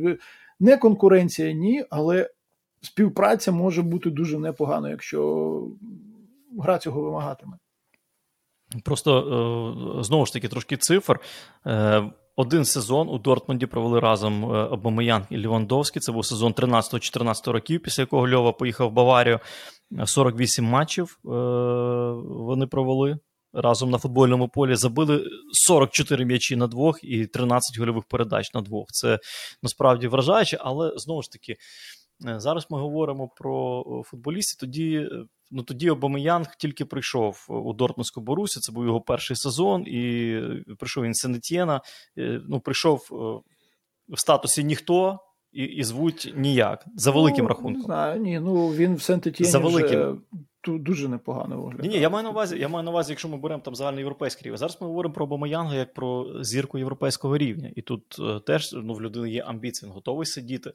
Не 0.61 0.77
конкуренція, 0.77 1.53
ні, 1.53 1.85
але 1.91 2.31
співпраця 2.83 3.53
може 3.53 3.83
бути 3.83 4.11
дуже 4.11 4.39
непогано, 4.39 4.89
якщо 4.89 5.63
гра 6.59 6.79
цього 6.79 7.03
вимагатиме. 7.03 7.53
Просто 8.85 9.19
е, 10.01 10.03
знову 10.03 10.27
ж 10.27 10.33
таки 10.33 10.49
трошки 10.49 10.77
цифр. 10.77 11.21
Е, 11.67 12.11
один 12.37 12.65
сезон 12.65 13.09
у 13.09 13.19
Дортмунді 13.19 13.67
провели 13.67 14.01
разом 14.01 14.45
Обамаян 14.45 15.27
і 15.31 15.37
Лівандовський. 15.37 16.03
Це 16.03 16.13
був 16.13 16.27
сезон 16.27 16.53
13-14 16.53 17.51
років, 17.51 17.83
після 17.83 18.03
якого 18.03 18.29
Льова 18.29 18.53
поїхав 18.53 18.89
в 18.89 18.93
Баварію. 18.93 19.41
48 20.05 20.65
матчів 20.65 21.19
вони 22.25 22.67
провели 22.67 23.19
разом 23.53 23.91
на 23.91 23.99
футбольному 23.99 24.49
полі. 24.49 24.75
Забили 24.75 25.25
44 25.53 26.25
м'ячі 26.25 26.57
на 26.57 26.67
двох 26.67 27.05
і 27.05 27.27
13 27.27 27.79
гольових 27.79 28.05
передач 28.05 28.55
на 28.55 28.61
двох. 28.61 28.87
Це 28.89 29.19
насправді 29.63 30.09
вражаюче, 30.09 30.59
але 30.61 30.93
знову 30.97 31.23
ж 31.23 31.31
таки. 31.31 31.57
Зараз 32.21 32.67
ми 32.71 32.79
говоримо 32.79 33.29
про 33.29 33.85
футболістів. 34.07 34.61
Тоді 34.61 35.09
ну, 35.51 35.63
тоді 35.63 35.91
Обамеянг 35.91 36.57
тільки 36.57 36.85
прийшов 36.85 37.47
у 37.49 37.73
Дортмундську 37.73 38.21
Борусі, 38.21 38.61
це 38.61 38.73
був 38.73 38.85
його 38.85 39.01
перший 39.01 39.37
сезон, 39.37 39.85
і 39.87 40.41
прийшов 40.79 41.05
він 41.05 41.15
Сенетєна. 41.15 41.81
Ну, 42.49 42.61
прийшов 42.61 43.07
в 44.09 44.21
статусі 44.21 44.65
ніхто. 44.65 45.19
І 45.53 45.65
і 45.65 45.85
звуть 45.85 46.33
ніяк 46.37 46.85
за 46.95 47.11
великим 47.11 47.45
ну, 47.45 47.49
рахунком. 47.49 47.73
Не 47.73 47.83
знаю, 47.83 48.21
ні, 48.21 48.41
ну 48.41 48.69
він 48.69 48.95
в 48.95 48.99
Сент-Етєні 48.99 49.45
За 49.45 49.59
великим. 49.59 50.23
Дуже 50.67 51.09
непогано 51.09 51.63
виглядає. 51.63 51.89
Ні, 51.89 51.95
ні, 51.95 52.01
я 52.01 52.11
маю 52.11 52.25
на 52.25 52.31
увазі, 52.31 52.59
я 52.59 52.69
маю 52.69 52.85
на 52.85 52.91
увазі, 52.91 53.13
якщо 53.13 53.29
ми 53.29 53.37
беремо 53.37 53.63
там 53.63 53.75
загальноєвропейський 53.75 54.45
рівень. 54.45 54.59
Зараз 54.59 54.79
ми 54.81 54.87
говоримо 54.87 55.15
про 55.15 55.27
Бомаянга 55.27 55.75
як 55.75 55.95
про 55.95 56.45
зірку 56.45 56.79
європейського 56.79 57.39
рівня. 57.39 57.71
І 57.77 57.83
тут 57.83 58.17
е, 58.21 58.41
теж 58.41 58.73
ну, 58.73 58.95
в 58.95 59.03
людини 59.03 59.31
є 59.31 59.43
амбіції, 59.43 59.89
він 59.89 59.95
готовий 59.95 60.27
сидіти, 60.27 60.73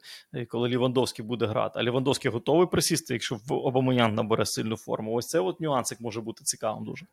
коли 0.48 0.68
Лівандовський 0.68 1.24
буде 1.24 1.46
грати. 1.46 1.78
А 1.78 1.82
Лівандовський 1.82 2.30
готовий 2.30 2.66
присісти, 2.66 3.14
якщо 3.14 3.34
в 3.34 3.52
Обамаян 3.52 4.14
набере 4.14 4.46
сильну 4.46 4.76
форму. 4.76 5.14
Ось 5.14 5.28
це 5.28 5.40
от 5.40 5.60
нюансик 5.60 6.00
може 6.00 6.20
бути 6.20 6.44
цікавим 6.44 6.84
дуже. 6.84 7.06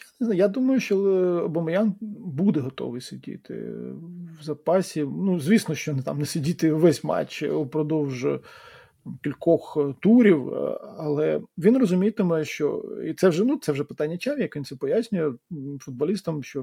Я 0.00 0.06
не 0.20 0.26
знаю, 0.26 0.38
я 0.38 0.48
думаю, 0.48 0.80
що 0.80 0.98
Обамаян 1.44 1.94
буде 2.00 2.60
готовий 2.60 3.00
сидіти 3.00 3.54
в 4.40 4.42
запасі. 4.42 5.02
Ну, 5.02 5.40
звісно, 5.40 5.74
що 5.74 5.92
не 5.92 6.02
там 6.02 6.18
не 6.18 6.26
сидіти 6.26 6.72
весь 6.72 7.04
матч 7.04 7.42
упродовж 7.42 8.26
кількох 9.22 9.78
е, 9.80 9.94
турів, 10.00 10.54
е, 10.54 10.78
але 10.98 11.40
він 11.58 11.78
розумітиме, 11.78 12.44
що 12.44 12.84
і 13.06 13.14
це 13.14 13.28
вже 13.28 13.44
ну 13.44 13.56
це 13.56 13.72
вже 13.72 13.84
питання 13.84 14.18
чав, 14.18 14.40
як 14.40 14.56
він 14.56 14.64
це 14.64 14.76
пояснює 14.76 15.32
футболістам, 15.80 16.42
що 16.42 16.60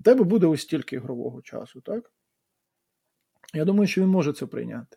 у 0.00 0.02
тебе 0.04 0.24
буде 0.24 0.46
ось 0.46 0.62
стільки 0.62 0.96
ігрового 0.96 1.42
часу, 1.42 1.80
так? 1.80 2.12
Я 3.54 3.64
думаю, 3.64 3.86
що 3.86 4.00
він 4.00 4.08
може 4.08 4.32
це 4.32 4.46
прийняти. 4.46 4.96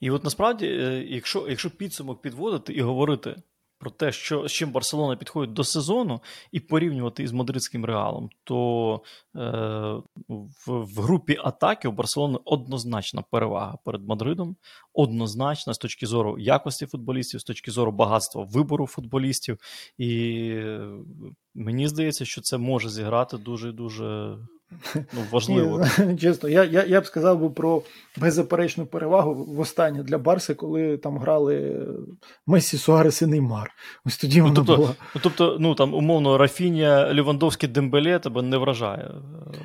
І 0.00 0.10
от 0.10 0.24
насправді, 0.24 0.66
е, 0.66 1.04
якщо 1.08 1.46
якщо 1.48 1.70
підсумок 1.70 2.22
підводити 2.22 2.72
і 2.72 2.80
говорити 2.80 3.36
про 3.84 3.90
те, 3.90 4.12
що 4.12 4.48
з 4.48 4.52
чим 4.52 4.70
Барселона 4.72 5.16
підходить 5.16 5.52
до 5.52 5.64
сезону, 5.64 6.20
і 6.52 6.60
порівнювати 6.60 7.22
із 7.22 7.32
мадридським 7.32 7.84
реалом, 7.84 8.30
то 8.44 9.00
е, 9.36 9.40
в, 10.28 10.66
в 10.66 11.00
групі 11.00 11.38
атаки 11.44 11.88
у 11.88 11.92
Барселони 11.92 12.38
однозначна 12.44 13.22
перевага 13.30 13.78
перед 13.84 14.08
Мадридом, 14.08 14.56
однозначна 14.92 15.74
з 15.74 15.78
точки 15.78 16.06
зору 16.06 16.38
якості 16.38 16.86
футболістів, 16.86 17.40
з 17.40 17.44
точки 17.44 17.70
зору 17.70 17.92
багатства 17.92 18.44
вибору 18.44 18.86
футболістів. 18.86 19.58
І 19.98 20.54
мені 21.54 21.88
здається, 21.88 22.24
що 22.24 22.40
це 22.40 22.58
може 22.58 22.88
зіграти 22.88 23.38
дуже 23.38 23.72
дуже 23.72 24.38
Ну, 24.94 25.20
важливо. 25.30 25.84
Ні, 26.06 26.16
чесно, 26.20 26.48
я 26.48 26.64
я, 26.64 26.84
я 26.84 27.00
б 27.00 27.06
сказав 27.06 27.40
би 27.40 27.50
про 27.50 27.82
беззаперечну 28.16 28.86
перевагу 28.86 29.34
в 29.34 29.60
останнє 29.60 30.02
для 30.02 30.18
Барси, 30.18 30.54
коли 30.54 30.96
там 30.96 31.18
грали 31.18 31.86
Мессі, 32.46 32.78
Суарес 32.78 33.22
і 33.22 33.26
Неймар. 33.26 33.70
Ось 34.06 34.16
тоді 34.16 34.40
ну, 34.42 34.52
тобто, 34.54 34.76
була. 34.76 34.94
Ну, 35.14 35.20
тобто, 35.22 35.56
ну 35.60 35.74
там 35.74 35.94
умовно 35.94 36.38
Рафінія, 36.38 37.12
Левандовський 37.12 37.68
Дембеле 37.68 38.18
тебе 38.18 38.42
не 38.42 38.56
вражає. 38.56 39.10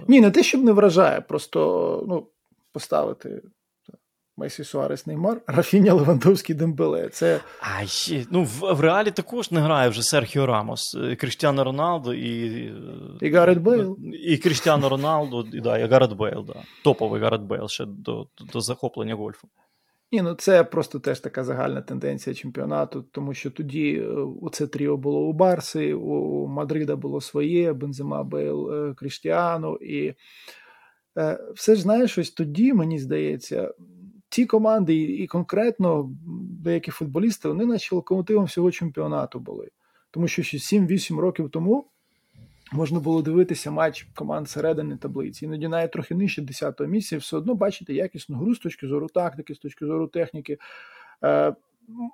Ні, 0.07 0.22
не 0.22 0.32
те, 0.32 0.43
щоб 0.43 0.64
не 0.64 0.72
вражає, 0.72 1.22
просто 1.22 2.05
ну, 2.07 2.28
поставити 2.74 3.41
Мессі 4.40 4.64
Суарес 4.64 5.08
Неймар, 5.08 5.42
Рафінья 5.48 5.94
Левандовський 5.94 6.56
Дембеле. 6.56 7.10
Це... 7.10 7.40
А 7.62 7.86
ну, 8.32 8.44
в, 8.44 8.74
в 8.74 8.80
Реалі 8.82 9.12
також 9.12 9.52
не 9.52 9.60
грає 9.60 9.90
вже 9.90 10.04
Серхіо 10.04 10.46
Рамос, 10.46 10.98
і 11.12 11.16
Кріштіану 11.16 11.64
Роналдо 11.64 12.14
і. 12.14 12.64
І 13.22 13.30
Гарет 13.30 13.62
Бейл. 13.62 13.98
І 14.24 14.38
Кріштіану 14.38 14.90
Роналдо, 14.90 15.46
і, 15.54 15.62
да, 15.62 15.78
і 15.78 15.88
Гарет 15.88 16.14
Бейл, 16.14 16.46
да. 16.48 16.56
топовий 16.84 17.22
Гарет 17.22 17.42
Бейл 17.42 17.68
ще 17.68 17.86
до, 17.86 18.28
до 18.54 18.62
захоплення 18.62 19.16
гольфу. 19.16 19.48
Ні, 20.12 20.22
ну 20.22 20.34
це 20.34 20.64
просто 20.64 21.00
теж 21.00 21.20
така 21.20 21.44
загальна 21.44 21.82
тенденція 21.82 22.34
чемпіонату, 22.34 23.02
тому 23.02 23.34
що 23.34 23.52
тоді 23.52 24.02
оце 24.42 24.68
тріо 24.68 24.98
було 24.98 25.20
у 25.22 25.34
Барси, 25.34 25.94
у 25.94 26.48
Мадрида 26.48 26.96
було 26.96 27.22
своє, 27.22 27.74
Бензема 27.74 28.24
Бейл, 28.24 28.74
е, 28.74 28.94
Кріштіану. 28.94 29.76
І 29.76 30.14
е, 31.18 31.40
все 31.56 31.76
ж 31.76 31.82
знаєш, 31.82 32.18
ось 32.18 32.32
тоді, 32.32 32.74
мені 32.74 33.00
здається, 33.00 33.74
ці 34.30 34.46
команди, 34.46 34.96
і 34.96 35.28
конкретно 35.28 36.12
деякі 36.64 36.92
футболісти, 36.92 37.48
вони 37.48 37.66
наче 37.66 37.96
локомотивом 37.96 38.46
всього 38.46 38.72
чемпіонату 38.72 39.40
були. 39.40 39.70
Тому 40.12 40.28
що 40.28 40.44
ще 40.44 40.58
7-8 40.58 41.18
років 41.18 41.50
тому 41.50 41.86
можна 42.72 43.00
було 43.00 43.22
дивитися 43.22 43.72
матч 43.72 44.08
команд 44.16 44.50
середини 44.50 44.98
таблиці. 44.98 45.46
Іноді 45.46 45.68
навіть 45.68 45.92
трохи 45.92 46.16
нижче 46.16 46.42
10-го 46.42 46.88
місця, 46.88 47.16
і 47.16 47.20
все 47.20 47.38
одно 47.38 47.56
бачити 47.56 47.94
якісну 47.94 48.38
гру 48.38 48.56
з 48.56 48.60
точки 48.60 48.88
зору 48.88 49.08
тактики, 49.08 49.56
з 49.56 49.58
точки 49.58 49.86
зору 49.86 50.08
техніки. 50.08 50.58
Е, 51.24 51.56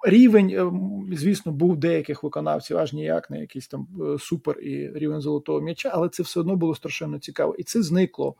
рівень, 0.05 0.49
е, 0.49 0.71
звісно, 1.15 1.51
був 1.51 1.77
деяких 1.77 2.23
виконавців, 2.23 2.77
аж 2.77 2.93
ніяк 2.93 3.29
не 3.29 3.39
якийсь 3.39 3.67
там 3.67 3.87
е, 4.01 4.19
супер 4.19 4.59
і 4.59 4.91
рівень 4.93 5.21
золотого 5.21 5.61
м'яча, 5.61 5.91
але 5.93 6.09
це 6.09 6.23
все 6.23 6.39
одно 6.39 6.55
було 6.55 6.75
страшенно 6.75 7.19
цікаво. 7.19 7.55
І 7.55 7.63
це 7.63 7.81
зникло 7.81 8.35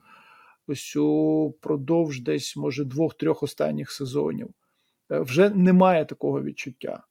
ось 0.68 0.96
упродовж 0.96 2.20
десь, 2.20 2.56
може, 2.56 2.86
двох-трьох 2.86 3.44
останніх 3.44 3.92
сезонів. 3.92 4.50
Е, 5.12 5.20
вже 5.20 5.50
немає 5.50 6.06
такого 6.06 6.44
відчуття. 6.44 7.04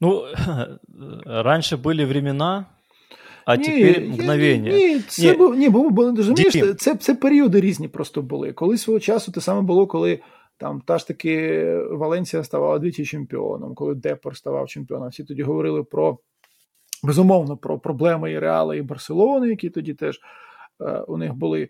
Ну, 0.00 0.24
раніше 1.26 1.76
були 1.76 2.04
времена, 2.04 2.66
а 3.44 3.56
ні, 3.56 3.64
тепер 3.64 4.02
мгновення. 4.02 4.72
Ні, 4.72 4.94
ні, 4.94 5.00
це 5.00 5.30
ні. 5.30 5.38
Був, 5.38 5.56
ні, 5.56 5.68
бо, 5.68 5.90
бо 5.90 6.02
розумієш, 6.02 6.76
це 6.78 6.94
це 6.94 7.14
періоди 7.14 7.60
різні 7.60 7.88
просто 7.88 8.22
були. 8.22 8.52
Коли 8.52 8.78
свого 8.78 9.00
часу 9.00 9.32
те 9.32 9.40
саме 9.40 9.60
було, 9.60 9.86
коли 9.86 10.20
там 10.56 10.80
та 10.80 10.98
ж 10.98 11.06
таки 11.06 11.64
Валенція 11.90 12.44
ставала 12.44 12.78
двічі 12.78 13.04
чемпіоном, 13.04 13.74
коли 13.74 13.94
Депор 13.94 14.36
ставав 14.36 14.68
чемпіоном. 14.68 15.08
Всі 15.08 15.24
тоді 15.24 15.42
говорили 15.42 15.84
про 15.84 16.18
безумовно 17.02 17.56
про 17.56 17.78
проблеми 17.78 18.32
і 18.32 18.38
Реала, 18.38 18.74
і 18.74 18.82
Барселони, 18.82 19.48
які 19.48 19.70
тоді 19.70 19.94
теж 19.94 20.20
Е, 20.20 20.20
у 21.08 21.16
них 21.16 21.34
були. 21.34 21.68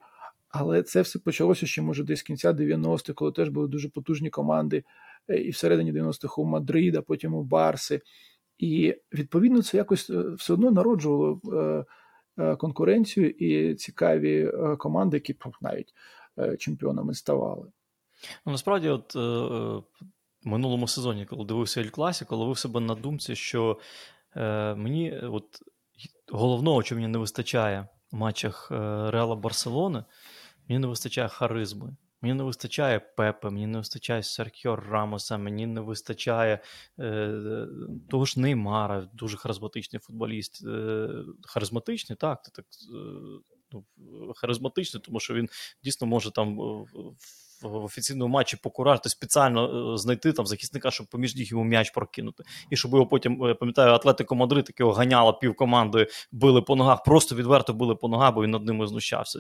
Але 0.49 0.83
це 0.83 1.03
все 1.03 1.19
почалося 1.19 1.67
ще, 1.67 1.83
може, 1.83 2.05
десь 2.05 2.23
кінця 2.23 2.53
90-х, 2.53 3.13
коли 3.13 3.33
теж 3.33 3.49
були 3.49 3.69
дуже 3.69 3.89
потужні 3.89 4.31
команди, 4.31 4.85
е, 5.29 5.37
і 5.37 5.51
всередині 5.51 5.93
90-х 5.93 6.43
у 6.43 6.45
Мадрида, 6.45 7.03
потім 7.03 7.35
у 7.35 7.43
Барси. 7.43 8.01
І 8.59 8.95
відповідно 9.13 9.63
це 9.63 9.77
якось 9.77 10.11
е, 10.11 10.23
все 10.39 10.53
одно 10.53 10.71
народжувало 10.71 11.41
конкуренцію 12.59 13.31
і 13.31 13.75
цікаві 13.75 14.53
команди, 14.79 15.17
які 15.17 15.37
навіть 15.61 15.95
чемпіонами 16.59 17.15
ставали. 17.15 17.73
Ну, 18.47 18.53
Насправді, 18.53 18.89
от 18.89 19.15
в 19.15 19.83
минулому 20.45 20.89
сезоні, 20.89 21.27
коли 21.27 21.45
дивився 21.45 21.81
Ель 21.81 21.89
Класіко, 21.89 22.37
ловив 22.37 22.59
себе 22.59 22.81
на 22.81 22.95
думці, 22.95 23.37
що 23.37 23.79
мені 24.77 25.21
от 25.23 25.63
головного, 26.33 26.83
що 26.83 26.95
мені 26.95 27.09
не 27.09 27.19
вистачає 27.19 27.89
матчах 28.13 28.69
е, 28.71 28.75
Реала 29.11 29.37
Барселони 29.37 30.05
мені 30.69 30.79
не 30.79 30.87
вистачає 30.87 31.29
харизми. 31.29 31.97
Мені 32.23 32.35
не 32.35 32.45
вистачає 32.45 33.01
Пепе, 33.01 33.51
мені 33.51 33.67
не 33.67 33.79
вистачає 33.79 34.23
Серхіо 34.23 34.77
Рамоса, 34.77 35.39
мені 35.39 35.67
не 35.67 35.81
вистачає 35.81 36.59
е, 36.99 37.67
того 38.11 38.25
ж 38.25 38.41
Неймара, 38.41 39.09
дуже 39.13 39.37
харизматичний 39.37 40.01
футболіст. 40.01 40.67
Е, 40.67 41.09
харизматичний, 41.43 42.17
так, 42.17 42.43
так 42.43 42.65
е, 42.65 42.99
ну, 43.73 43.85
харизматичний, 44.37 45.03
тому 45.03 45.21
що 45.21 45.35
він 45.35 45.49
дійсно 45.85 46.07
може 46.07 46.31
там 46.31 46.59
в 47.69 47.85
офіційному 47.85 48.33
матчі 48.33 48.57
покуражити, 48.57 49.09
спеціально 49.09 49.93
е, 49.95 49.99
знайти 49.99 50.33
там 50.33 50.47
захисника, 50.47 50.91
щоб 50.91 51.07
поміж 51.07 51.37
ніг 51.37 51.47
йому 51.47 51.65
м'яч 51.65 51.91
прокинути. 51.91 52.45
І 52.71 52.77
щоб 52.77 52.93
його 52.93 53.07
потім, 53.07 53.45
е, 53.45 53.55
пам'ятаю, 53.55 53.93
Атлетико 53.93 54.35
Мадрид 54.35 54.71
його 54.79 54.93
ганяло 54.93 55.33
пів 55.33 55.57
команди, 55.57 56.07
били 56.33 56.63
по 56.63 56.77
ногах, 56.77 57.03
просто 57.03 57.35
відверто 57.35 57.73
били 57.73 57.95
по 57.95 58.09
ногах, 58.09 58.35
бо 58.35 58.43
він 58.43 58.51
над 58.51 58.65
ними 58.65 58.87
знущався. 58.87 59.39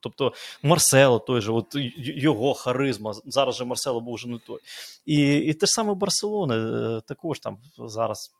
Тобто 0.00 0.32
Марсело 0.62 1.18
той 1.18 1.40
же, 1.40 1.52
от 1.52 1.66
його 1.96 2.54
харизма. 2.54 3.12
Зараз 3.24 3.54
же 3.54 3.64
Марсело 3.64 4.00
був 4.00 4.14
вже 4.14 4.28
не 4.28 4.38
той. 4.38 4.58
І 5.06 5.36
і 5.36 5.54
те 5.54 5.66
ж 5.66 5.72
саме 5.72 5.94
Барселони 5.94 6.54
е, 6.54 7.00
також 7.00 7.38
там 7.38 7.58
зараз 7.78 8.32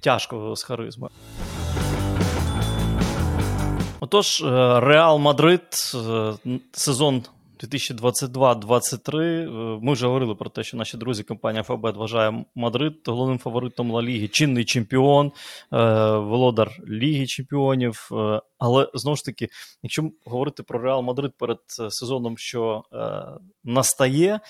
тяжко 0.00 0.56
з 0.56 0.62
харизмою. 0.62 1.12
Отож, 4.00 4.42
Реал 4.82 5.18
Мадрид 5.18 5.62
сезон 6.72 7.22
2022-23. 7.66 9.20
Е, 9.20 9.78
ми 9.82 9.92
вже 9.92 10.06
говорили 10.06 10.34
про 10.34 10.50
те, 10.50 10.62
що 10.62 10.76
наші 10.76 10.96
друзі, 10.96 11.22
компанія 11.22 11.62
Фабет 11.62 11.96
вважає 11.96 12.44
Мадрид 12.54 12.94
головним 13.06 13.38
фаворитом 13.38 13.90
Ла 13.90 14.02
Ліги, 14.02 14.28
чинний 14.28 14.64
чемпіон, 14.64 15.26
е, 15.26 15.32
володар 16.16 16.70
Ліги 16.88 17.26
Чемпіонів. 17.26 18.08
Е, 18.12 18.40
але 18.58 18.90
знову 18.94 19.16
ж 19.16 19.24
таки, 19.24 19.48
якщо 19.82 20.10
говорити 20.24 20.62
про 20.62 20.78
Реал 20.78 21.02
Мадрид 21.02 21.32
перед 21.38 21.58
сезоном, 21.68 22.38
що 22.38 22.84
настає, 23.64 24.40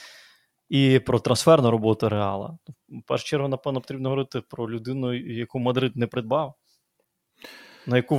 і 0.68 0.98
про 0.98 1.18
трансферну 1.18 1.70
роботу 1.70 2.08
Реала, 2.08 2.58
в 2.88 3.02
першу 3.06 3.24
чергу, 3.24 3.48
напевно, 3.48 3.80
потрібно 3.80 4.08
говорити 4.08 4.40
про 4.40 4.70
людину, 4.70 5.14
яку 5.14 5.58
Мадрид 5.58 5.96
не 5.96 6.06
придбав 6.06 6.54
на 7.86 7.96
яку 7.96 8.16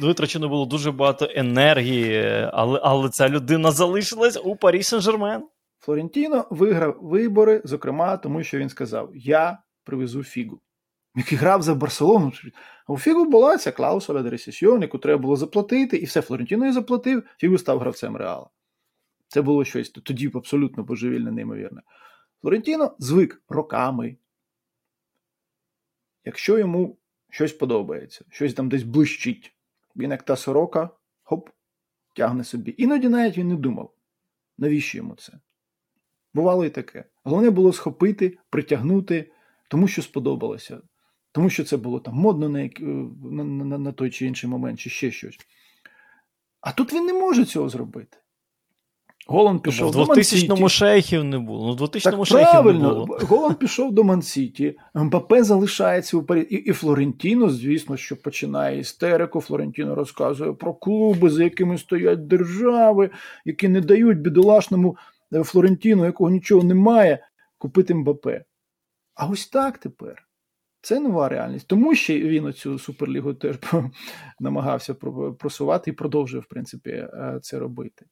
витрачено 0.00 0.48
було 0.48 0.66
дуже 0.66 0.92
багато 0.92 1.28
енергії, 1.34 2.48
але 2.52 2.80
але 2.82 3.08
ця 3.08 3.28
людина 3.28 3.70
залишилась 3.70 4.40
у 4.44 4.56
Парі 4.56 4.78
Сен-Жермен. 4.78 5.40
Флорентіно 5.78 6.46
виграв 6.50 6.98
вибори, 7.00 7.62
зокрема, 7.64 8.16
тому 8.16 8.42
що 8.42 8.58
він 8.58 8.68
сказав: 8.68 9.10
Я 9.14 9.58
привезу 9.84 10.24
фігу. 10.24 10.60
Який 11.14 11.38
грав 11.38 11.62
за 11.62 11.74
Барселону. 11.74 12.32
А 12.86 12.92
у 12.92 12.98
Фігу 12.98 13.24
була 13.24 13.56
ця 13.56 13.72
клаусуля 13.72 14.22
де 14.22 14.30
ресесіон, 14.30 14.82
яку 14.82 14.98
треба 14.98 15.22
було 15.22 15.36
заплатити, 15.36 15.96
і 15.96 16.04
все 16.04 16.22
Флорентіно 16.22 16.66
і 16.66 16.72
заплатив, 16.72 17.22
Фігу 17.38 17.58
став 17.58 17.78
гравцем 17.78 18.16
Реала. 18.16 18.48
Це 19.28 19.42
було 19.42 19.64
щось 19.64 19.90
тоді 19.90 20.30
абсолютно 20.34 20.82
божевільне, 20.82 21.32
неймовірне. 21.32 21.82
Флорентіно 22.40 22.96
звик 22.98 23.42
роками. 23.48 24.16
Якщо 26.24 26.58
йому 26.58 26.98
щось 27.36 27.52
подобається, 27.52 28.24
щось 28.30 28.54
там 28.54 28.68
десь 28.68 28.82
блищить. 28.82 29.52
Він, 29.96 30.10
як 30.10 30.22
та 30.22 30.36
сорока, 30.36 30.90
хоп, 31.22 31.50
тягне 32.14 32.44
собі. 32.44 32.74
Іноді 32.78 33.08
навіть 33.08 33.38
він 33.38 33.48
не 33.48 33.56
думав, 33.56 33.94
навіщо 34.58 34.98
йому 34.98 35.14
це? 35.14 35.32
Бувало 36.34 36.64
і 36.64 36.70
таке. 36.70 37.04
Головне 37.24 37.50
було 37.50 37.72
схопити, 37.72 38.38
притягнути, 38.50 39.32
тому 39.68 39.88
що 39.88 40.02
сподобалося, 40.02 40.80
тому 41.32 41.50
що 41.50 41.64
це 41.64 41.76
було 41.76 42.00
там 42.00 42.14
модно 42.14 42.48
на, 42.48 42.70
на, 43.22 43.44
на, 43.44 43.78
на 43.78 43.92
той 43.92 44.10
чи 44.10 44.26
інший 44.26 44.50
момент, 44.50 44.80
чи 44.80 44.90
ще 44.90 45.10
щось. 45.10 45.38
А 46.60 46.72
тут 46.72 46.92
він 46.92 47.04
не 47.04 47.12
може 47.12 47.44
цього 47.44 47.68
зробити. 47.68 48.18
Голланд 49.28 49.62
пішов 49.62 49.90
в 49.92 49.96
2000-му 49.96 50.68
шейхів 50.68 51.24
не 51.24 51.38
було. 51.38 51.66
Ну, 51.66 51.74
в 51.74 51.88
2000-му 51.88 52.24
шейхів 52.24 52.52
правильно, 52.52 52.88
не 52.88 52.94
було. 52.94 53.18
Голланд 53.22 53.58
пішов 53.58 53.92
до 53.92 54.04
Мансіті, 54.04 54.78
МПП 54.94 55.32
залишається 55.40 56.16
у 56.16 56.22
Парі. 56.22 56.40
І, 56.40 56.54
і 56.54 56.72
Флорентіно, 56.72 57.50
звісно, 57.50 57.96
що 57.96 58.16
починає 58.16 58.78
істерику. 58.78 59.40
Флорентіно 59.40 59.94
розказує 59.94 60.52
про 60.52 60.74
клуби, 60.74 61.30
за 61.30 61.44
якими 61.44 61.78
стоять 61.78 62.26
держави, 62.26 63.10
які 63.44 63.68
не 63.68 63.80
дають 63.80 64.20
бідолашному 64.20 64.96
е, 65.32 65.42
Флорентіну, 65.42 66.04
якого 66.04 66.30
нічого 66.30 66.62
немає, 66.62 67.26
купити 67.58 67.94
МБП. 67.94 68.26
А 69.14 69.26
ось 69.26 69.46
так 69.46 69.78
тепер. 69.78 70.22
Це 70.80 71.00
нова 71.00 71.28
реальність. 71.28 71.68
Тому 71.68 71.94
що 71.94 72.14
він 72.14 72.44
оцю 72.46 72.78
суперлігу 72.78 73.34
теж 73.34 73.56
намагався 74.40 74.94
просувати 75.38 75.90
і 75.90 75.94
продовжує, 75.94 76.42
в 76.42 76.46
принципі, 76.46 76.90
е, 76.90 77.38
це 77.42 77.58
робити. 77.58 78.06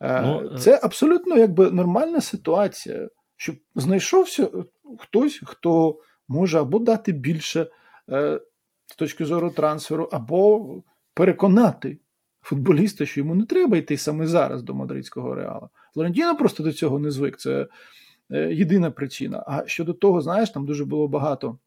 Е, 0.00 0.22
ну, 0.22 0.50
е, 0.54 0.58
Це 0.58 0.80
абсолютно 0.82 1.36
якби 1.36 1.70
нормальна 1.70 2.20
ситуація, 2.20 3.08
щоб 3.36 3.56
знайшовся 3.74 4.50
хтось, 4.98 5.40
хто 5.44 5.98
може 6.28 6.60
або 6.60 6.78
дати 6.78 7.12
більше 7.12 7.66
е, 8.10 8.40
з 8.86 8.96
точки 8.96 9.24
зору 9.24 9.50
трансферу, 9.50 10.08
або 10.12 10.74
переконати 11.14 11.98
футболіста, 12.42 13.06
що 13.06 13.20
йому 13.20 13.34
не 13.34 13.46
треба 13.46 13.76
йти 13.76 13.96
саме 13.96 14.26
зараз 14.26 14.62
до 14.62 14.74
мадридського 14.74 15.34
реала. 15.34 15.68
Флорентіно 15.94 16.36
просто 16.36 16.62
до 16.62 16.72
цього 16.72 16.98
не 16.98 17.10
звик. 17.10 17.38
Це 17.38 17.66
єдина 18.30 18.90
причина. 18.90 19.44
А 19.46 19.66
щодо 19.66 19.92
того, 19.92 20.20
знаєш, 20.20 20.50
там 20.50 20.66
дуже 20.66 20.84
було 20.84 21.08
багато 21.08 21.58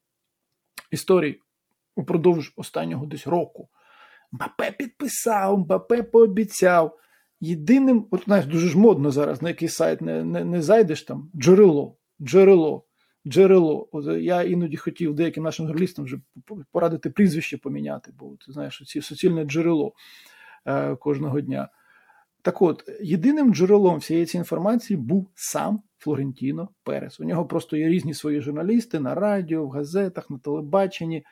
історій 0.90 1.40
упродовж 1.96 2.52
останнього 2.56 3.06
десь 3.06 3.26
року. 3.26 3.68
Мбапе 4.32 4.70
підписав, 4.70 5.58
Мбапе 5.58 6.02
пообіцяв. 6.02 6.98
Єдиним, 7.44 8.06
от 8.10 8.24
знаєш, 8.24 8.46
дуже 8.46 8.68
ж 8.68 8.78
модно 8.78 9.10
зараз, 9.10 9.42
на 9.42 9.48
який 9.48 9.68
сайт 9.68 10.00
не 10.00 10.24
не, 10.24 10.44
не 10.44 10.62
зайдеш 10.62 11.02
там 11.02 11.30
джерело, 11.36 11.96
джерело, 12.22 12.84
джерело. 13.26 13.88
От 13.92 14.22
Я 14.22 14.42
іноді 14.42 14.76
хотів 14.76 15.14
деяким 15.14 15.44
нашим 15.44 15.66
журналістам 15.66 16.04
вже 16.04 16.18
порадити 16.72 17.10
прізвище 17.10 17.58
поміняти, 17.58 18.12
бо 18.18 18.36
ти 18.46 18.52
знаєш, 18.52 18.82
ці 18.86 19.00
суцільне 19.00 19.44
джерело 19.44 19.92
е, 20.66 20.96
кожного 20.96 21.40
дня. 21.40 21.68
Так 22.42 22.62
от, 22.62 22.90
єдиним 23.02 23.54
джерелом 23.54 23.98
всієї 23.98 24.26
цієї 24.26 24.40
інформації 24.40 24.96
був 24.96 25.30
сам 25.34 25.82
Флорентіно 25.98 26.68
Перес. 26.82 27.20
У 27.20 27.24
нього 27.24 27.46
просто 27.46 27.76
є 27.76 27.88
різні 27.88 28.14
свої 28.14 28.40
журналісти 28.40 29.00
на 29.00 29.14
радіо, 29.14 29.66
в 29.66 29.70
газетах, 29.70 30.30
на 30.30 30.38
телебаченні, 30.38 31.24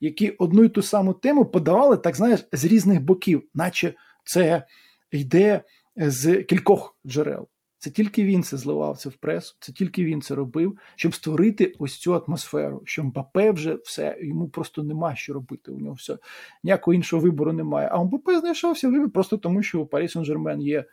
які 0.00 0.30
одну 0.30 0.64
і 0.64 0.68
ту 0.68 0.82
саму 0.82 1.12
тему 1.12 1.44
подавали, 1.44 1.96
так 1.96 2.16
знаєш, 2.16 2.48
з 2.52 2.64
різних 2.64 3.02
боків, 3.02 3.42
наче 3.54 3.94
це 4.24 4.64
йде 5.10 5.62
з 5.96 6.42
кількох 6.42 6.98
джерел. 7.06 7.48
Це 7.78 7.90
тільки 7.90 8.24
він 8.24 8.42
це 8.42 8.56
зливав 8.56 8.98
це 8.98 9.08
в 9.08 9.16
пресу, 9.16 9.56
це 9.60 9.72
тільки 9.72 10.04
він 10.04 10.22
це 10.22 10.34
робив, 10.34 10.78
щоб 10.96 11.14
створити 11.14 11.74
ось 11.78 11.96
цю 11.98 12.14
атмосферу, 12.14 12.82
що 12.84 13.04
Мбапе 13.04 13.50
вже 13.50 13.74
все, 13.74 14.18
йому 14.20 14.48
просто 14.48 14.82
нема 14.82 15.14
що 15.14 15.32
робити. 15.32 15.70
У 15.70 15.78
нього 15.78 15.94
все 15.94 16.18
ніякого 16.62 16.94
іншого 16.94 17.22
вибору 17.22 17.52
немає. 17.52 17.88
А 17.88 18.04
Мбапе 18.04 18.40
знайшовся 18.40 18.88
вибір 18.88 19.10
просто 19.10 19.36
тому, 19.36 19.62
що 19.62 19.80
у 19.80 19.86
Парі 19.86 20.06
Сен-Жермен 20.06 20.60
є 20.60 20.84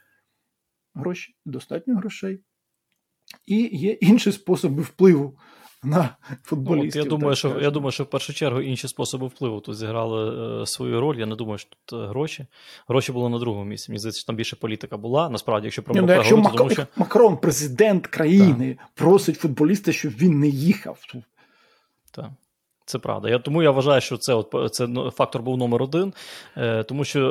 гроші, 0.94 1.36
достатньо 1.46 1.96
грошей, 1.96 2.42
і 3.46 3.78
є 3.78 3.92
інші 3.92 4.32
способи 4.32 4.82
впливу 4.82 5.38
на 5.86 6.10
футболістів. 6.44 7.02
От 7.02 7.06
я 7.06 7.10
думаю, 7.10 7.36
що 7.36 7.60
я 7.62 7.72
думаю, 7.72 7.92
що 7.92 8.04
в 8.04 8.10
першу 8.10 8.34
чергу 8.34 8.62
інші 8.62 8.88
способи 8.88 9.28
впливу 9.28 9.60
тут 9.60 9.78
зіграли 9.78 10.62
е, 10.62 10.66
свою 10.66 11.00
роль. 11.00 11.16
Я 11.16 11.26
не 11.26 11.36
думаю, 11.36 11.58
що 11.58 11.70
тут 11.70 12.00
е, 12.04 12.08
гроші. 12.08 12.46
Гроші 12.88 13.12
були 13.12 13.30
на 13.30 13.40
другому 13.40 13.66
місці. 13.66 13.92
Мені 13.92 14.00
здається, 14.00 14.20
що 14.20 14.28
там 14.28 14.36
більше 14.36 14.56
політика 14.56 14.98
була. 14.98 15.30
Насправді, 15.30 15.66
якщо 15.66 15.84
про 15.84 15.94
Ні, 15.96 16.02
ну, 16.02 16.14
якщо 16.14 16.36
говорити, 16.36 16.58
Мак... 16.58 16.58
тому 16.58 16.70
що... 16.70 16.88
Макрон, 16.96 17.38
президент 17.38 18.08
країни, 18.08 18.78
так. 18.80 18.88
просить 18.94 19.38
футболіста, 19.40 19.92
щоб 19.92 20.12
він 20.12 20.40
не 20.40 20.48
їхав. 20.48 21.00
Так. 22.12 22.30
Це 22.86 23.00
правда. 23.00 23.30
Я 23.30 23.40
Тому 23.40 23.64
я 23.64 23.72
вважаю, 23.72 24.02
що 24.02 24.18
це 24.18 24.34
от, 24.34 24.74
це 24.74 24.88
фактор 25.12 25.42
був 25.42 25.58
номер 25.58 25.84
один. 25.84 26.14
Е, 26.58 26.84
Тому 26.84 27.06
що, 27.06 27.30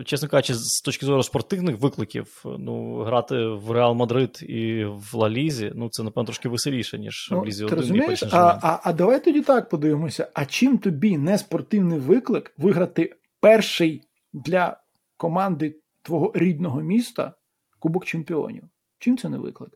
е, 0.00 0.04
чесно 0.04 0.28
кажучи, 0.28 0.54
з 0.54 0.80
точки 0.80 1.06
зору 1.06 1.22
спортивних 1.22 1.80
викликів, 1.80 2.44
ну, 2.58 3.02
грати 3.02 3.46
в 3.46 3.70
Реал 3.70 3.94
Мадрид 3.94 4.42
і 4.42 4.84
в 4.84 5.14
Ла 5.14 5.30
Лізі, 5.30 5.72
ну 5.74 5.88
це, 5.88 6.02
напевно, 6.02 6.24
трошки 6.26 6.48
веселіше, 6.48 6.98
ніж 6.98 7.28
ну, 7.32 7.40
в 7.40 7.46
Лізі 7.46 7.64
1 7.64 7.78
розумієш? 7.78 8.22
і 8.22 8.26
а, 8.32 8.58
а, 8.62 8.80
а 8.84 8.92
давай 8.92 9.24
тоді 9.24 9.40
так 9.40 9.68
подивимося: 9.68 10.28
а 10.34 10.46
чим 10.46 10.78
тобі 10.78 11.18
не 11.18 11.38
спортивний 11.38 11.98
виклик 11.98 12.54
виграти 12.58 13.16
перший 13.40 14.02
для 14.32 14.76
команди 15.16 15.80
твого 16.02 16.32
рідного 16.34 16.80
міста 16.80 17.32
Кубок 17.78 18.04
Чемпіонів? 18.04 18.64
Чим 18.98 19.18
це 19.18 19.28
не 19.28 19.38
виклик? 19.38 19.70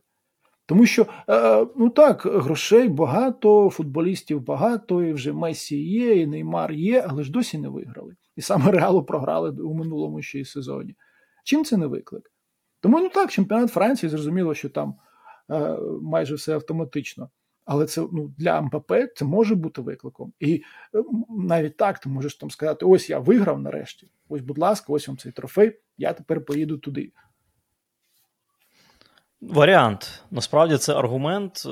Тому 0.69 0.85
що, 0.85 1.05
е, 1.29 1.67
ну 1.75 1.89
так, 1.89 2.25
грошей 2.25 2.89
багато, 2.89 3.69
футболістів 3.69 4.41
багато, 4.41 5.03
і 5.03 5.13
вже 5.13 5.33
Месі 5.33 5.83
є, 5.83 6.15
і 6.15 6.27
Неймар 6.27 6.71
є, 6.71 7.05
але 7.07 7.23
ж 7.23 7.31
досі 7.31 7.57
не 7.57 7.69
виграли. 7.69 8.15
І 8.35 8.41
саме 8.41 8.71
Реалу 8.71 9.03
програли 9.03 9.49
у 9.51 9.73
минулому 9.73 10.21
ще 10.21 10.39
й 10.39 10.45
сезоні. 10.45 10.95
Чим 11.43 11.65
це 11.65 11.77
не 11.77 11.87
виклик? 11.87 12.31
Тому 12.79 12.99
ну 12.99 13.09
так, 13.09 13.31
чемпіонат 13.31 13.71
Франції 13.71 14.09
зрозуміло, 14.09 14.53
що 14.53 14.69
там 14.69 14.95
е, 15.51 15.77
майже 16.01 16.35
все 16.35 16.53
автоматично. 16.53 17.29
Але 17.65 17.85
це 17.85 18.01
ну, 18.11 18.33
для 18.37 18.61
МПП 18.61 18.93
це 19.15 19.25
може 19.25 19.55
бути 19.55 19.81
викликом. 19.81 20.33
І 20.39 20.63
е, 20.95 21.03
навіть 21.29 21.77
так 21.77 21.99
ти 21.99 22.09
можеш 22.09 22.35
там 22.35 22.51
сказати: 22.51 22.85
ось 22.85 23.09
я 23.09 23.19
виграв 23.19 23.61
нарешті. 23.61 24.09
Ось, 24.29 24.41
будь 24.41 24.57
ласка, 24.57 24.93
ось 24.93 25.07
вам 25.07 25.17
цей 25.17 25.31
трофей, 25.31 25.79
я 25.97 26.13
тепер 26.13 26.45
поїду 26.45 26.77
туди. 26.77 27.11
Варіант. 29.41 30.23
Насправді 30.31 30.77
це 30.77 30.93
аргумент, 30.93 31.63
е, 31.65 31.69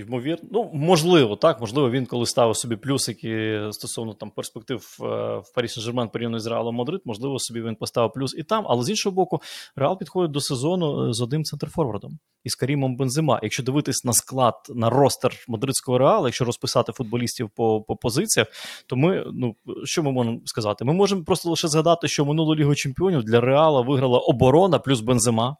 ймовірно. 0.00 0.48
Ну, 0.52 0.70
можливо, 0.74 1.36
так, 1.36 1.60
можливо, 1.60 1.90
він 1.90 2.06
коли 2.06 2.26
ставив 2.26 2.56
собі 2.56 2.76
плюсики 2.76 3.60
стосовно 3.70 4.14
там 4.14 4.30
перспектив 4.30 4.96
е, 5.00 5.04
в 5.36 5.54
Парі 5.54 5.66
Сен-Жермен 5.66 6.10
порівняно 6.10 6.40
з 6.40 6.46
Реалом 6.46 6.74
Мадрид, 6.74 7.00
можливо, 7.04 7.38
собі 7.38 7.62
він 7.62 7.76
поставив 7.76 8.12
плюс 8.12 8.34
і 8.38 8.42
там. 8.42 8.64
Але 8.68 8.84
з 8.84 8.90
іншого 8.90 9.14
боку, 9.14 9.40
Реал 9.76 9.98
підходить 9.98 10.30
до 10.30 10.40
сезону 10.40 11.12
з 11.12 11.20
одним 11.20 11.44
центрфорвардом 11.44 12.18
із 12.44 12.54
Карімом 12.54 12.96
Бензима. 12.96 13.40
Якщо 13.42 13.62
дивитись 13.62 14.04
на 14.04 14.12
склад, 14.12 14.54
на 14.68 14.90
ростер 14.90 15.32
мадридського 15.48 15.98
реалу, 15.98 16.26
якщо 16.26 16.44
розписати 16.44 16.92
футболістів 16.92 17.50
по 17.50 17.80
по 17.80 17.96
позиціях, 17.96 18.48
то 18.86 18.96
ми, 18.96 19.24
ну 19.32 19.56
що 19.84 20.02
ми 20.02 20.12
можемо 20.12 20.40
сказати? 20.44 20.84
Ми 20.84 20.92
можемо 20.92 21.24
просто 21.24 21.50
лише 21.50 21.68
згадати, 21.68 22.08
що 22.08 22.24
минулу 22.24 22.54
лігу 22.54 22.74
чемпіонів 22.74 23.24
для 23.24 23.40
Реала 23.40 23.80
виграла 23.80 24.18
оборона 24.18 24.78
плюс 24.78 25.00
Бензима. 25.00 25.56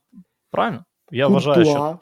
Правильно? 0.55 0.85
Я 1.11 1.29
вважаю, 1.29 1.65
що 1.65 1.99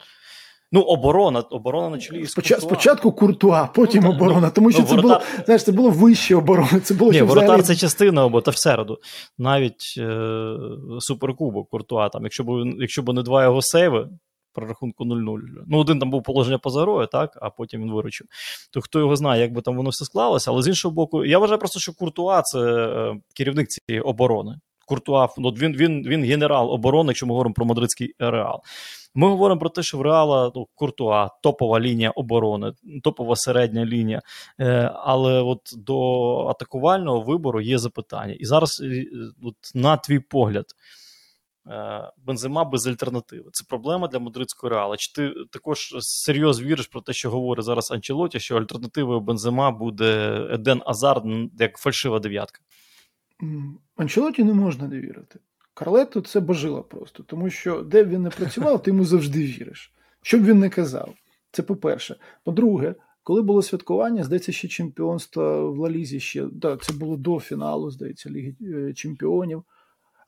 Ну, 0.71 0.81
оборона, 0.81 1.39
оборона 1.39 1.89
на 1.89 1.97
чолі. 1.97 2.27
Спочатку, 2.27 2.65
спочатку 2.65 3.11
куртуа, 3.11 3.67
потім 3.67 4.03
ну, 4.03 4.09
оборона. 4.09 4.49
Тому 4.49 4.71
що 4.71 4.81
ну, 4.81 4.87
це 4.87 4.95
воротар... 4.95 5.19
було 5.19 5.43
знаєш, 5.45 5.63
це 5.63 5.71
було 5.71 5.89
вище 5.89 6.35
оборони. 6.35 6.79
Це 6.83 6.93
було 6.93 7.11
Ні, 7.11 7.21
воротар 7.21 7.45
взагалі... 7.45 7.63
це 7.63 7.75
частина 7.75 8.25
або 8.25 8.41
та 8.41 8.51
в 8.51 8.57
середу. 8.57 8.97
Навіть 9.37 9.95
е- 9.97 10.57
суперкубок 10.99 11.69
куртуа. 11.69 12.09
Там, 12.09 12.23
якщо 12.23 12.43
б 12.43 12.73
якщо 12.79 13.01
б 13.01 13.13
не 13.13 13.23
два 13.23 13.43
його 13.43 13.61
сейви, 13.61 14.09
при 14.53 14.67
рахунку 14.67 15.05
0-0. 15.05 15.39
Ну, 15.67 15.79
один 15.79 15.99
там 15.99 16.09
був 16.09 16.23
положення 16.23 16.57
поза 16.57 16.81
грою, 16.81 17.07
так, 17.07 17.37
а 17.41 17.49
потім 17.49 17.81
він 17.81 17.91
виручив. 17.91 18.27
То 18.71 18.81
хто 18.81 18.99
його 18.99 19.15
знає, 19.15 19.41
як 19.41 19.53
би 19.53 19.61
там 19.61 19.77
воно 19.77 19.89
все 19.89 20.05
склалося, 20.05 20.51
але 20.51 20.61
з 20.61 20.67
іншого 20.67 20.95
боку, 20.95 21.25
я 21.25 21.39
вважаю 21.39 21.59
просто, 21.59 21.79
що 21.79 21.93
Куртуа 21.93 22.41
це 22.41 22.59
е, 22.59 23.15
керівник 23.35 23.67
цієї 23.67 24.01
оборони. 24.01 24.59
Куртуа, 24.85 25.27
ну, 25.37 25.49
він 25.49 25.73
він, 25.75 26.07
він 26.07 26.23
генерал 26.23 26.71
оборони, 26.71 27.07
якщо 27.07 27.25
ми 27.25 27.31
говоримо 27.31 27.53
про 27.53 27.65
мадридський 27.65 28.15
реал. 28.19 28.61
Ми 29.15 29.27
говоримо 29.27 29.59
про 29.59 29.69
те, 29.69 29.83
що 29.83 29.97
в 29.97 30.01
Реала 30.01 30.51
ну, 30.55 30.67
Куртуа, 30.75 31.29
топова 31.43 31.79
лінія 31.79 32.09
оборони, 32.09 32.73
топова 33.03 33.35
середня 33.35 33.85
лінія. 33.85 34.21
Е, 34.59 34.91
Але 34.95 35.41
от 35.41 35.59
до 35.77 36.47
атакувального 36.47 37.21
вибору 37.21 37.61
є 37.61 37.77
запитання. 37.77 38.33
І 38.33 38.45
зараз, 38.45 38.81
е, 38.81 39.05
от, 39.43 39.55
на 39.75 39.97
твій 39.97 40.19
погляд, 40.19 40.65
е, 41.67 42.11
Бензима 42.17 42.63
без 42.63 42.87
альтернативи. 42.87 43.49
Це 43.53 43.65
проблема 43.69 44.07
для 44.07 44.19
мадридського 44.19 44.69
реала. 44.69 44.97
Чи 44.97 45.13
ти 45.13 45.33
також 45.51 45.95
серйозно 45.99 46.67
віриш 46.67 46.87
про 46.87 47.01
те, 47.01 47.13
що 47.13 47.29
говорить 47.29 47.65
зараз 47.65 47.91
Анчелоті, 47.91 48.39
що 48.39 48.57
альтернативою 48.57 49.19
Бензима 49.19 49.71
буде 49.71 50.39
Еден 50.51 50.81
Азар 50.85 51.21
як 51.59 51.77
фальшива 51.77 52.19
дев'ятка? 52.19 52.59
Анчелоті 53.95 54.43
не 54.43 54.53
можна 54.53 54.87
не 54.87 54.99
вірити. 54.99 55.39
Карлетто 55.73 56.21
це 56.21 56.39
божище 56.39 56.81
просто, 56.81 57.23
тому 57.23 57.49
що 57.49 57.81
де 57.81 58.03
б 58.03 58.09
він 58.09 58.21
не 58.21 58.29
працював, 58.29 58.83
ти 58.83 58.91
йому 58.91 59.05
завжди 59.05 59.45
віриш. 59.45 59.93
Що 60.21 60.39
б 60.39 60.43
він 60.43 60.59
не 60.59 60.69
казав. 60.69 61.13
Це 61.51 61.63
по-перше. 61.63 62.15
По-друге, 62.43 62.95
коли 63.23 63.41
було 63.41 63.61
святкування, 63.61 64.23
здається, 64.23 64.51
ще 64.51 64.67
чемпіонство 64.67 65.71
в 65.71 65.77
Ла 65.77 65.91
Лізі 65.91 66.19
ще 66.19 66.45
да, 66.51 66.77
це 66.77 66.93
було 66.93 67.17
до 67.17 67.39
фіналу, 67.39 67.91
здається, 67.91 68.29
Ліги 68.29 68.55
е, 68.61 68.93
Чемпіонів. 68.93 69.63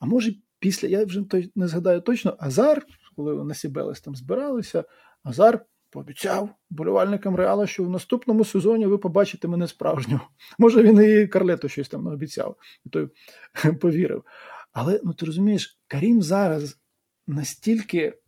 А 0.00 0.06
може, 0.06 0.34
після, 0.58 0.88
я 0.88 1.04
вже 1.04 1.24
не 1.54 1.68
згадаю 1.68 2.00
точно, 2.00 2.36
Азар, 2.38 2.86
коли 3.16 3.44
на 3.44 3.54
Сібелес 3.54 4.00
там 4.00 4.14
збиралися, 4.14 4.84
Азар 5.22 5.64
пообіцяв 5.96 6.50
болівальникам 6.70 7.36
Реала, 7.36 7.66
що 7.66 7.84
в 7.84 7.90
наступному 7.90 8.44
сезоні 8.44 8.86
ви 8.86 8.98
побачите 8.98 9.48
мене 9.48 9.68
справжнього. 9.68 10.28
Може, 10.58 10.82
він 10.82 11.02
і 11.02 11.26
Карлету 11.26 11.68
щось 11.68 11.88
там 11.88 12.06
обіцяв, 12.06 12.56
і 12.84 12.88
той 12.88 13.08
повірив. 13.80 14.24
Але 14.72 15.00
ну 15.04 15.14
ти 15.14 15.26
розумієш, 15.26 15.78
Карім 15.88 16.22
зараз 16.22 16.78
настільки 17.26 18.18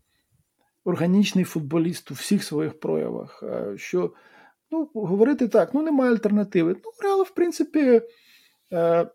органічний 0.84 1.44
футболіст 1.44 2.10
у 2.10 2.14
всіх 2.14 2.44
своїх 2.44 2.80
проявах, 2.80 3.42
е, 3.42 3.74
що 3.78 4.14
ну, 4.70 4.90
говорити 4.94 5.48
так, 5.48 5.74
ну 5.74 5.82
немає 5.82 6.10
альтернативи. 6.10 6.76
Ну, 6.84 6.90
Реал, 7.02 7.22
в 7.22 7.30
принципі, 7.30 8.02
е, 8.72 9.10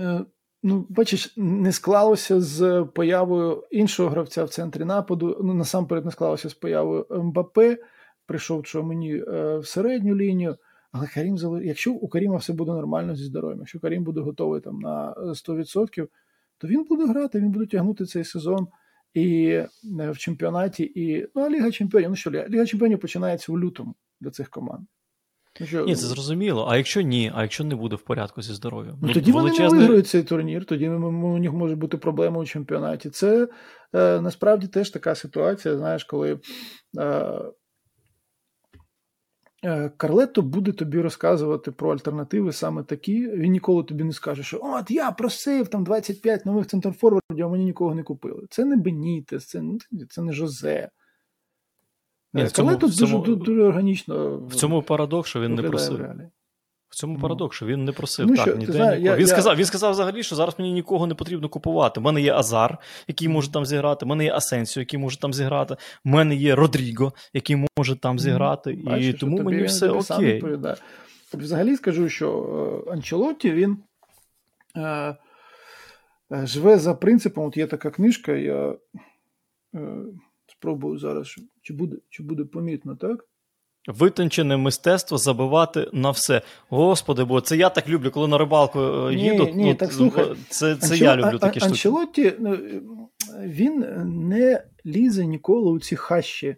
е, 0.00 0.24
ну, 0.68 0.86
бачиш, 0.88 1.34
не 1.36 1.72
склалося 1.72 2.40
з 2.40 2.86
появою 2.94 3.64
іншого 3.70 4.08
гравця 4.08 4.44
в 4.44 4.48
центрі 4.48 4.84
нападу. 4.84 5.38
Ну, 5.42 5.54
насамперед, 5.54 6.04
не 6.04 6.10
склалося 6.10 6.48
з 6.48 6.54
появою 6.54 7.06
МБП, 7.10 7.58
прийшов 8.26 8.66
що 8.66 8.82
мені 8.82 9.16
е, 9.16 9.58
в 9.58 9.66
середню 9.66 10.16
лінію. 10.16 10.56
Але 10.92 11.06
Карім 11.06 11.36
якщо 11.64 11.92
у 11.92 12.08
Каріма 12.08 12.36
все 12.36 12.52
буде 12.52 12.72
нормально 12.72 13.14
зі 13.14 13.24
здоров'ям, 13.24 13.58
якщо 13.58 13.80
Карім 13.80 14.04
буде 14.04 14.20
готовий 14.20 14.60
там 14.60 14.78
на 14.78 15.14
100%, 15.18 16.08
то 16.58 16.68
він 16.68 16.84
буде 16.84 17.06
грати, 17.06 17.40
він 17.40 17.50
буде 17.50 17.66
тягнути 17.66 18.04
цей 18.04 18.24
сезон 18.24 18.68
і 19.14 19.48
е, 19.48 19.68
в 20.10 20.18
чемпіонаті, 20.18 20.92
і 20.94 21.28
ну, 21.34 21.42
а 21.42 21.50
Ліга 21.50 21.70
Чемпіонів. 21.70 22.10
Ну 22.10 22.16
що 22.16 22.30
Ліга 22.30 22.66
Чемпіонів 22.66 23.00
починається 23.00 23.52
в 23.52 23.58
лютому 23.58 23.94
для 24.20 24.30
цих 24.30 24.48
команд. 24.48 24.86
Ну, 25.60 25.66
що, 25.66 25.84
Ні, 25.84 25.96
це 25.96 26.06
зрозуміло. 26.06 26.66
А 26.70 26.76
якщо 26.76 27.00
ні, 27.00 27.32
а 27.34 27.42
якщо 27.42 27.64
не 27.64 27.74
буде 27.74 27.96
в 27.96 28.02
порядку 28.02 28.42
зі 28.42 28.54
здоров'ям? 28.54 28.98
Ну, 29.02 29.12
тоді 29.12 29.32
величезне... 29.32 29.66
вони 29.66 29.78
не 29.78 29.82
виграють 29.82 30.08
цей 30.08 30.22
турнір, 30.22 30.64
тоді 30.64 30.88
у 30.88 31.38
них 31.38 31.52
може 31.52 31.76
бути 31.76 31.96
проблема 31.96 32.40
у 32.40 32.44
чемпіонаті. 32.44 33.10
Це 33.10 33.48
е, 33.94 34.20
насправді 34.20 34.66
теж 34.66 34.90
така 34.90 35.14
ситуація, 35.14 35.76
знаєш, 35.76 36.04
коли. 36.04 36.40
Е, 36.98 37.42
Е, 39.64 39.90
Карлетто 39.96 40.42
буде 40.42 40.72
тобі 40.72 41.00
розказувати 41.00 41.70
про 41.70 41.92
альтернативи 41.92 42.52
саме 42.52 42.82
такі. 42.82 43.28
Він 43.28 43.52
ніколи 43.52 43.84
тобі 43.84 44.04
не 44.04 44.12
скаже, 44.12 44.42
що 44.42 44.60
от 44.62 44.90
я 44.90 45.10
просив 45.10 45.68
там 45.68 45.84
25 45.84 46.46
нових 46.46 46.66
центрфорвардів, 46.66 47.46
а 47.46 47.48
мені 47.48 47.64
нікого 47.64 47.94
не 47.94 48.02
купили. 48.02 48.46
Це 48.50 48.64
не 48.64 48.76
Бенітес, 48.76 49.46
це 49.46 49.62
це 50.10 50.22
не 50.22 50.32
Жозе. 50.32 50.88
Ні, 52.32 52.42
е, 52.42 52.50
Карлетто 52.50 52.86
дуже, 52.86 52.98
цьому, 52.98 53.18
дуже, 53.18 53.36
дуже 53.36 53.62
органічно. 53.62 54.38
В 54.38 54.54
цьому 54.54 54.82
парадокс, 54.82 55.30
що 55.30 55.40
він 55.40 55.54
не 55.54 55.62
просив. 55.62 56.10
В 56.88 56.94
цьому 56.94 57.18
парадокс, 57.18 57.56
що 57.56 57.66
він 57.66 57.84
не 57.84 57.92
просив 57.92 58.26
ну, 58.26 58.36
так, 58.36 58.48
що, 58.48 58.56
ніде 58.56 58.72
знає, 58.72 58.98
нікого. 58.98 59.06
Я, 59.06 59.14
він 59.14 59.26
я... 59.26 59.26
сказав 59.26 59.56
він 59.56 59.64
сказав 59.64 59.90
взагалі, 59.90 60.22
що 60.22 60.36
зараз 60.36 60.54
мені 60.58 60.72
нікого 60.72 61.06
не 61.06 61.14
потрібно 61.14 61.48
купувати. 61.48 62.00
У 62.00 62.02
мене 62.02 62.20
є 62.20 62.34
Азар, 62.34 62.78
який 63.08 63.28
може 63.28 63.52
там 63.52 63.66
зіграти, 63.66 64.04
у 64.04 64.08
мене 64.08 64.24
є 64.24 64.32
Асенсіо, 64.34 64.80
який 64.80 65.00
може 65.00 65.18
там 65.18 65.34
зіграти, 65.34 65.76
у 66.04 66.08
мене 66.08 66.34
є 66.34 66.54
Родріго, 66.54 67.12
який 67.32 67.64
може 67.78 67.96
там 67.96 68.18
зіграти. 68.18 68.78
Бачиш, 68.84 69.06
і 69.06 69.12
тому 69.12 69.42
мені 69.42 69.64
все 69.64 69.88
окей. 69.88 70.44
Взагалі 71.34 71.76
скажу, 71.76 72.08
що 72.08 72.84
е, 72.86 72.92
Анчелотті 72.92 73.50
він 73.50 73.78
е, 74.76 74.80
е, 74.82 75.16
живе 76.46 76.78
за 76.78 76.94
принципом, 76.94 77.44
от 77.44 77.56
є 77.56 77.66
така 77.66 77.90
книжка, 77.90 78.32
я 78.32 78.74
е, 79.74 79.96
спробую 80.46 80.98
зараз, 80.98 81.36
чи 81.68 81.74
буде, 81.74 81.96
чи 82.08 82.22
буде 82.22 82.44
помітно, 82.44 82.96
так? 82.96 83.24
Витончене 83.88 84.56
мистецтво 84.56 85.18
забивати 85.18 85.90
на 85.92 86.10
все. 86.10 86.42
Господи, 86.68 87.24
бо 87.24 87.40
це 87.40 87.56
я 87.56 87.70
так 87.70 87.88
люблю, 87.88 88.10
коли 88.10 88.28
на 88.28 88.38
рибалку 88.38 88.80
е, 88.80 89.14
їду. 89.14 89.44
Ні, 89.44 89.64
ні, 89.64 89.74
так 89.74 89.92
слухай, 89.92 90.36
Це 90.48 90.76
це 90.76 90.92
Анчел... 90.92 91.08
я 91.08 91.16
люблю 91.16 91.38
такі 91.38 91.60
штуки. 91.60 91.70
Анчелотті, 91.70 92.32
ну, 92.38 92.58
він 93.44 93.86
не 94.28 94.64
лізе 94.86 95.26
ніколи 95.26 95.70
у 95.70 95.80
ці 95.80 95.96
хащі 95.96 96.56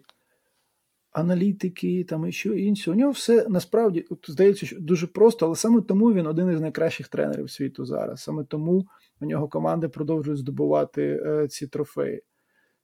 аналітики 1.11 2.03
там 2.03 2.27
і 2.27 2.31
що 2.31 2.53
інше. 2.53 2.91
У 2.91 2.95
нього 2.95 3.11
все 3.11 3.45
насправді 3.49 4.05
от, 4.09 4.25
здається, 4.27 4.65
що 4.65 4.79
дуже 4.79 5.07
просто, 5.07 5.45
але 5.45 5.55
саме 5.55 5.81
тому 5.81 6.13
він 6.13 6.27
один 6.27 6.51
із 6.51 6.61
найкращих 6.61 7.07
тренерів 7.07 7.51
світу 7.51 7.85
зараз. 7.85 8.23
Саме 8.23 8.43
тому 8.43 8.85
у 9.21 9.25
нього 9.25 9.47
команди 9.47 9.89
продовжують 9.89 10.39
здобувати 10.39 11.03
е, 11.25 11.47
ці 11.47 11.67
трофеї. 11.67 12.23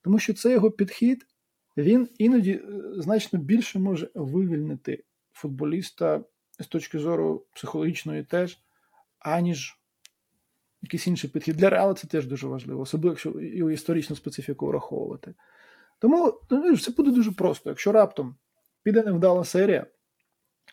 Тому 0.01 0.19
що 0.19 0.33
це 0.33 0.51
його 0.51 0.71
підхід 0.71 1.25
він 1.77 2.09
іноді 2.17 2.51
е, 2.51 2.61
значно 2.95 3.39
більше 3.39 3.79
може 3.79 4.09
вивільнити 4.15 5.03
футболіста 5.33 6.23
з 6.59 6.67
точки 6.67 6.99
зору 6.99 7.45
психологічної 7.53 8.23
теж, 8.23 8.59
аніж 9.19 9.79
якийсь 10.81 11.07
інший 11.07 11.29
підхід. 11.29 11.55
Для 11.55 11.69
реала 11.69 11.93
це 11.93 12.07
теж 12.07 12.27
дуже 12.27 12.47
важливо, 12.47 12.81
особливо 12.81 13.11
якщо 13.11 13.39
його 13.39 13.71
історичну 13.71 14.15
специфіку 14.15 14.67
враховувати. 14.67 15.33
Тому 15.99 16.39
ну, 16.49 16.73
все 16.73 16.91
буде 16.91 17.11
дуже 17.11 17.31
просто. 17.31 17.69
Якщо 17.69 17.91
раптом 17.91 18.35
піде 18.83 19.03
невдала 19.03 19.43
серія, 19.43 19.85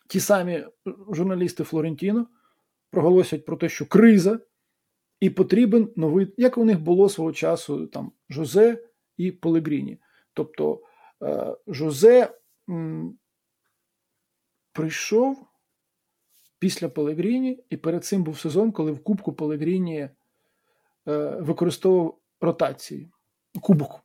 ті 0.08 0.20
самі 0.20 0.64
журналісти 1.10 1.64
Флорентіно 1.64 2.26
проголосять 2.90 3.44
про 3.44 3.56
те, 3.56 3.68
що 3.68 3.86
криза, 3.86 4.40
і 5.20 5.30
потрібен 5.30 5.88
новий, 5.96 6.34
як 6.36 6.58
у 6.58 6.64
них 6.64 6.80
було 6.80 7.08
свого 7.08 7.32
часу 7.32 7.86
там 7.86 8.12
Жозе 8.30 8.84
і 9.16 9.32
Пелегріні. 9.32 10.00
Тобто 10.32 10.80
Е, 10.82 10.93
Жозе 11.66 12.34
прийшов 14.72 15.46
після 16.58 16.88
Пелегріні, 16.88 17.64
і 17.70 17.76
перед 17.76 18.04
цим 18.04 18.24
був 18.24 18.38
сезон, 18.38 18.72
коли 18.72 18.92
в 18.92 19.02
Кубку 19.02 19.32
Пелегріні 19.32 19.98
е, 19.98 20.10
використовував 21.40 22.18
ротації. 22.40 23.10
Кубок. 23.60 24.00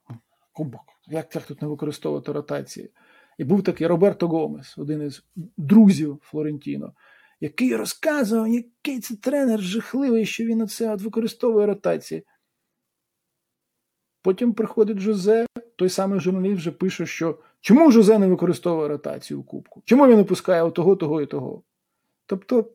Кубок. 0.54 0.82
Як 1.08 1.36
як 1.36 1.46
тут 1.46 1.62
не 1.62 1.68
використовувати 1.68 2.32
ротації? 2.32 2.92
І 3.38 3.44
був 3.44 3.64
такий 3.64 3.88
Роберто 3.88 4.28
Гомес, 4.28 4.78
один 4.78 5.02
із 5.02 5.24
друзів 5.58 6.20
Флорентіно, 6.22 6.94
який 7.40 7.76
розказував, 7.76 8.48
який 8.48 9.00
це 9.00 9.16
тренер 9.16 9.60
жахливий, 9.62 10.26
що 10.26 10.44
він 10.44 10.62
оце 10.62 10.94
от 10.94 11.02
використовує 11.02 11.66
ротації. 11.66 12.26
Потім 14.22 14.54
приходить 14.54 15.00
Жозе, 15.00 15.46
той 15.80 15.90
самий 15.90 16.20
журналіст 16.20 16.58
вже 16.58 16.72
пише, 16.72 17.06
що 17.06 17.38
чому 17.62 17.92
Жозе 17.92 18.20
не 18.20 18.28
використовує 18.28 18.88
ротацію 18.88 19.40
у 19.40 19.44
Кубку? 19.44 19.82
Чому 19.86 20.08
він 20.08 20.18
не 20.18 20.24
пускає 20.24 20.72
того, 20.72 20.96
того 20.96 21.22
і 21.22 21.26
того? 21.26 21.64
Тобто 22.26 22.70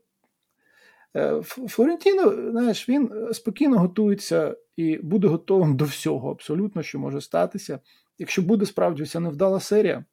е, 1.16 1.42
Флорентіно, 1.42 2.50
знаєш, 2.50 2.88
він 2.88 3.28
спокійно 3.32 3.78
готується 3.78 4.56
і 4.76 4.98
буде 4.98 5.28
готовим 5.28 5.76
до 5.76 5.84
всього, 5.84 6.30
абсолютно, 6.30 6.82
що 6.82 6.98
може 6.98 7.20
статися. 7.20 7.78
Якщо 8.18 8.42
буде 8.42 8.66
справді 8.66 9.06
ця 9.06 9.20
невдала 9.20 9.60
серія, 9.60 10.04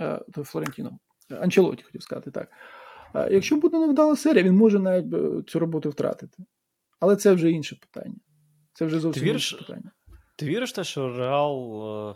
е, 0.00 0.20
то 0.32 0.44
Флорентіно, 0.44 0.98
Анчелоті 1.30 1.82
хотів 1.82 2.02
сказати 2.02 2.30
так. 2.30 2.48
Е, 3.14 3.28
якщо 3.32 3.56
буде 3.56 3.78
невдала 3.78 4.16
серія, 4.16 4.44
він 4.44 4.54
може 4.54 4.78
навіть 4.78 5.06
цю 5.50 5.58
роботу 5.58 5.90
втратити. 5.90 6.44
Але 7.00 7.16
це 7.16 7.32
вже 7.32 7.50
інше 7.50 7.76
питання. 7.76 8.16
Це 8.72 8.84
вже 8.84 9.00
зовсім 9.00 9.28
інше 9.28 9.56
питання. 9.56 9.90
Ти 10.36 10.46
віриш 10.46 10.72
те, 10.72 10.84
що 10.84 11.16
Реал 11.16 11.82
е, 12.10 12.14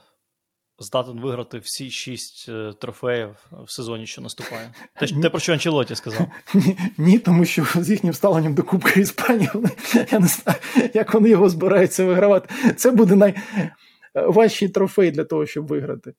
здатен 0.78 1.20
виграти 1.20 1.58
всі 1.58 1.90
шість 1.90 2.46
е, 2.48 2.72
трофеїв 2.80 3.28
в 3.52 3.70
сезоні, 3.70 4.06
що 4.06 4.22
наступає. 4.22 4.74
Те, 5.00 5.06
те 5.06 5.30
про 5.30 5.40
що 5.40 5.52
Анчелоті 5.52 5.94
сказав. 5.94 6.26
Ні, 6.54 6.78
ні, 6.98 7.18
тому 7.18 7.44
що 7.44 7.66
з 7.74 7.90
їхнім 7.90 8.12
ставленням 8.12 8.54
до 8.54 8.62
Кубка 8.62 9.00
Іспанії, 9.00 9.50
вони, 9.54 9.70
я 10.12 10.18
не 10.18 10.26
знаю, 10.26 10.58
як 10.94 11.14
вони 11.14 11.28
його 11.28 11.48
збираються 11.48 12.04
вигравати. 12.04 12.74
Це 12.76 12.90
буде 12.90 13.34
найважчий 14.14 14.68
трофей 14.68 15.10
для 15.10 15.24
того, 15.24 15.46
щоб 15.46 15.66
виграти. 15.66 16.14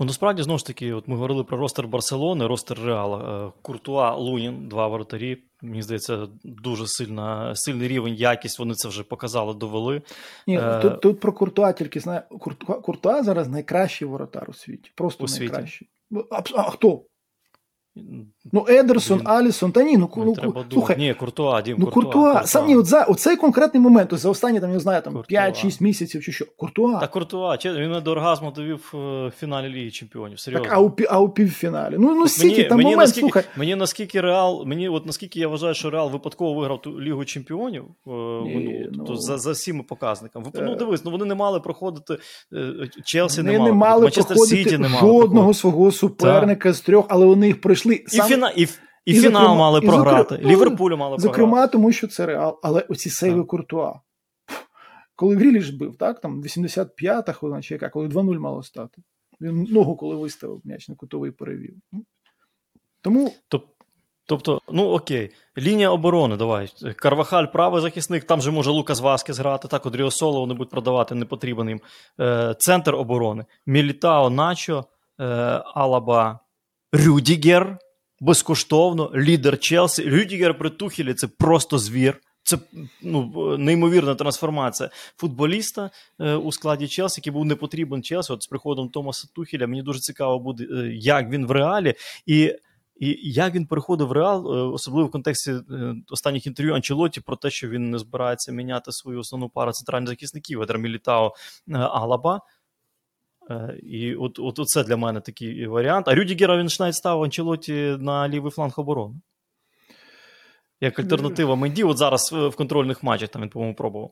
Ну, 0.00 0.06
насправді, 0.06 0.42
знову 0.42 0.58
ж 0.58 0.66
таки, 0.66 0.92
от 0.92 1.08
ми 1.08 1.14
говорили 1.14 1.44
про 1.44 1.58
ростер 1.58 1.88
Барселони, 1.88 2.46
ростер 2.46 2.78
Реала. 2.84 3.46
Е, 3.46 3.52
Куртуа, 3.62 4.14
Лунін, 4.14 4.68
два 4.68 4.88
воротарі. 4.88 5.42
Мені 5.62 5.82
здається, 5.82 6.28
дуже 6.44 6.86
сильна, 6.86 7.54
сильний 7.54 7.88
рівень, 7.88 8.14
якість. 8.14 8.58
Вони 8.58 8.74
це 8.74 8.88
вже 8.88 9.02
показали, 9.02 9.54
довели. 9.54 10.02
Ні, 10.46 10.58
е... 10.58 10.78
Тут 10.82 11.00
тут 11.00 11.20
про 11.20 11.32
Куртуа 11.32 11.72
тільки 11.72 12.00
знає 12.00 12.22
Куртуа, 12.40 12.76
Куртуа 12.80 13.22
зараз 13.22 13.48
найкращий 13.48 14.08
воротар 14.08 14.50
у 14.50 14.52
світі. 14.52 14.90
Просто 14.94 15.24
у 15.24 15.26
найкращий. 15.26 15.88
Світі. 16.10 16.28
А, 16.30 16.42
а 16.54 16.70
хто? 16.70 17.02
Ну, 18.52 18.66
Едерсон, 18.68 19.18
Блін. 19.18 19.28
Алісон, 19.28 19.72
та 19.72 19.82
ні, 19.82 19.96
ну, 19.96 20.10
ну 20.16 20.34
треба 20.34 20.64
слухай. 20.72 20.96
Ні, 20.98 21.14
Куртуа, 21.14 21.62
Дім, 21.62 21.76
ну, 21.78 21.86
Куртуа. 21.86 22.12
Куртуа. 22.12 22.46
Сам 22.46 22.66
ні, 22.66 22.76
от 22.76 22.86
за 22.86 23.04
оцей 23.04 23.36
конкретний 23.36 23.82
момент, 23.82 24.14
за 24.14 24.30
останні 24.30 24.60
там, 24.60 24.72
я 24.72 24.78
знаю, 24.78 25.02
там 25.02 25.16
5-6 25.16 25.82
місяців 25.82 26.22
чи 26.22 26.32
що. 26.32 26.44
Куртуа. 26.56 27.00
Та 27.00 27.06
Куртуа, 27.06 27.56
він 27.64 27.74
мене 27.74 28.00
до 28.00 28.10
оргазму 28.10 28.50
довів 28.50 28.90
в 28.92 29.32
фіналі 29.38 29.68
Ліги 29.68 29.90
Чемпіонів. 29.90 30.40
Серйозно. 30.40 30.68
Так, 30.68 30.76
а 30.76 30.80
у, 30.80 30.92
а 31.10 31.20
у 31.20 31.28
півфіналі. 31.28 31.94
Ну, 31.98 32.14
ну 32.14 32.28
стільки, 32.28 32.64
там 32.64 32.78
мені, 32.78 32.90
момент, 32.90 33.06
наскільки, 33.06 33.20
слухай. 33.20 33.44
Мені 33.56 33.74
наскільки 33.74 34.20
Реал, 34.20 34.64
мені 34.66 34.88
от 34.88 35.06
наскільки 35.06 35.40
я 35.40 35.48
вважаю, 35.48 35.74
що 35.74 35.90
Реал 35.90 36.10
випадково 36.10 36.54
виграв 36.60 36.82
ту 36.82 37.00
Лігу 37.00 37.24
Чемпіонів 37.24 37.84
е, 38.06 38.10
ні, 38.44 38.88
ну, 38.92 39.16
за, 39.16 39.38
за 39.38 39.52
всіми 39.52 39.82
показниками. 39.82 40.46
Е... 40.54 40.62
Ну, 40.62 40.76
дивись, 40.76 41.04
ну 41.04 41.10
вони 41.10 41.24
не 41.24 41.34
мали 41.34 41.60
проходити, 41.60 42.18
е, 42.52 42.88
Челсі 43.04 43.42
не, 43.42 43.58
не 43.58 43.72
мали, 43.72 44.02
Манчестер 44.02 44.38
Сіті 44.38 44.78
не 44.78 44.88
мали 44.88 45.00
жодного 45.00 45.54
свого 45.54 45.92
суперника 45.92 46.72
з 46.72 46.80
трьох, 46.80 47.06
але 47.08 47.26
вони 47.26 47.46
їх 47.46 47.60
пройшли. 47.60 47.87
І 47.94 48.62
і, 48.62 48.68
і 49.04 49.14
фінал 49.14 49.42
зокрема, 49.42 49.54
мали 49.54 49.80
програти. 49.80 50.40
І 50.42 50.46
Ліверпулю 50.46 50.96
мали 50.96 51.16
програти. 51.16 51.22
Зокрема, 51.22 51.66
тому 51.66 51.92
що 51.92 52.06
це 52.06 52.26
реал. 52.26 52.60
Але 52.62 52.80
оці 52.80 53.10
сейви 53.10 53.44
Куртуа. 53.44 53.94
Коли 55.16 55.36
Гріліш 55.36 55.70
бив, 55.70 55.96
так, 55.96 56.20
там 56.20 56.42
85-та 56.42 57.32
хвилина, 57.32 57.62
чи 57.62 57.74
яка, 57.74 57.88
коли 57.88 58.08
2-0 58.08 58.38
мало 58.38 58.62
стати. 58.62 59.02
Він 59.40 59.62
ногу, 59.62 59.96
коли 59.96 60.16
виставив 60.16 60.60
м'яч 60.64 60.88
на 60.88 60.94
кутовий 60.94 61.30
перевів. 61.30 61.76
Тому. 63.02 63.32
Тобто, 64.28 64.60
ну 64.72 64.88
окей, 64.88 65.30
лінія 65.58 65.90
оборони, 65.90 66.36
давай. 66.36 66.70
Карвахаль, 66.96 67.46
правий 67.46 67.82
захисник, 67.82 68.24
там 68.24 68.40
же 68.40 68.50
може 68.50 68.70
Лукас 68.70 69.00
Васкес 69.00 69.38
грати, 69.38 69.68
так, 69.68 69.86
Одріосола 69.86 70.40
вони 70.40 70.54
будуть 70.54 70.70
продавати, 70.70 71.14
не 71.14 71.24
потрібен 71.24 71.68
їм. 71.68 71.80
Е, 72.20 72.54
Центр 72.58 72.94
оборони. 72.94 73.44
Мілітао, 73.66 74.30
Начо, 74.30 74.84
е, 75.20 75.24
Алаба, 75.74 76.40
Рюдігер 76.92 77.78
безкоштовно 78.20 79.12
лідер 79.14 79.58
Челсі. 79.58 80.10
Рюдігер 80.10 80.58
при 80.58 80.70
Тухілі 80.70 81.14
це 81.14 81.26
просто 81.26 81.78
звір. 81.78 82.20
Це 82.42 82.58
ну, 83.02 83.56
неймовірна 83.58 84.14
трансформація 84.14 84.90
футболіста 85.16 85.90
е, 86.20 86.34
у 86.34 86.52
складі 86.52 86.88
Челсі, 86.88 87.20
який 87.20 87.32
був 87.32 87.44
не 87.44 87.54
потрібен 87.54 88.02
Челсі. 88.02 88.32
От 88.32 88.42
з 88.42 88.46
приходом 88.46 88.88
Томаса 88.88 89.28
Тухіля. 89.34 89.66
Мені 89.66 89.82
дуже 89.82 90.00
цікаво 90.00 90.38
буде, 90.38 90.64
е, 90.64 90.90
як 90.92 91.30
він 91.30 91.46
в 91.46 91.50
Реалі. 91.50 91.94
І 92.26 92.54
і 92.98 93.18
як 93.22 93.54
він 93.54 93.66
переходив 93.66 94.06
в 94.06 94.12
реал, 94.12 94.46
е, 94.46 94.62
особливо 94.62 95.08
в 95.08 95.10
контексті 95.10 95.50
е, 95.50 95.94
останніх 96.10 96.46
інтерв'ю 96.46 96.74
Анчелоті 96.74 97.20
про 97.20 97.36
те, 97.36 97.50
що 97.50 97.68
він 97.68 97.90
не 97.90 97.98
збирається 97.98 98.52
міняти 98.52 98.92
свою 98.92 99.18
основну 99.18 99.48
пару 99.48 99.72
центральних 99.72 100.08
захисників 100.08 100.62
Едер 100.62 100.78
Мілітао 100.78 101.34
Алаба. 101.72 102.40
Е, 103.50 103.78
і 103.82 104.14
от 104.14 104.38
от 104.38 104.68
це 104.68 104.84
для 104.84 104.96
мене 104.96 105.20
такий 105.20 105.66
варіант. 105.66 106.08
А 106.08 106.14
Рюдігера 106.14 106.56
він 106.58 106.68
навіть 106.80 106.94
став 106.94 107.22
Анчелоті 107.22 107.96
на 108.00 108.28
лівий 108.28 108.50
фланг 108.50 108.74
оборони. 108.76 109.14
Як 110.80 110.98
альтернатива 110.98 111.56
Менді, 111.56 111.84
от 111.84 111.98
зараз 111.98 112.32
в 112.32 112.50
контрольних 112.50 113.02
матчах 113.02 113.28
там 113.28 113.42
він, 113.42 113.48
по-моєму, 113.48 113.76
пробував. 113.76 114.10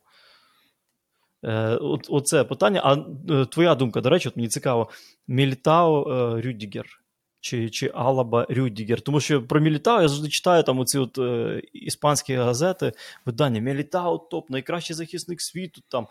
Е, 1.44 1.76
от, 1.76 2.06
Оце 2.10 2.44
питання. 2.44 2.80
А 2.84 2.96
е, 3.32 3.46
твоя 3.46 3.74
думка, 3.74 4.00
до 4.00 4.10
речі, 4.10 4.28
от 4.28 4.36
мені 4.36 4.48
цікаво: 4.48 4.90
Мілітао 5.28 6.04
Рюдігер 6.40 6.86
чи 7.46 7.70
чи 7.70 7.90
Алаба 7.94 8.46
Рюдігер. 8.48 9.00
Тому 9.00 9.20
що 9.20 9.42
про 9.42 9.60
Мілітао 9.60 10.02
я 10.02 10.08
завжди 10.08 10.28
читаю 10.28 10.62
там 10.62 10.78
оці 10.78 10.98
от 10.98 11.18
е, 11.18 11.62
іспанські 11.72 12.34
газети, 12.34 12.92
видання 13.26 13.60
Мілітао 13.60 14.18
топ, 14.18 14.50
найкращий 14.50 14.96
захисник 14.96 15.40
світу. 15.40 15.82
там 15.88 16.06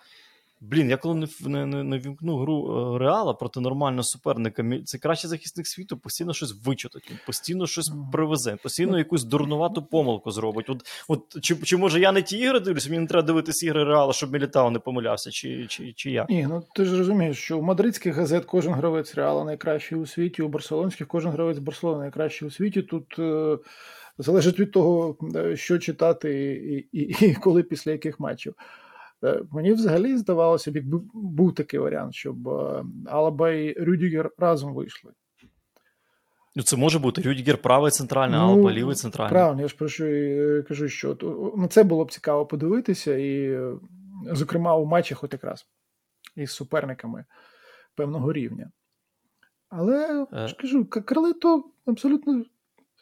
Блін, 0.61 0.89
я 0.89 0.97
коли 0.97 1.15
не 1.15 1.27
не, 1.49 1.65
не, 1.65 1.83
не 1.83 1.99
вімкну 1.99 2.37
гру 2.37 2.95
е, 2.95 2.99
Реала 2.99 3.33
проти 3.33 3.59
нормального 3.59 4.03
суперника, 4.03 4.63
це 4.85 4.97
кращий 4.97 5.29
захисник 5.29 5.67
світу, 5.67 5.97
постійно 5.97 6.33
щось 6.33 6.65
вичитать, 6.65 7.11
постійно 7.25 7.67
щось 7.67 7.91
привезе, 8.11 8.57
постійно 8.63 8.97
якусь 8.97 9.23
дурнувату 9.23 9.85
помилку 9.85 10.31
зробить. 10.31 10.69
От, 10.69 10.81
от 11.07 11.43
Чи 11.43 11.55
чи 11.55 11.77
може 11.77 11.99
я 11.99 12.11
не 12.11 12.21
ті 12.21 12.37
ігри 12.37 12.59
дивлюся, 12.59 12.89
мені 12.89 13.01
не 13.01 13.07
треба 13.07 13.27
дивитися 13.27 13.65
ігри 13.65 13.83
Реала, 13.83 14.13
щоб 14.13 14.31
Мілітао 14.31 14.71
не 14.71 14.79
помилявся, 14.79 15.31
чи 15.31 15.67
чи, 15.67 15.93
чи 15.93 16.11
як? 16.11 16.29
Ні, 16.29 16.47
ну 16.49 16.63
ти 16.75 16.85
ж 16.85 16.97
розумієш, 16.97 17.37
що 17.37 17.59
у 17.59 17.61
мадридських 17.61 18.15
газет 18.15 18.45
кожен 18.45 18.73
гравець 18.73 19.15
Реала 19.15 19.43
найкращий 19.43 19.97
у 19.97 20.05
світі, 20.05 20.41
у 20.41 20.47
барселонських 20.47 21.07
кожен 21.07 21.31
гравець 21.31 21.59
Барселони 21.59 21.99
найкращий 21.99 22.47
у 22.47 22.51
світі. 22.51 22.81
Тут 22.81 23.19
е, 23.19 23.57
залежить 24.17 24.59
від 24.59 24.71
того, 24.71 25.17
е, 25.35 25.57
що 25.57 25.79
читати 25.79 26.53
і, 26.91 26.99
і, 26.99 27.25
і 27.25 27.33
коли 27.33 27.63
після 27.63 27.91
яких 27.91 28.19
матчів. 28.19 28.53
Е, 29.23 29.41
мені 29.51 29.73
взагалі 29.73 30.17
здавалося, 30.17 30.71
б, 30.71 30.75
якби 30.75 31.01
був 31.13 31.55
такий 31.55 31.79
варіант, 31.79 32.15
щоб 32.15 32.47
е, 32.47 32.85
Алаба 33.05 33.51
і 33.51 33.73
Рюдігер 33.73 34.31
разом 34.37 34.73
вийшли. 34.73 35.11
Ну, 36.55 36.63
Це 36.63 36.77
може 36.77 36.99
бути 36.99 37.21
Рюдігер 37.21 37.57
правий 37.57 37.91
центральний, 37.91 38.39
ну, 38.39 38.45
Алаба 38.45 38.71
лівий 38.71 38.95
центральний. 38.95 39.31
Правильно, 39.31 39.61
я 39.61 39.67
ж 39.67 39.75
про 39.75 39.87
що 39.87 40.07
і 40.07 40.63
кажу, 40.63 40.89
що 40.89 41.17
на 41.57 41.67
це 41.67 41.83
було 41.83 42.05
б 42.05 42.11
цікаво 42.11 42.45
подивитися, 42.45 43.17
і, 43.17 43.59
зокрема, 44.31 44.75
у 44.75 44.85
матчах 44.85 45.23
от 45.23 45.33
якраз 45.33 45.67
із 46.35 46.51
суперниками 46.51 47.25
певного 47.95 48.33
рівня. 48.33 48.71
Але 49.69 50.27
е... 50.33 50.47
ж 50.47 50.55
кажу, 50.55 50.85
Карлито 50.85 51.63
абсолютно 51.85 52.43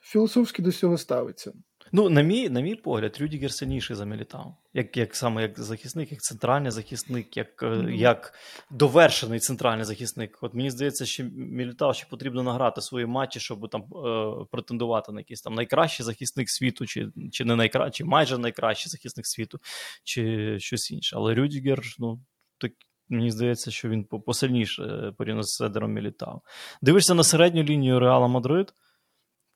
філософськи 0.01 0.61
до 0.61 0.71
цього 0.71 0.97
ставиться. 0.97 1.53
Ну, 1.95 2.09
на 2.09 2.21
мій 2.21 2.49
на 2.49 2.61
мій 2.61 2.75
погляд, 2.75 3.17
Рюдігер 3.19 3.51
сильніший 3.51 3.95
за 3.95 4.05
Мілітау. 4.05 4.55
Як 4.73 4.97
як 4.97 5.15
саме 5.15 5.41
як 5.41 5.59
захисник, 5.59 6.11
як 6.11 6.21
центральний 6.21 6.71
захисник, 6.71 7.37
як 7.37 7.63
mm-hmm. 7.63 7.89
як 7.89 8.33
довершений 8.71 9.39
центральний 9.39 9.85
захисник. 9.85 10.37
От 10.41 10.53
мені 10.53 10.71
здається, 10.71 11.05
що 11.05 11.23
Мілітау 11.33 11.93
ще 11.93 12.05
потрібно 12.09 12.43
награти 12.43 12.81
свої 12.81 13.05
матчі, 13.05 13.39
щоб 13.39 13.69
там 13.69 13.81
е, 13.81 14.45
претендувати 14.51 15.11
на 15.11 15.19
якийсь 15.19 15.41
там 15.41 15.53
найкращий 15.53 16.05
захисник 16.05 16.49
світу, 16.49 16.85
чи 16.85 17.07
чи 17.31 17.45
не 17.45 17.55
найкращий, 17.55 17.91
чи 17.91 18.09
майже 18.09 18.37
найкращий 18.37 18.89
захисник 18.89 19.27
світу, 19.27 19.59
чи 20.03 20.55
щось 20.59 20.91
інше. 20.91 21.15
Але 21.15 21.35
Рюдігер, 21.35 21.81
ну 21.99 22.21
так. 22.57 22.71
Мені 23.09 23.31
здається, 23.31 23.71
що 23.71 23.89
він 23.89 24.03
посильніше 24.03 24.83
е, 24.83 25.11
порівняно 25.17 25.43
з 25.43 25.55
з 25.55 25.61
Едером 25.61 25.93
Мілітау. 25.93 26.41
Дивишся 26.81 27.13
на 27.13 27.23
середню 27.23 27.63
лінію 27.63 27.99
Реала 27.99 28.27
Мадрид, 28.27 28.73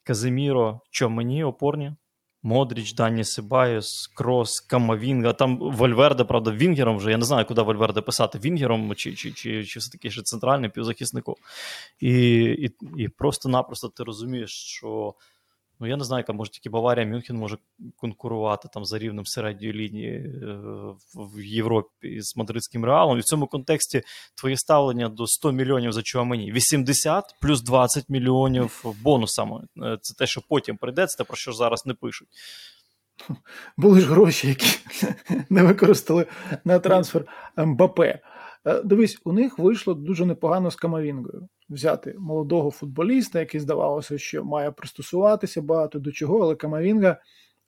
Каземіро, 0.03 0.81
Чуамені, 0.91 1.43
опорні. 1.43 1.95
Модріч, 2.47 2.93
Дані 2.93 3.23
Себайос, 3.23 4.07
Крос, 4.07 4.59
Камавінга. 4.59 5.33
Там 5.33 5.57
Вальверде, 5.59 6.23
правда, 6.23 6.51
Вінгером 6.51 6.97
вже. 6.97 7.11
Я 7.11 7.17
не 7.17 7.25
знаю, 7.25 7.45
куди 7.45 7.61
Вальверде 7.61 8.01
писати 8.01 8.39
Вінгером 8.39 8.95
чи 8.95 9.15
чи, 9.15 9.31
чи, 9.31 9.65
чи 9.65 9.79
все-таки 9.79 10.11
ще 10.11 10.21
центральним 10.21 10.71
півзахисником. 10.71 11.35
І, 11.99 12.09
і, 12.43 12.71
І 12.97 13.07
просто-напросто 13.07 13.87
ти 13.87 14.03
розумієш, 14.03 14.51
що 14.51 15.13
Ну, 15.79 15.87
я 15.87 15.97
не 15.97 16.03
знаю, 16.03 16.19
яка 16.19 16.33
може 16.33 16.51
тільки 16.51 16.69
Баварія 16.69 17.05
Мюнхен 17.05 17.37
може 17.37 17.57
конкурувати 17.95 18.67
там 18.73 18.85
за 18.85 18.97
рівнем 18.97 19.25
середньої 19.25 19.73
лінії 19.73 20.13
е, 20.13 20.57
в 21.15 21.41
Європі 21.43 22.21
з 22.21 22.37
мадридським 22.37 22.85
реалом. 22.85 23.17
І 23.17 23.21
в 23.21 23.23
цьому 23.23 23.47
контексті 23.47 24.01
твоє 24.35 24.57
ставлення 24.57 25.09
до 25.09 25.27
100 25.27 25.51
мільйонів 25.51 25.91
за 25.91 26.01
Чуамені 26.01 26.51
80 26.51 27.35
плюс 27.41 27.61
20 27.61 28.09
мільйонів 28.09 28.83
бонусами. 29.01 29.67
Е, 29.83 29.97
це 30.01 30.13
те, 30.13 30.27
що 30.27 30.41
потім 30.49 30.77
прийде, 30.77 31.07
це 31.07 31.17
те, 31.17 31.23
про 31.23 31.37
що 31.37 31.53
зараз 31.53 31.85
не 31.85 31.93
пишуть. 31.93 32.27
Були 33.77 34.01
ж 34.01 34.07
гроші, 34.07 34.47
які 34.47 34.79
не 35.49 35.63
використали 35.63 36.25
на 36.63 36.79
трансфер 36.79 37.25
МБП. 37.57 37.99
Е, 37.99 38.21
дивись, 38.83 39.17
у 39.23 39.33
них 39.33 39.59
вийшло 39.59 39.93
дуже 39.93 40.25
непогано 40.25 40.71
з 40.71 40.75
Камавінгою 40.75 41.47
взяти 41.69 42.15
молодого 42.17 42.71
футболіста, 42.71 43.39
який 43.39 43.59
здавалося, 43.59 44.17
що 44.17 44.45
має 44.45 44.71
пристосуватися 44.71 45.61
багато 45.61 45.99
до 45.99 46.11
чого, 46.11 46.39
але 46.39 46.55
Камавінга 46.55 47.17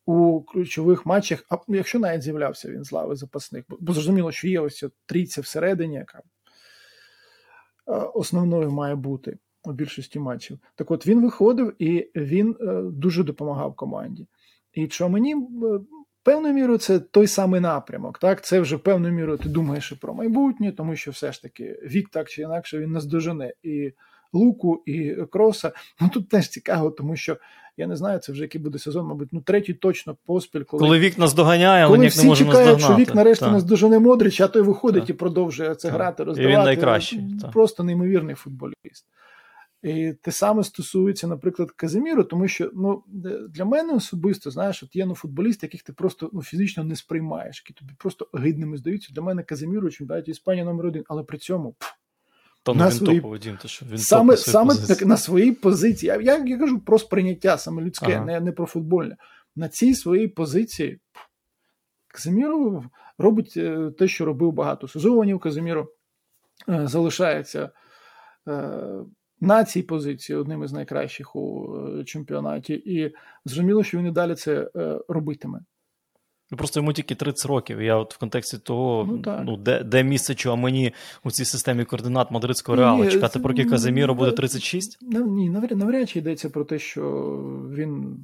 у 0.05 0.41
ключових 0.41 1.05
матчах, 1.05 1.45
а 1.49 1.57
якщо 1.67 1.99
навіть 1.99 2.21
з'являвся 2.21 2.71
він 2.71 2.83
з 2.83 2.91
лави 2.91 3.15
запасних, 3.15 3.65
бо 3.79 3.93
зрозуміло, 3.93 4.31
що 4.31 4.47
є 4.47 4.59
ось 4.59 4.85
трійця 5.05 5.41
всередині, 5.41 5.95
яка 5.95 6.21
основною 8.13 8.71
має 8.71 8.95
бути 8.95 9.37
у 9.63 9.71
більшості 9.71 10.19
матчів. 10.19 10.59
Так 10.75 10.91
от 10.91 11.07
він 11.07 11.21
виходив 11.21 11.75
і 11.79 12.11
він 12.15 12.55
е, 12.61 12.81
дуже 12.81 13.23
допомагав 13.23 13.75
команді. 13.75 14.27
І 14.73 14.87
що 14.87 15.09
мені 15.09 15.35
певною 16.29 16.53
мірою 16.53 16.77
це 16.77 16.99
той 16.99 17.27
самий 17.27 17.61
напрямок. 17.61 18.19
Так, 18.19 18.45
це 18.45 18.59
вже 18.59 18.77
певною 18.77 19.13
мірою 19.13 19.37
ти 19.37 19.49
думаєш 19.49 19.91
і 19.91 19.95
про 19.95 20.13
майбутнє, 20.13 20.71
тому 20.71 20.95
що 20.95 21.11
все 21.11 21.31
ж 21.31 21.41
таки 21.41 21.79
вік 21.83 22.09
так 22.09 22.29
чи 22.29 22.41
інакше 22.41 22.79
він 22.79 22.91
наздожене 22.91 23.53
і 23.63 23.91
луку, 24.33 24.83
і 24.85 25.15
кроса. 25.31 25.71
Ну 26.01 26.09
тут 26.13 26.29
теж 26.29 26.49
цікаво, 26.49 26.91
тому 26.91 27.15
що 27.15 27.37
я 27.77 27.87
не 27.87 27.95
знаю, 27.95 28.19
це 28.19 28.31
вже 28.31 28.41
який 28.41 28.61
буде 28.61 28.79
сезон, 28.79 29.05
мабуть, 29.05 29.29
ну 29.31 29.41
третій 29.41 29.73
точно 29.73 30.17
поспіль, 30.25 30.63
коли 30.63 30.81
коли 30.81 30.99
вік 30.99 31.17
нас 31.17 31.33
доганяє, 31.33 31.85
але 31.85 31.97
ніяк 31.97 32.17
не 32.17 32.23
може 32.23 32.45
чекають, 32.45 32.67
наздогнати. 32.67 32.93
що 32.93 33.11
вік 33.11 33.15
нарешті 33.15 33.45
так. 33.45 33.53
наздожене 33.53 33.99
Модрич, 33.99 34.41
а 34.41 34.47
той 34.47 34.61
виходить 34.61 35.03
так. 35.03 35.09
і 35.09 35.13
продовжує 35.13 35.75
це 35.75 35.87
так. 35.87 35.97
грати, 35.97 36.23
роздавати. 36.23 36.53
І 36.53 36.57
він 36.57 36.63
найкращий. 36.63 37.23
Просто 37.53 37.83
неймовірний 37.83 38.35
футболіст. 38.35 39.05
І 39.83 40.13
те 40.21 40.31
саме 40.31 40.63
стосується, 40.63 41.27
наприклад, 41.27 41.71
Казиміру, 41.71 42.23
тому 42.23 42.47
що 42.47 42.71
ну, 42.73 43.03
для 43.49 43.65
мене 43.65 43.93
особисто, 43.93 44.51
знаєш, 44.51 44.83
от 44.83 44.95
є 44.95 45.05
ну, 45.05 45.15
футболісти, 45.15 45.65
яких 45.65 45.83
ти 45.83 45.93
просто 45.93 46.29
ну, 46.33 46.43
фізично 46.43 46.83
не 46.83 46.95
сприймаєш, 46.95 47.63
які 47.65 47.79
тобі 47.79 47.93
просто 47.97 48.29
гидними 48.33 48.77
здаються. 48.77 49.13
Для 49.13 49.21
мене 49.21 49.43
Казиміру 49.43 49.89
чемпіонаті 49.89 50.31
Іспанії 50.31 50.65
номер 50.65 50.85
один, 50.85 51.03
але 51.07 51.23
при 51.23 51.37
цьому. 51.37 51.75
То 52.63 52.73
на 52.73 52.85
він 52.85 52.91
свої... 52.91 53.15
топовий 53.15 53.39
дім, 53.39 53.57
то 53.61 53.67
що 53.67 53.85
він 53.85 53.97
саме 53.97 54.37
саме 54.37 54.75
так, 54.75 55.05
на 55.05 55.17
своїй 55.17 55.51
позиції. 55.51 56.07
Я, 56.07 56.21
я 56.21 56.45
я, 56.45 56.57
кажу 56.57 56.79
про 56.79 56.99
сприйняття 56.99 57.57
саме 57.57 57.81
людське, 57.81 58.13
ага. 58.13 58.25
не 58.25 58.39
не 58.39 58.51
про 58.51 58.65
футбольне. 58.65 59.17
На 59.55 59.69
цій 59.69 59.95
своїй 59.95 60.27
позиції 60.27 60.99
Казиміру 62.07 62.83
робить 63.17 63.53
е, 63.57 63.91
те, 63.97 64.07
що 64.07 64.25
робив 64.25 64.51
багато 64.51 64.87
сезонів. 64.87 65.39
Казиміру 65.39 65.89
е, 66.69 66.87
залишається. 66.87 67.69
Е, 69.41 69.45
на 69.45 69.63
цій 69.63 69.81
позиції 69.83 70.37
одним 70.37 70.63
із 70.63 70.73
найкращих 70.73 71.35
у 71.35 71.75
е, 71.99 72.03
чемпіонаті, 72.03 72.73
і 72.73 73.15
зрозуміло, 73.45 73.83
що 73.83 73.97
він 73.97 74.07
і 74.07 74.11
далі 74.11 74.35
це 74.35 74.69
е, 74.75 74.99
робитиме. 75.07 75.59
Ну, 76.51 76.57
Просто 76.57 76.79
йому 76.79 76.93
тільки 76.93 77.15
30 77.15 77.45
років. 77.45 77.81
Я 77.81 77.95
от 77.95 78.15
в 78.15 78.17
контексті 78.17 78.57
того, 78.57 79.19
ну, 79.25 79.41
ну 79.45 79.57
де 79.57 79.83
де 79.83 80.03
місце 80.03 80.55
мені 80.55 80.93
у 81.23 81.31
цій 81.31 81.45
системі 81.45 81.85
координат 81.85 82.31
мадридського 82.31 82.75
реалу. 82.75 83.03
Ні, 83.03 83.11
Чекати, 83.11 83.39
поки 83.39 83.65
Казиміро 83.65 84.15
буде 84.15 84.31
36? 84.31 84.97
Ні, 85.01 85.49
навряд, 85.49 85.77
навряд 85.77 86.09
чи 86.09 86.19
йдеться 86.19 86.49
про 86.49 86.65
те, 86.65 86.79
що 86.79 87.03
він 87.75 88.17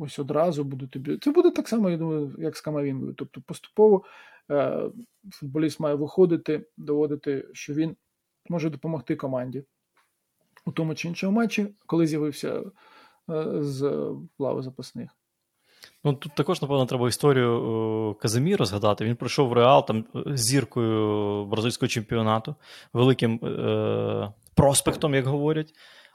ось 0.00 0.18
одразу 0.18 0.64
буде 0.64 0.86
тобі. 0.86 1.18
Це 1.18 1.30
буде 1.30 1.50
так 1.50 1.68
само, 1.68 1.90
я 1.90 1.96
думаю, 1.96 2.34
як 2.38 2.56
з 2.56 2.60
Камавінгою. 2.60 3.14
Тобто 3.16 3.40
поступово 3.46 4.04
е, 4.50 4.82
футболіст 5.30 5.80
має 5.80 5.94
виходити, 5.94 6.66
доводити, 6.76 7.48
що 7.52 7.74
він 7.74 7.96
може 8.48 8.70
допомогти 8.70 9.16
команді 9.16 9.64
у 10.66 10.72
тому 10.72 10.94
чи 10.94 11.08
іншому 11.08 11.32
матчі, 11.32 11.66
коли 11.86 12.06
з'явився 12.06 12.62
е, 13.30 13.62
з 13.62 14.10
лави 14.38 14.62
запасних. 14.62 15.10
Ну 16.04 16.12
тут 16.12 16.34
також, 16.34 16.62
напевно, 16.62 16.86
треба 16.86 17.08
історію 17.08 18.14
е, 18.16 18.22
Казиміра 18.22 18.66
згадати. 18.66 19.04
Він 19.04 19.16
пройшов 19.16 19.48
в 19.48 19.52
Реал 19.52 19.86
там 19.86 20.04
е, 20.16 20.36
зіркою 20.36 21.44
бразильського 21.44 21.88
чемпіонату, 21.88 22.54
великим 22.92 23.40
е- 23.44 24.32
проспектом, 24.54 25.14
як 25.14 25.26
говорять, 25.26 25.72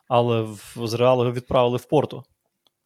але 0.07 0.41
в, 0.41 0.77
з 0.83 0.93
Реалу 0.93 1.21
його 1.21 1.33
відправили 1.33 1.77
в 1.77 1.85
порту 1.85 2.23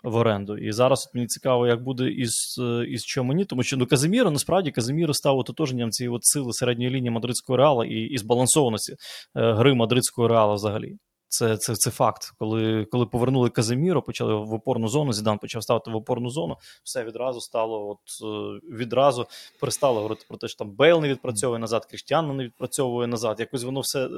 в 0.04 0.16
оренду. 0.16 0.58
І 0.58 0.72
зараз 0.72 1.08
от 1.08 1.16
мені 1.16 1.28
цікаво, 1.28 1.68
як 1.68 1.84
буде 1.84 2.10
із 2.10 2.60
із 2.88 3.06
Чомені, 3.06 3.46
тому 3.46 3.64
що 3.64 3.78
ну, 3.78 3.86
Казиміро, 3.86 4.32
насправді 4.32 4.72
Казиміро 4.72 5.14
став 5.14 5.38
ототоженням 5.38 5.92
цієї 5.92 6.16
от 6.16 6.26
сили 6.26 6.54
середньої 6.54 6.90
лінії 6.90 7.10
мадридського 7.10 7.58
реала 7.58 7.86
і, 7.86 7.96
і 7.96 8.18
збалансованості 8.18 8.94
е- 8.94 9.54
гри 9.54 9.74
мадридського 9.74 10.28
реала 10.28 10.54
взагалі. 10.54 10.98
Це 11.34 11.58
це, 11.58 11.76
це 11.76 11.92
факт. 11.92 12.34
Коли 12.40 12.86
коли 12.92 13.06
повернули 13.06 13.50
Казиміро, 13.50 14.02
почали 14.02 14.36
в 14.36 14.54
опорну 14.54 14.88
зону. 14.88 15.14
Зідан 15.14 15.38
почав 15.38 15.64
ставити 15.64 15.92
в 15.92 15.96
опорну 15.96 16.30
зону. 16.30 16.58
Все 16.84 17.04
відразу 17.04 17.42
стало. 17.42 17.90
От 17.90 18.00
е, 18.24 18.60
відразу 18.76 19.28
перестало 19.60 19.96
говорити 19.96 20.26
про 20.28 20.38
те, 20.38 20.48
що 20.48 20.58
там 20.58 20.72
Бейл 20.72 21.02
не 21.02 21.10
відпрацьовує 21.10 21.60
назад, 21.60 21.86
Кріштіану 21.86 22.34
не 22.34 22.44
відпрацьовує 22.44 23.08
назад. 23.08 23.40
Якось 23.40 23.64
воно 23.64 23.80
все 23.80 24.06
е, 24.06 24.10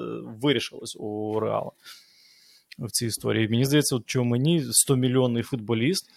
вирішилось 0.41 0.97
у 0.99 1.39
Реала 1.39 1.71
в 2.79 2.91
цій 2.91 3.05
історії. 3.05 3.49
Мені 3.49 3.65
здається, 3.65 3.95
от 3.95 4.03
чому 4.05 4.29
мені 4.29 4.63
100 4.71 4.95
мільйонний 4.95 5.43
футболіст. 5.43 6.09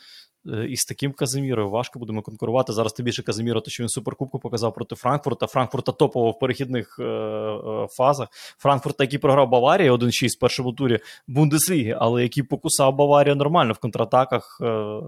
Е, 0.47 0.67
і 0.69 0.77
з 0.77 0.85
таким 0.85 1.13
Казимірою 1.13 1.71
важко 1.71 1.99
будемо 1.99 2.23
конкурувати. 2.23 2.73
Зараз 2.73 2.93
тим 2.93 3.05
більше 3.05 3.23
Казиміро, 3.23 3.61
то 3.61 3.71
що 3.71 3.83
він 3.83 3.89
суперкубку 3.89 4.39
показав 4.39 4.75
проти 4.75 4.95
Франкфурта. 4.95 5.47
Франкфурта 5.47 5.93
топово 5.93 6.31
в 6.31 6.39
перехідних 6.39 6.97
е, 7.01 7.03
е, 7.03 7.87
фазах. 7.91 8.29
Франкфурта, 8.59 9.05
який 9.05 9.19
програв 9.19 9.49
Баварії 9.49 9.91
1-6 9.91 10.37
в 10.37 10.39
першому 10.39 10.73
турі 10.73 10.99
Бундесліги, 11.29 11.97
але 11.99 12.23
який 12.23 12.43
покусав 12.43 12.95
Баварію 12.95 13.37
нормально 13.37 13.73
в 13.73 13.79
контратаках. 13.79 14.59
Е, 14.63 15.01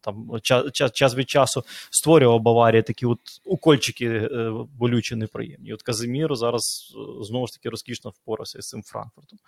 там 0.00 0.40
час, 0.42 0.92
час 0.92 1.14
від 1.14 1.30
часу 1.30 1.64
створював 1.90 2.40
Баварія 2.40 2.82
такі 2.82 3.06
от 3.06 3.18
укольчики 3.44 4.06
е, 4.06 4.52
болючі, 4.78 5.16
неприємні. 5.16 5.72
От 5.72 5.82
Казиміро 5.82 6.34
зараз 6.34 6.94
е, 6.96 7.24
знову 7.24 7.46
ж 7.46 7.52
таки 7.52 7.68
розкішно 7.68 8.10
впорався 8.10 8.62
з 8.62 8.68
цим 8.68 8.82
Франкфуртом. 8.82 9.38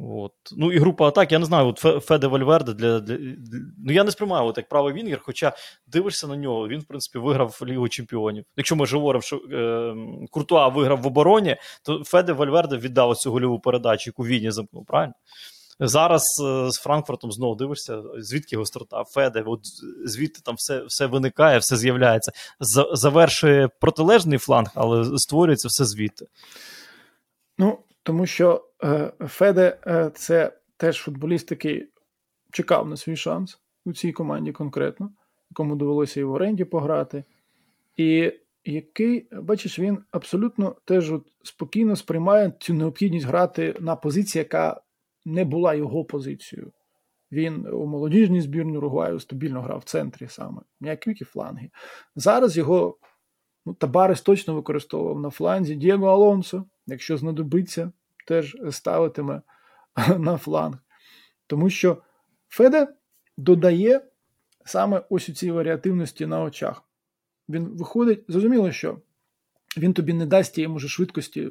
От. 0.00 0.32
Ну 0.56 0.72
і 0.72 0.78
група 0.78 1.08
атак, 1.08 1.32
я 1.32 1.38
не 1.38 1.44
знаю, 1.44 1.66
от 1.66 2.04
Феде 2.04 2.26
Вальверде 2.26 2.74
для, 2.74 3.00
для, 3.00 3.16
для. 3.16 3.58
Ну 3.84 3.92
я 3.92 4.04
не 4.04 4.10
сприймаю 4.10 4.46
от 4.46 4.56
як 4.56 4.68
правий 4.68 4.94
Вінгер, 4.94 5.20
хоча 5.22 5.52
дивишся 5.86 6.26
на 6.26 6.36
нього, 6.36 6.68
він, 6.68 6.80
в 6.80 6.84
принципі, 6.84 7.18
виграв 7.18 7.58
Лігу 7.66 7.88
Чемпіонів. 7.88 8.44
Якщо 8.56 8.76
ми 8.76 8.86
ж 8.86 8.96
говоримо, 8.96 9.22
що 9.22 9.36
е, 9.36 9.94
Куртуа 10.30 10.68
виграв 10.68 11.00
в 11.00 11.06
обороні, 11.06 11.56
то 11.82 12.04
Феде 12.04 12.32
Вальверде 12.32 12.76
віддав 12.76 13.16
цю 13.16 13.32
гольову 13.32 13.60
передачу, 13.60 14.10
яку 14.10 14.26
Віні 14.26 14.50
замкнув, 14.50 14.86
правильно? 14.86 15.14
Зараз 15.80 16.22
е, 16.44 16.70
з 16.70 16.76
Франкфуртом 16.76 17.32
знову 17.32 17.54
дивишся, 17.54 18.02
звідки 18.18 18.56
гострота, 18.56 19.04
Феде, 19.04 19.42
от 19.46 19.60
звідти 20.04 20.40
там 20.44 20.54
все 20.58 20.84
все 20.86 21.06
виникає, 21.06 21.58
все 21.58 21.76
з'являється. 21.76 22.32
Завершує 22.92 23.68
протилежний 23.80 24.38
фланг, 24.38 24.70
але 24.74 25.18
створюється 25.18 25.68
все 25.68 25.84
звідти. 25.84 26.26
Ну, 27.58 27.78
тому 28.08 28.26
що 28.26 28.64
е, 28.84 29.12
Феде 29.20 29.78
е, 29.86 30.10
це 30.14 30.52
теж 30.76 30.98
футболіст, 30.98 31.50
який 31.50 31.88
чекав 32.52 32.88
на 32.88 32.96
свій 32.96 33.16
шанс 33.16 33.60
у 33.84 33.92
цій 33.92 34.12
команді 34.12 34.52
конкретно, 34.52 35.12
якому 35.50 35.76
довелося 35.76 36.20
і 36.20 36.24
в 36.24 36.32
оренді 36.32 36.64
пограти. 36.64 37.24
І 37.96 38.32
який, 38.64 39.28
бачиш, 39.32 39.78
він 39.78 39.98
абсолютно 40.10 40.76
теж 40.84 41.12
от 41.12 41.26
спокійно 41.42 41.96
сприймає 41.96 42.52
цю 42.60 42.74
необхідність 42.74 43.26
грати 43.26 43.74
на 43.80 43.96
позиції, 43.96 44.40
яка 44.40 44.80
не 45.24 45.44
була 45.44 45.74
його 45.74 46.04
позицією. 46.04 46.72
Він 47.32 47.66
у 47.66 47.86
молодіжній 47.86 48.40
збірні 48.40 48.78
Уругваю 48.78 49.20
стабільно 49.20 49.62
грав 49.62 49.78
в 49.78 49.84
центрі 49.84 50.28
саме, 50.28 50.60
м'які 50.80 51.24
фланги. 51.24 51.70
Зараз 52.16 52.56
його 52.56 52.98
ну, 53.66 53.74
Табарес 53.74 54.22
точно 54.22 54.54
використовував 54.54 55.20
на 55.20 55.30
фланзі 55.30 55.74
Дієго 55.74 56.06
Алонсо, 56.06 56.64
якщо 56.86 57.16
знадобиться, 57.16 57.92
теж 58.28 58.56
ставитиме 58.70 59.42
на 60.18 60.36
фланг. 60.36 60.78
Тому 61.46 61.70
що 61.70 62.02
Феде 62.48 62.88
додає 63.36 64.00
саме 64.64 65.02
ось 65.08 65.28
у 65.28 65.32
цій 65.32 65.50
варіативності 65.50 66.26
на 66.26 66.42
очах. 66.42 66.84
Він 67.48 67.64
виходить, 67.64 68.24
зрозуміло, 68.28 68.72
що 68.72 69.00
він 69.76 69.94
тобі 69.94 70.12
не 70.12 70.26
дасть 70.26 70.54
тієї 70.54 70.68
може 70.68 70.88
швидкості 70.88 71.50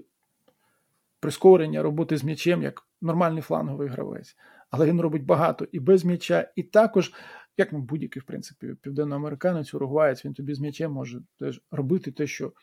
прискорення 1.19 1.83
роботи 1.83 2.17
з 2.17 2.23
м'ячем, 2.23 2.63
як 2.63 2.87
нормальний 3.01 3.41
фланговий 3.41 3.87
гравець. 3.87 4.35
Але 4.69 4.85
він 4.85 5.01
робить 5.01 5.25
багато 5.25 5.67
і 5.71 5.79
без 5.79 6.05
м'яча, 6.05 6.51
і 6.55 6.63
також, 6.63 7.13
як 7.57 7.73
будь-який, 7.73 8.21
в 8.21 8.25
принципі, 8.25 8.75
південноамериканець, 8.81 9.73
уругваєць, 9.73 10.25
він 10.25 10.33
тобі 10.33 10.53
з 10.53 10.59
м'ячем 10.59 10.91
може 10.91 11.21
теж 11.39 11.61
робити 11.71 12.11
те, 12.11 12.27
що 12.27 12.53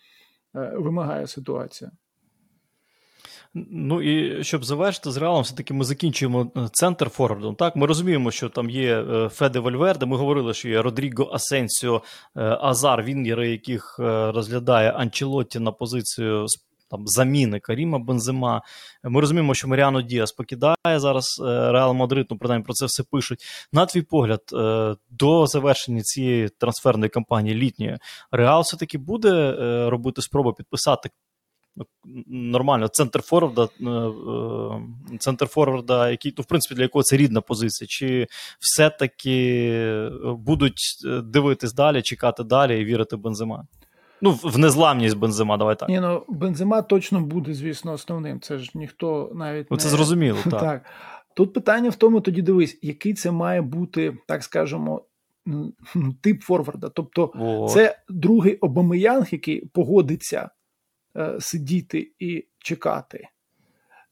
е, 0.54 0.72
вимагає 0.76 1.26
ситуація. 1.26 1.90
Ну 3.56 4.02
і 4.02 4.44
щоб 4.44 4.64
завершити 4.64 5.10
з 5.10 5.16
реалом, 5.16 5.42
все-таки 5.42 5.74
ми 5.74 5.84
закінчуємо 5.84 6.52
е, 6.56 6.68
центр 6.72 7.08
форвардом. 7.08 7.54
Так, 7.54 7.76
ми 7.76 7.86
розуміємо, 7.86 8.30
що 8.30 8.48
там 8.48 8.70
є 8.70 9.00
е, 9.00 9.28
Феде 9.28 9.58
Вальверде. 9.58 10.06
Ми 10.06 10.16
говорили, 10.16 10.54
що 10.54 10.68
є 10.68 10.82
Родріго 10.82 11.30
Асенсіо, 11.32 12.02
е, 12.36 12.58
Азар, 12.60 13.02
Вінгери, 13.02 13.50
яких 13.50 13.96
розглядає 14.34 14.90
Анчелотті 14.90 15.58
на 15.58 15.72
позицію 15.72 16.46
там 16.90 17.06
заміни 17.06 17.60
Каріма 17.60 17.98
Бензима. 17.98 18.62
Ми 19.04 19.20
розуміємо, 19.20 19.54
що 19.54 19.68
Маріано 19.68 20.02
Діас 20.02 20.32
покидає 20.32 20.74
зараз 20.84 21.40
Реал 21.44 21.94
Мадрид, 21.94 22.26
ну 22.30 22.38
принаймні 22.38 22.64
про 22.64 22.72
це 22.72 22.86
все 22.86 23.02
пишуть. 23.02 23.38
На 23.72 23.86
твій 23.86 24.02
погляд, 24.02 24.40
до 25.10 25.46
завершення 25.46 26.02
цієї 26.02 26.48
трансферної 26.48 27.10
кампанії 27.10 27.56
літньої 27.56 27.98
Реал 28.32 28.60
все-таки 28.62 28.98
буде 28.98 29.52
робити 29.90 30.22
спробу 30.22 30.52
підписати 30.52 31.10
нормально 32.26 32.88
центр 32.88 33.22
форварда, 33.22 33.68
е, 33.80 33.86
е, 35.14 35.18
центр 35.18 35.46
форварда, 35.46 36.10
який, 36.10 36.34
ну, 36.38 36.42
в 36.42 36.46
принципі, 36.46 36.74
для 36.74 36.82
якого 36.82 37.02
це 37.02 37.16
рідна 37.16 37.40
позиція, 37.40 37.88
чи 37.88 38.26
все-таки 38.60 40.10
будуть 40.24 41.02
е, 41.06 41.20
дивитись 41.20 41.72
далі, 41.72 42.02
чекати 42.02 42.44
далі 42.44 42.80
і 42.80 42.84
вірити 42.84 43.16
Бензима? 43.16 43.66
Ну, 44.20 44.38
в 44.42 44.58
незламність 44.58 45.16
Бензима, 45.16 45.56
давай 45.56 45.78
так. 45.78 45.88
Ні, 45.88 46.00
ну 46.00 46.24
Бензима 46.28 46.82
точно 46.82 47.20
буде, 47.20 47.54
звісно, 47.54 47.92
основним. 47.92 48.40
Це 48.40 48.58
ж 48.58 48.70
ніхто 48.74 49.32
навіть. 49.34 49.66
Ну, 49.70 49.76
це 49.76 49.88
зрозуміло, 49.88 50.38
так. 50.44 50.60
так. 50.60 50.84
Тут 51.36 51.52
питання 51.52 51.90
в 51.90 51.94
тому, 51.94 52.20
тоді 52.20 52.42
дивись, 52.42 52.78
який 52.82 53.14
це 53.14 53.30
має 53.30 53.62
бути, 53.62 54.16
так 54.26 54.44
скажемо, 54.44 55.04
тип 56.20 56.42
Форварда. 56.42 56.88
Тобто, 56.88 57.32
О. 57.34 57.68
це 57.68 57.98
другий 58.08 58.56
Обамеянг, 58.56 59.28
який 59.32 59.66
погодиться 59.66 60.50
сидіти 61.40 62.12
і 62.18 62.46
чекати. 62.58 63.28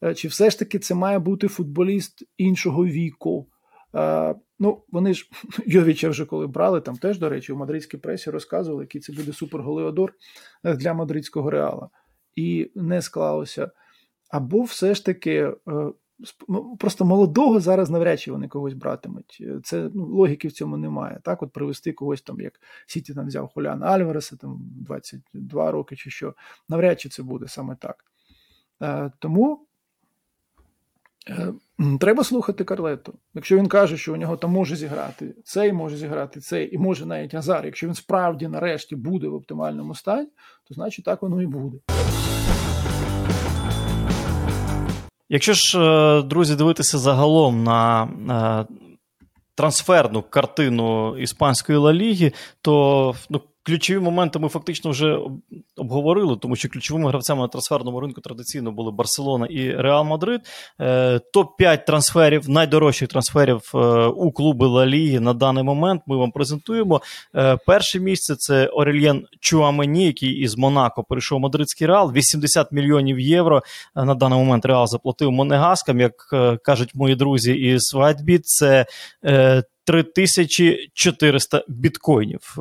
Е, 0.03 0.13
чи 0.13 0.27
все 0.27 0.49
ж 0.49 0.59
таки 0.59 0.79
це 0.79 0.95
має 0.95 1.19
бути 1.19 1.47
футболіст 1.47 2.23
іншого 2.37 2.85
віку? 2.85 3.47
Е, 3.95 4.35
ну, 4.59 4.83
вони 4.89 5.13
ж 5.13 5.29
Йовіча 5.65 6.09
вже 6.09 6.25
коли 6.25 6.47
брали, 6.47 6.81
там 6.81 6.97
теж, 6.97 7.19
до 7.19 7.29
речі, 7.29 7.53
у 7.53 7.55
мадридській 7.55 7.97
пресі 7.97 8.29
розказували, 8.29 8.83
який 8.83 9.01
це 9.01 9.13
буде 9.13 9.33
суперголеодор 9.33 10.13
е, 10.63 10.75
для 10.75 10.93
мадридського 10.93 11.49
реала. 11.49 11.89
І 12.35 12.71
не 12.75 13.01
склалося. 13.01 13.71
Або 14.29 14.63
все 14.63 14.95
ж 14.95 15.05
таки, 15.05 15.33
е, 15.33 15.53
просто 16.79 17.05
молодого 17.05 17.59
зараз 17.59 17.89
навряд 17.89 18.19
чи 18.19 18.31
вони 18.31 18.47
когось 18.47 18.73
братимуть. 18.73 19.43
Це 19.63 19.89
ну, 19.93 20.05
логіки 20.05 20.47
в 20.47 20.51
цьому 20.51 20.77
немає. 20.77 21.19
Так, 21.23 21.43
от 21.43 21.51
привести 21.51 21.93
когось 21.93 22.21
там, 22.21 22.41
як 22.41 22.53
Сіті 22.87 23.13
там 23.13 23.27
взяв 23.27 23.47
Хуляна 23.47 23.85
Альвареса, 23.85 24.35
там 24.35 24.59
22 24.61 25.71
роки 25.71 25.95
чи 25.95 26.09
що, 26.09 26.33
навряд 26.69 27.01
чи 27.01 27.09
це 27.09 27.23
буде 27.23 27.47
саме 27.47 27.77
так. 27.79 28.05
Тому 29.19 29.67
Е, 31.29 31.53
треба 31.99 32.23
слухати 32.23 32.63
Карлету. 32.63 33.13
Якщо 33.33 33.57
він 33.57 33.67
каже, 33.67 33.97
що 33.97 34.13
у 34.13 34.17
нього 34.17 34.37
там 34.37 34.51
може 34.51 34.75
зіграти 34.75 35.35
цей, 35.43 35.73
може 35.73 35.97
зіграти 35.97 36.39
цей, 36.39 36.75
і 36.75 36.77
може 36.77 37.05
навіть 37.05 37.33
Азар, 37.33 37.65
якщо 37.65 37.87
він 37.87 37.93
справді 37.93 38.47
нарешті 38.47 38.95
буде 38.95 39.27
в 39.27 39.35
оптимальному 39.35 39.95
стані, 39.95 40.27
то 40.67 40.73
значить 40.73 41.05
так 41.05 41.21
воно 41.21 41.41
і 41.41 41.47
буде. 41.47 41.77
Якщо 45.33 45.53
ж, 45.53 45.79
е, 45.79 46.21
друзі, 46.21 46.55
дивитися 46.55 46.97
загалом 46.97 47.63
на 47.63 48.03
е, 48.03 48.73
трансферну 49.55 50.21
картину 50.21 51.17
іспанської 51.17 51.77
Ла 51.77 51.93
Ліги, 51.93 52.31
то 52.61 53.15
ну, 53.29 53.41
Ключові 53.65 53.99
моменти 53.99 54.39
ми 54.39 54.49
фактично 54.49 54.91
вже 54.91 55.19
обговорили, 55.77 56.37
тому 56.37 56.55
що 56.55 56.69
ключовими 56.69 57.09
гравцями 57.09 57.41
на 57.41 57.47
трансферному 57.47 57.99
ринку 57.99 58.21
традиційно 58.21 58.71
були 58.71 58.91
Барселона 58.91 59.45
і 59.45 59.71
Реал 59.71 60.03
Мадрид. 60.03 60.41
Е, 60.79 61.19
Топ-5 61.35 61.85
трансферів, 61.85 62.49
найдорожчих 62.49 63.07
трансферів 63.07 63.71
е, 63.75 63.77
у 64.05 64.31
клуби 64.31 64.67
Ла 64.67 64.85
Ліги 64.85 65.19
на 65.19 65.33
даний 65.33 65.63
момент 65.63 66.01
ми 66.07 66.17
вам 66.17 66.31
презентуємо. 66.31 67.01
Е, 67.35 67.57
перше 67.65 67.99
місце 67.99 68.35
це 68.35 68.67
Орельєн 68.67 69.25
Чуамені, 69.39 70.05
який 70.05 70.29
із 70.29 70.57
Монако 70.57 71.03
перейшов 71.03 71.39
мадридський 71.39 71.87
Реал. 71.87 72.11
80 72.11 72.71
мільйонів 72.71 73.19
євро 73.19 73.61
на 73.95 74.15
даний 74.15 74.39
момент 74.39 74.65
Реал 74.65 74.87
заплатив 74.87 75.31
Монегаскам. 75.31 75.99
Як 75.99 76.13
кажуть 76.63 76.95
мої 76.95 77.15
друзі 77.15 77.53
із 77.53 77.93
WhiteBIT, 77.93 78.45
це 78.45 78.85
3400 79.85 81.63
біткоїнів 81.67 82.57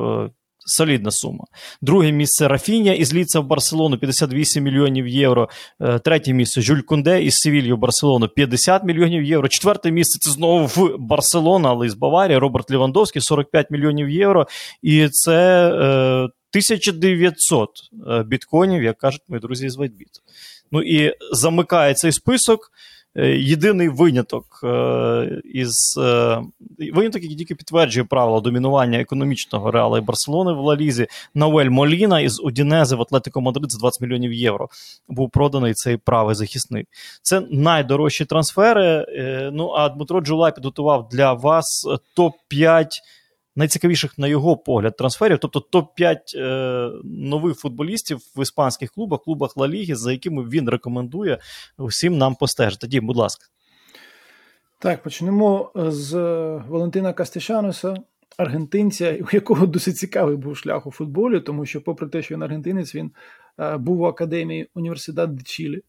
солідна 0.67 1.11
сума. 1.11 1.45
Друге 1.83 2.13
місце 2.13 2.49
Рафіня 2.49 2.93
із 2.93 3.15
Лідса 3.15 3.41
в 3.41 3.47
Барселону 3.47 3.99
58 3.99 4.65
мільйонів 4.65 5.09
євро. 5.09 5.49
Е, 5.81 5.99
третє 5.99 6.33
місце 6.33 6.61
Жюль 6.61 6.81
Кунде 6.81 7.23
із 7.23 7.35
Севільї 7.35 7.73
в 7.73 7.79
Барселону 7.79 8.29
50 8.29 8.85
мільйонів 8.85 9.23
євро. 9.23 9.49
Четверте 9.49 9.91
місце 9.91 10.19
це 10.21 10.31
знову 10.31 10.67
в 10.67 10.97
Барселона, 10.99 11.71
але 11.71 11.87
із 11.87 11.95
Баварії. 11.95 12.39
Роберт 12.39 12.71
Левандовський 12.71 13.23
45 13.23 13.71
мільйонів 13.71 14.11
євро. 14.11 14.47
І 14.83 15.09
це 15.09 15.69
е, 15.69 16.29
1900 16.53 17.69
е, 18.11 18.23
біткоїнів, 18.23 18.83
як 18.83 18.99
кажуть 18.99 19.23
мої 19.29 19.41
друзі 19.41 19.67
із 19.67 19.77
Вайтбіт. 19.77 20.09
Ну 20.73 20.83
і 20.83 21.15
замикає 21.33 21.95
цей 21.95 22.13
список. 22.13 22.71
Е, 23.17 23.29
єдиний 23.29 23.89
виняток 23.89 24.61
е, 24.65 25.41
із 25.45 25.99
е, 25.99 26.43
виняток, 26.93 27.23
який 27.23 27.37
тільки 27.37 27.55
підтверджує 27.55 28.05
правила 28.05 28.41
домінування 28.41 29.01
економічного 29.01 29.71
реала 29.71 29.99
і 29.99 30.01
Барселони 30.01 30.53
в 30.53 30.59
Лалізі. 30.59 31.07
Науель 31.35 31.69
Моліна 31.69 32.21
із 32.21 32.41
Одінези 32.41 32.97
в 32.97 33.03
Атлетико 33.03 33.41
Мадрид 33.41 33.73
за 33.73 33.79
20 33.79 34.01
мільйонів 34.01 34.33
євро 34.33 34.69
був 35.09 35.31
проданий 35.31 35.75
цей 35.75 35.97
правий 35.97 36.35
захисник. 36.35 36.87
Це 37.23 37.43
найдорожчі 37.51 38.25
трансфери. 38.25 39.07
Ну 39.53 39.71
а 39.71 39.89
Дмитро 39.89 40.21
Джулай 40.21 40.55
підготував 40.55 41.09
для 41.09 41.33
вас 41.33 41.87
топ 42.15 42.33
5 42.49 43.03
найцікавіших, 43.57 44.19
на 44.19 44.29
його 44.29 44.57
погляд, 44.57 44.97
трансферів, 44.97 45.39
тобто 45.39 45.59
топ-5 45.73 46.17
е, 46.37 46.91
нових 47.05 47.59
футболістів 47.59 48.19
в 48.37 48.43
іспанських 48.43 48.91
клубах, 48.91 49.23
клубах 49.23 49.57
Ла 49.57 49.69
Ліги, 49.69 49.95
за 49.95 50.13
якими 50.13 50.43
він 50.49 50.69
рекомендує 50.69 51.39
усім 51.79 52.19
нам 52.19 52.35
постежити. 52.35 52.87
Дім, 52.87 53.07
будь 53.07 53.17
ласка. 53.17 53.47
Так, 54.79 55.03
почнемо 55.03 55.73
з 55.75 56.15
Валентина 56.69 57.13
Кастешануса, 57.13 57.97
аргентинця, 58.37 59.19
у 59.21 59.27
якого 59.33 59.67
досить 59.67 59.97
цікавий 59.97 60.37
був 60.37 60.57
шлях 60.57 60.87
у 60.87 60.91
футболі, 60.91 61.41
тому 61.41 61.67
що, 61.67 61.83
попри 61.83 62.09
те, 62.09 62.23
що 62.23 62.35
він 62.35 62.43
аргентинець, 62.43 62.95
він 62.95 63.11
е, 63.61 63.77
був 63.77 64.01
у 64.01 64.05
академії 64.05 64.69
Університет 64.75 65.31
Чилі. 65.45 65.83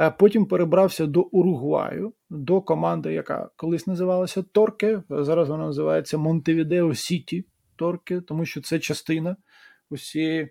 Е, 0.00 0.10
потім 0.10 0.46
перебрався 0.46 1.06
до 1.06 1.22
Уругваю, 1.22 2.12
до 2.30 2.60
команди, 2.60 3.12
яка 3.12 3.50
колись 3.56 3.86
називалася 3.86 4.42
Торке. 4.42 5.02
Зараз 5.10 5.48
вона 5.48 5.66
називається 5.66 6.18
Монтевідео 6.18 6.94
Сіті 6.94 7.44
Торке, 7.76 8.20
тому 8.20 8.44
що 8.44 8.60
це 8.60 8.78
частина 8.78 9.36
усієї 9.90 10.48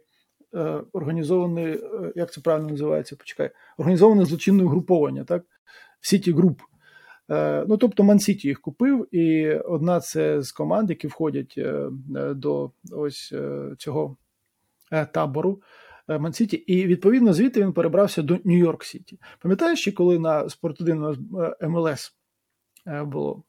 е, 0.54 0.82
організованої, 0.94 1.76
е, 1.76 2.14
як 2.16 2.34
це 2.34 2.42
правильно 2.42 2.70
називається? 2.70 3.16
Почекай, 3.16 3.52
організоване 3.78 4.26
злочинне 4.26 4.64
угруповання, 4.64 5.24
так? 5.24 5.44
Сіті 6.02 6.32
Груп. 6.32 6.62
Ну, 7.68 7.78
тобто 7.78 8.04
Ман-Сіті 8.04 8.48
їх 8.48 8.62
купив, 8.62 9.16
і 9.16 9.54
одна 9.54 10.00
це 10.00 10.42
з 10.42 10.52
команд, 10.52 10.90
які 10.90 11.08
входять 11.08 11.60
до 12.36 12.72
ось 12.92 13.34
цього 13.78 14.18
табору. 15.14 15.62
Е, 16.10 16.20
Ман-Сіті, 16.20 16.56
і 16.56 16.86
відповідно 16.86 17.34
звідти 17.34 17.62
він 17.62 17.74
перебрався 17.74 18.22
до 18.22 18.36
Нью-Йорк 18.36 18.84
Сіті. 18.84 19.20
Пам'ятаєш, 19.42 19.80
ще 19.82 19.92
коли 19.92 20.20
на 20.20 20.44
Спорт-1 20.44 20.92
у 20.92 21.00
нас 21.00 21.18
е, 21.62 21.68
МЛС 21.68 22.14
е, 22.88 23.04
було? 23.04 23.44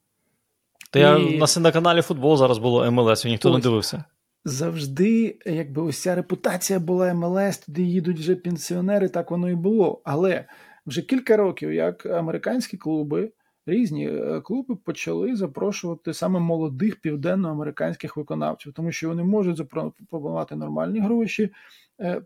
Та 0.91 0.99
і... 0.99 1.03
я 1.03 1.39
на, 1.39 1.47
на 1.61 1.73
каналі 1.73 2.03
футбол 2.03 2.37
зараз 2.37 2.59
було 2.59 2.91
МЛС, 2.91 3.25
і 3.25 3.29
ніхто 3.29 3.49
Ось. 3.51 3.57
не 3.57 3.63
дивився. 3.63 4.05
Завжди, 4.45 5.39
якби 5.47 5.83
ось 5.83 6.03
ця 6.03 6.15
репутація 6.15 6.79
була 6.79 7.15
МЛС, 7.15 7.59
туди 7.59 7.83
їдуть 7.83 8.19
вже 8.19 8.37
пенсіонери, 8.37 9.09
так 9.09 9.31
воно 9.31 9.51
і 9.51 9.55
було. 9.55 10.03
Але 10.05 10.45
вже 10.87 11.03
кілька 11.03 11.37
років, 11.37 11.73
як 11.73 12.07
американські 12.07 12.77
клуби, 12.77 13.33
різні 13.67 14.13
клуби 14.45 14.77
почали 14.77 15.37
запрошувати 15.37 16.15
саме 16.15 16.41
молодих 16.41 17.01
південноамериканських 17.01 18.17
виконавців, 18.17 18.73
тому 18.73 18.93
що 18.93 19.09
вони 19.09 19.25
можуть 19.25 19.57
запропонувати 19.57 20.57
нормальні 20.57 21.01
гроші, 21.01 21.43
Е, 21.45 21.53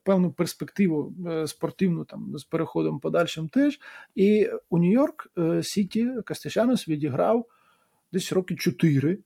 певну 0.05 0.33
перспективу 0.33 1.15
е, 1.27 1.47
спортивну 1.47 2.05
там 2.05 2.39
з 2.39 2.45
переходом 2.45 3.01
подальшим 3.01 3.49
теж. 3.49 3.81
І 4.15 4.51
у 4.71 4.79
Нью-Йорк 4.79 5.27
е, 5.39 5.63
Сіті 5.63 6.11
Кастешанос 6.25 6.89
відіграв 6.89 7.47
десь 8.13 8.33
роки 8.33 8.57
4, 8.57 9.19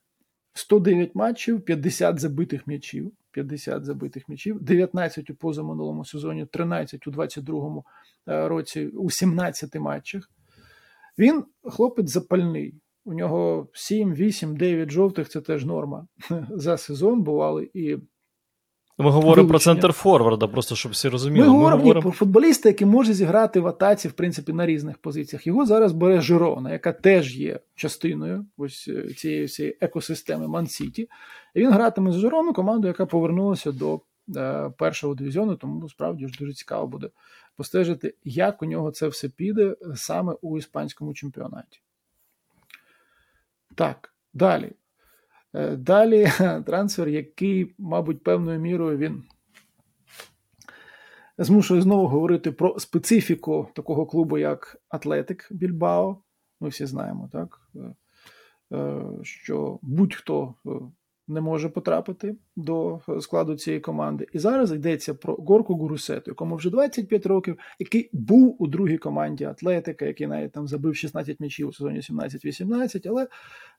109 0.53 1.15
матчів, 1.15 1.61
50 1.61 2.21
забитих 2.21 2.67
м'ячів. 2.67 3.13
50 3.31 3.85
забитих 3.85 4.29
м'ячів, 4.29 4.63
19 4.63 5.31
у 5.31 5.35
позаминулому 5.35 6.05
сезоні, 6.05 6.47
13 6.47 7.07
у 7.07 7.11
22-му 7.11 7.85
році, 8.27 8.87
у 8.87 9.11
17 9.11 9.75
матчах. 9.75 10.31
Він 11.19 11.45
хлопець 11.63 12.11
запальний. 12.11 12.75
У 13.05 13.15
нього 13.15 13.69
7, 13.73 14.15
8, 14.15 14.57
9 14.57 14.91
жовтих 14.91 15.29
це 15.29 15.41
теж 15.41 15.65
норма. 15.65 16.07
За 16.51 16.77
сезон 16.77 17.23
бували 17.23 17.71
і 17.75 17.97
ми 19.05 19.11
говоримо 19.11 19.49
про 19.49 19.59
центр 19.59 19.93
Форварда, 19.93 20.47
просто 20.47 20.77
щоб 20.77 20.93
всі 20.93 21.09
розуміли. 21.09 21.47
Ми, 21.47 21.53
Ми 21.53 21.59
говоримо, 21.59 21.83
говоримо 21.83 22.03
про 22.03 22.13
футболіста, 22.13 22.69
який 22.69 22.87
може 22.87 23.15
зіграти 23.15 23.61
в 23.61 23.67
атаці, 23.67 24.09
в 24.09 24.13
принципі, 24.13 24.53
на 24.53 24.67
різних 24.67 24.99
позиціях. 24.99 25.47
Його 25.47 25.67
зараз 25.67 25.93
бере 25.93 26.21
Жирона, 26.21 26.73
яка 26.73 26.93
теж 26.93 27.37
є 27.37 27.61
частиною 27.75 28.47
ось 28.57 28.89
е, 28.89 29.15
цієї 29.15 29.45
всієї 29.45 29.79
екосистеми 29.81 30.49
Ман-Сіті. 30.49 31.09
І 31.55 31.61
він 31.61 31.71
гратиме 31.71 32.13
з 32.13 32.15
Жирону, 32.15 32.53
команду, 32.53 32.89
яка 32.89 33.07
повернулася 33.07 33.73
до 33.73 34.01
е, 34.37 34.71
першого 34.79 35.15
дивізіону, 35.15 35.57
тому 35.57 35.89
справді 35.89 36.29
ж 36.29 36.39
дуже 36.39 36.53
цікаво 36.53 36.87
буде 36.87 37.11
постежити, 37.57 38.15
як 38.25 38.63
у 38.63 38.67
нього 38.67 38.91
це 38.91 39.09
все 39.09 39.29
піде 39.29 39.77
саме 39.95 40.35
у 40.43 40.59
іспанському 40.59 41.15
чемпіонаті. 41.15 41.81
Так, 43.75 44.15
далі. 44.35 44.73
Е, 45.55 45.77
далі 45.77 46.27
трансфер, 46.67 47.09
який, 47.09 47.75
мабуть, 47.79 48.23
певною 48.23 48.61
мірою 48.61 48.99
він 48.99 49.25
змушує 51.39 51.83
знову 51.83 52.07
говорити 52.07 52.53
про 52.53 52.79
специфіку 52.79 53.69
такого 53.75 54.07
клубу, 54.07 54.39
як 54.39 54.77
Атлетик 54.89 55.49
Більбао. 55.51 56.23
Ми 56.61 56.69
всі 56.69 56.87
знаємо, 56.87 57.31
так? 57.33 57.71
Е, 57.75 57.95
е, 58.77 59.03
що 59.23 59.79
будь-хто 59.83 60.55
не 61.29 61.41
може 61.41 61.69
потрапити 61.69 62.37
до 62.57 63.01
складу 63.21 63.57
цієї 63.57 63.81
команди. 63.81 64.27
І 64.33 64.39
зараз 64.39 64.73
йдеться 64.73 65.15
про 65.15 65.35
Горку 65.35 65.75
Гурусету, 65.75 66.31
якому 66.31 66.57
вже 66.57 66.71
25 66.71 67.27
років, 67.27 67.59
який 67.79 68.11
був 68.13 68.57
у 68.59 68.67
другій 68.67 68.99
команді 68.99 69.45
Атлетика, 69.45 70.05
який 70.05 70.27
навіть 70.27 70.53
там 70.53 70.69
забив 70.69 70.97
16 70.97 71.41
м'ячів 71.41 71.69
у 71.69 71.73
сезоні 71.73 72.01
17-18, 72.01 73.09
але 73.09 73.27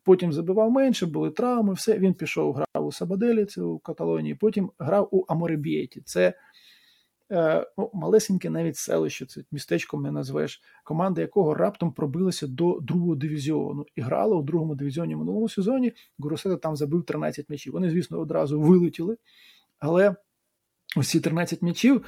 потім 0.03 0.34
забивав 0.34 0.71
менше, 0.71 1.05
були 1.05 1.31
травми. 1.31 1.73
Все 1.73 1.99
він 1.99 2.13
пішов, 2.13 2.53
грав 2.53 2.88
у 2.88 2.91
Сабаделі, 2.91 3.45
це 3.45 3.61
у 3.61 3.80
Каталонії. 3.80 4.35
Потім 4.35 4.71
грав 4.80 5.09
у 5.11 5.26
Аморебієті. 5.27 6.01
Це 6.05 6.30
Е, 6.30 6.34
ну, 7.77 7.91
малесеньке 7.93 8.49
навіть 8.49 8.77
селище, 8.77 9.26
це 9.26 9.41
містечком 9.51 10.03
не 10.03 10.11
назвеш, 10.11 10.61
команда 10.84 11.22
якого 11.22 11.53
раптом 11.53 11.91
пробилася 11.91 12.47
до 12.47 12.80
другого 12.81 13.15
дивізіону 13.15 13.85
і 13.95 14.01
грала 14.01 14.35
у 14.35 14.43
другому 14.43 14.76
дивізіоні 14.76 15.15
минулому 15.15 15.49
сезоні. 15.49 15.93
Гурусета 16.19 16.57
там 16.57 16.76
забив 16.76 17.03
13 17.03 17.49
м'ячів. 17.49 17.73
Вони, 17.73 17.89
звісно, 17.89 18.19
одразу 18.19 18.61
вилетіли, 18.61 19.18
але 19.80 20.15
ці 21.03 21.19
13 21.19 21.61
м'ячів. 21.61 22.06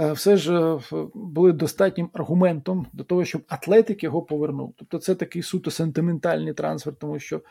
Е, 0.00 0.12
все 0.12 0.36
ж 0.36 0.54
е, 0.54 0.80
були 1.14 1.52
достатнім 1.52 2.10
аргументом 2.12 2.86
до 2.92 3.04
того, 3.04 3.24
щоб 3.24 3.42
Атлетик 3.48 4.04
його 4.04 4.22
повернув. 4.22 4.74
Тобто 4.76 4.98
це 4.98 5.14
такий 5.14 5.42
суто 5.42 5.70
сентиментальний 5.70 6.54
трансфер, 6.54 6.94
тому 6.94 7.18
що 7.18 7.42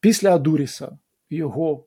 після 0.00 0.34
Адуріса 0.34 0.98
його 1.30 1.84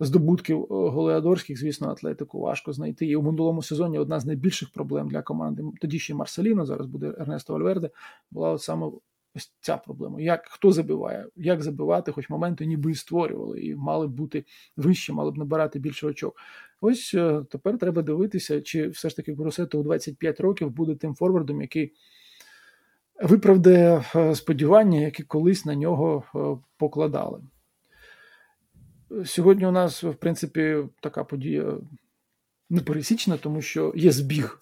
здобутків 0.00 0.62
е, 0.62 0.66
голеадорських, 0.68 1.58
звісно, 1.58 1.88
атлетику 1.88 2.40
важко 2.40 2.72
знайти. 2.72 3.06
І 3.06 3.16
у 3.16 3.22
минулому 3.22 3.62
сезоні 3.62 3.98
одна 3.98 4.20
з 4.20 4.26
найбільших 4.26 4.70
проблем 4.70 5.08
для 5.08 5.22
команди. 5.22 5.62
Тоді 5.80 5.98
ще 5.98 6.14
Марселіно, 6.14 6.66
зараз 6.66 6.86
буде 6.86 7.14
Ернесто 7.18 7.54
Альверде, 7.54 7.90
була 8.30 8.50
от 8.50 8.62
саме 8.62 8.90
ось 9.34 9.52
ця 9.60 9.76
проблема. 9.76 10.20
Як 10.20 10.46
хто 10.48 10.72
забиває, 10.72 11.26
як 11.36 11.62
забивати, 11.62 12.12
хоч 12.12 12.30
моменти 12.30 12.66
ніби 12.66 12.90
і 12.90 12.94
створювали, 12.94 13.60
і 13.60 13.74
мали 13.74 14.06
б 14.06 14.10
бути 14.10 14.44
вище, 14.76 15.12
мали 15.12 15.30
б 15.30 15.38
набирати 15.38 15.78
більше 15.78 16.06
очок. 16.06 16.36
Ось 16.80 17.14
е, 17.14 17.44
тепер 17.50 17.78
треба 17.78 18.02
дивитися, 18.02 18.60
чи 18.60 18.88
все 18.88 19.08
ж 19.08 19.16
таки 19.16 19.32
Борусето 19.32 19.80
у 19.80 19.82
25 19.82 20.40
років 20.40 20.70
буде 20.70 20.94
тим 20.94 21.14
форвардом, 21.14 21.60
який. 21.60 21.92
Виправдає 23.22 24.04
е, 24.16 24.34
сподівання, 24.34 25.00
які 25.00 25.22
колись 25.22 25.64
на 25.64 25.74
нього 25.74 26.24
покладали. 26.76 27.40
Сьогодні 29.24 29.66
у 29.66 29.70
нас, 29.70 30.02
в 30.02 30.14
принципі, 30.14 30.76
така 31.00 31.24
подія 31.24 31.78
непересічна, 32.70 33.36
тому 33.36 33.62
що 33.62 33.92
є 33.96 34.12
збіг 34.12 34.58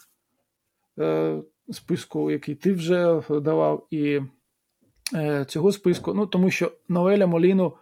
е, 0.99 1.43
списку, 1.71 2.31
який 2.31 2.55
ти 2.55 2.73
вже 2.73 3.23
давав, 3.31 3.87
і 3.91 4.21
е, 5.15 5.45
цього 5.45 5.73
списку. 5.73 6.15
Ну, 6.15 6.27
тому 6.27 6.51
що 6.51 6.73
Ноеля 6.89 7.27
Моліну 7.27 7.77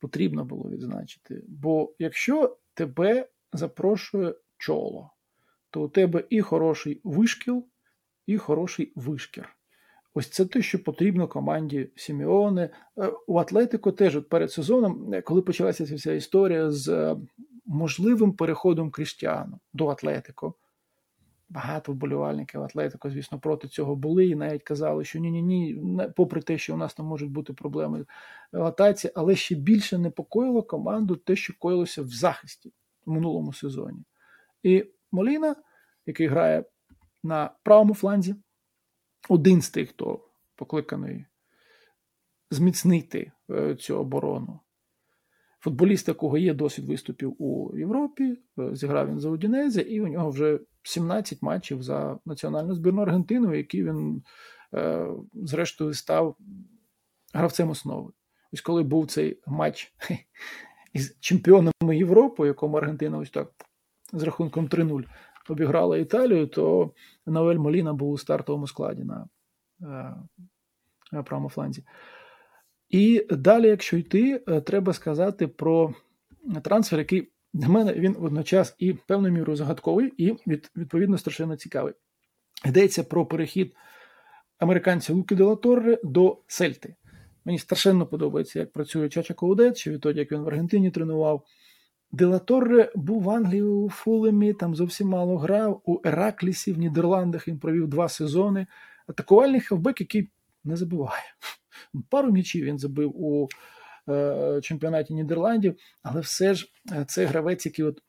потрібно 0.00 0.44
було 0.44 0.70
відзначити. 0.70 1.44
Бо 1.48 1.94
якщо 1.98 2.58
тебе 2.74 3.28
запрошує 3.52 4.34
чоло, 4.56 5.10
то 5.70 5.82
у 5.82 5.88
тебе 5.88 6.24
і 6.30 6.40
хороший 6.40 7.00
вишкіл, 7.04 7.66
і 8.26 8.38
хороший 8.38 8.92
вишкір. 8.94 9.56
Ось 10.14 10.28
це 10.28 10.46
те, 10.46 10.62
що 10.62 10.84
потрібно 10.84 11.28
команді 11.28 11.90
Сіміоне. 11.96 12.70
У 13.26 13.38
Атлетико 13.38 13.92
теж 13.92 14.16
от 14.16 14.28
перед 14.28 14.52
сезоном, 14.52 15.14
е, 15.14 15.22
коли 15.22 15.42
почалася 15.42 15.86
ця 15.86 15.94
вся 15.94 16.12
історія 16.12 16.70
з 16.70 16.88
е, 16.88 17.16
можливим 17.66 18.32
переходом 18.32 18.90
Крістіану 18.90 19.60
до 19.72 19.88
Атлетико. 19.88 20.54
Багато 21.48 21.92
вболівальників 21.92 22.62
Атлетико, 22.62 23.10
звісно, 23.10 23.38
проти 23.38 23.68
цього 23.68 23.96
були 23.96 24.26
і 24.26 24.34
навіть 24.34 24.62
казали, 24.62 25.04
що 25.04 25.18
ні-ні, 25.18 25.42
ні, 25.42 25.82
попри 26.16 26.42
те, 26.42 26.58
що 26.58 26.74
у 26.74 26.76
нас 26.76 26.94
там 26.94 27.06
можуть 27.06 27.30
бути 27.30 27.52
проблеми 27.52 28.06
в 28.52 28.62
атаці, 28.62 29.10
але 29.14 29.36
ще 29.36 29.54
більше 29.54 29.98
непокоїло 29.98 30.62
команду 30.62 31.16
те, 31.16 31.36
що 31.36 31.54
коїлося 31.58 32.02
в 32.02 32.08
захисті 32.08 32.72
в 33.06 33.10
минулому 33.10 33.52
сезоні. 33.52 34.02
І 34.62 34.84
Моліна, 35.12 35.56
який 36.06 36.26
грає 36.26 36.64
на 37.22 37.50
правому 37.62 37.94
фланзі, 37.94 38.34
один 39.28 39.62
з 39.62 39.70
тих, 39.70 39.90
хто 39.90 40.28
покликаний 40.56 41.26
зміцнити 42.50 43.32
е, 43.50 43.74
цю 43.74 43.96
оборону. 43.96 44.60
Футболіст, 45.60 46.08
якого 46.08 46.38
є 46.38 46.54
досвід 46.54 46.88
виступів 46.88 47.36
у 47.38 47.78
Європі, 47.78 48.36
е, 48.58 48.74
зіграв 48.76 49.08
він 49.08 49.20
за 49.20 49.28
Удінезе, 49.28 49.80
і 49.80 50.00
у 50.00 50.08
нього 50.08 50.30
вже 50.30 50.60
17 50.82 51.42
матчів 51.42 51.82
за 51.82 52.18
національну 52.26 52.74
збірну 52.74 53.02
Аргентину, 53.02 53.54
які 53.54 53.84
він, 53.84 54.22
е, 54.74 55.06
зрештою, 55.34 55.94
став 55.94 56.36
гравцем 57.34 57.70
основи. 57.70 58.12
Ось 58.52 58.60
коли 58.60 58.82
був 58.82 59.06
цей 59.06 59.40
матч 59.46 59.94
із 60.92 61.16
чемпіонами 61.20 61.96
Європи, 61.96 62.46
якому 62.46 62.76
Аргентина 62.76 63.18
ось 63.18 63.30
так 63.30 63.52
з 64.12 64.22
рахунком 64.22 64.68
3-0 64.68 65.04
обіграла 65.48 65.98
Італію, 65.98 66.46
то 66.46 66.92
Новель 67.26 67.56
Моліна 67.56 67.92
був 67.92 68.10
у 68.10 68.18
стартовому 68.18 68.66
складі 68.66 69.04
на, 69.04 69.28
е, 71.12 71.22
правому 71.22 71.48
фланзі. 71.48 71.84
І 72.88 73.26
далі, 73.30 73.66
якщо 73.66 73.96
йти, 73.96 74.44
е, 74.48 74.60
треба 74.60 74.92
сказати 74.92 75.48
про 75.48 75.94
трансфер, 76.62 76.98
який 76.98 77.32
для 77.52 77.68
мене 77.68 77.92
він 77.92 78.12
водночас 78.12 78.74
і 78.78 78.92
певною 78.92 79.34
мірою 79.34 79.56
загадковий, 79.56 80.12
і 80.16 80.36
відповідно 80.76 81.18
страшенно 81.18 81.56
цікавий. 81.56 81.94
Йдеться 82.66 83.04
про 83.04 83.26
перехід 83.26 83.74
американця 84.58 85.12
Луки 85.12 85.34
Делаторре 85.34 85.98
до 86.04 86.38
Сельти. 86.46 86.94
Мені 87.44 87.58
страшенно 87.58 88.06
подобається, 88.06 88.58
як 88.58 88.72
працює 88.72 89.08
Чача 89.08 89.34
Коудет, 89.34 89.76
чи 89.76 89.90
відтоді, 89.90 90.18
як 90.18 90.32
він 90.32 90.40
в 90.40 90.48
Аргентині 90.48 90.90
тренував. 90.90 91.44
Делаторре 92.12 92.92
був 92.94 93.22
в 93.22 93.30
Англії 93.30 93.62
у 93.62 93.90
Фулемі, 93.90 94.52
там 94.52 94.74
зовсім 94.74 95.08
мало 95.08 95.38
грав. 95.38 95.82
У 95.84 96.00
Ераклісі 96.04 96.72
в 96.72 96.78
Нідерландах 96.78 97.48
він 97.48 97.58
провів 97.58 97.88
два 97.88 98.08
сезони. 98.08 98.66
Атакувальний 99.06 99.60
хавбек, 99.60 100.00
який 100.00 100.28
не 100.64 100.76
забиває. 100.76 101.34
Пару 102.10 102.32
м'ячів 102.32 102.64
він 102.64 102.78
забив 102.78 103.12
у 103.16 103.48
е, 104.08 104.60
чемпіонаті 104.62 105.14
Нідерландів, 105.14 105.76
але 106.02 106.20
все 106.20 106.54
ж 106.54 106.72
е, 106.92 107.04
це 107.08 107.24
гравець, 107.24 107.66
який 107.66 107.84
от 107.84 108.02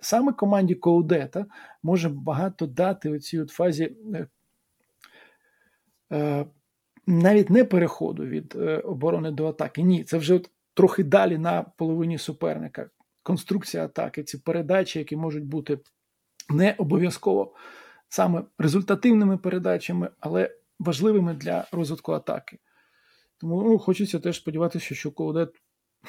саме 0.00 0.32
команді 0.32 0.74
Коудета 0.74 1.46
може 1.82 2.08
багато 2.08 2.66
дати 2.66 3.10
у 3.10 3.18
цій 3.18 3.40
от 3.40 3.50
фазі. 3.50 3.96
Е, 4.14 4.26
е, 6.12 6.46
навіть 7.06 7.50
не 7.50 7.64
переходу 7.64 8.24
від 8.26 8.54
е, 8.56 8.78
оборони 8.78 9.30
до 9.30 9.46
атаки. 9.46 9.82
Ні, 9.82 10.04
це 10.04 10.18
вже 10.18 10.34
от 10.34 10.50
трохи 10.74 11.04
далі 11.04 11.38
на 11.38 11.62
половині 11.62 12.18
суперника 12.18 12.90
конструкція 13.22 13.84
атаки, 13.84 14.22
ці 14.22 14.38
передачі, 14.38 14.98
які 14.98 15.16
можуть 15.16 15.44
бути 15.44 15.78
не 16.50 16.74
обов'язково 16.78 17.54
саме 18.08 18.42
результативними 18.58 19.38
передачами, 19.38 20.10
але 20.20 20.56
важливими 20.78 21.34
для 21.34 21.66
розвитку 21.72 22.12
атаки. 22.12 22.58
Тому 23.38 23.62
ну, 23.62 23.78
хочеться 23.78 24.18
теж 24.18 24.36
сподіватися, 24.36 24.94
що 24.94 25.10
Коудет 25.10 25.54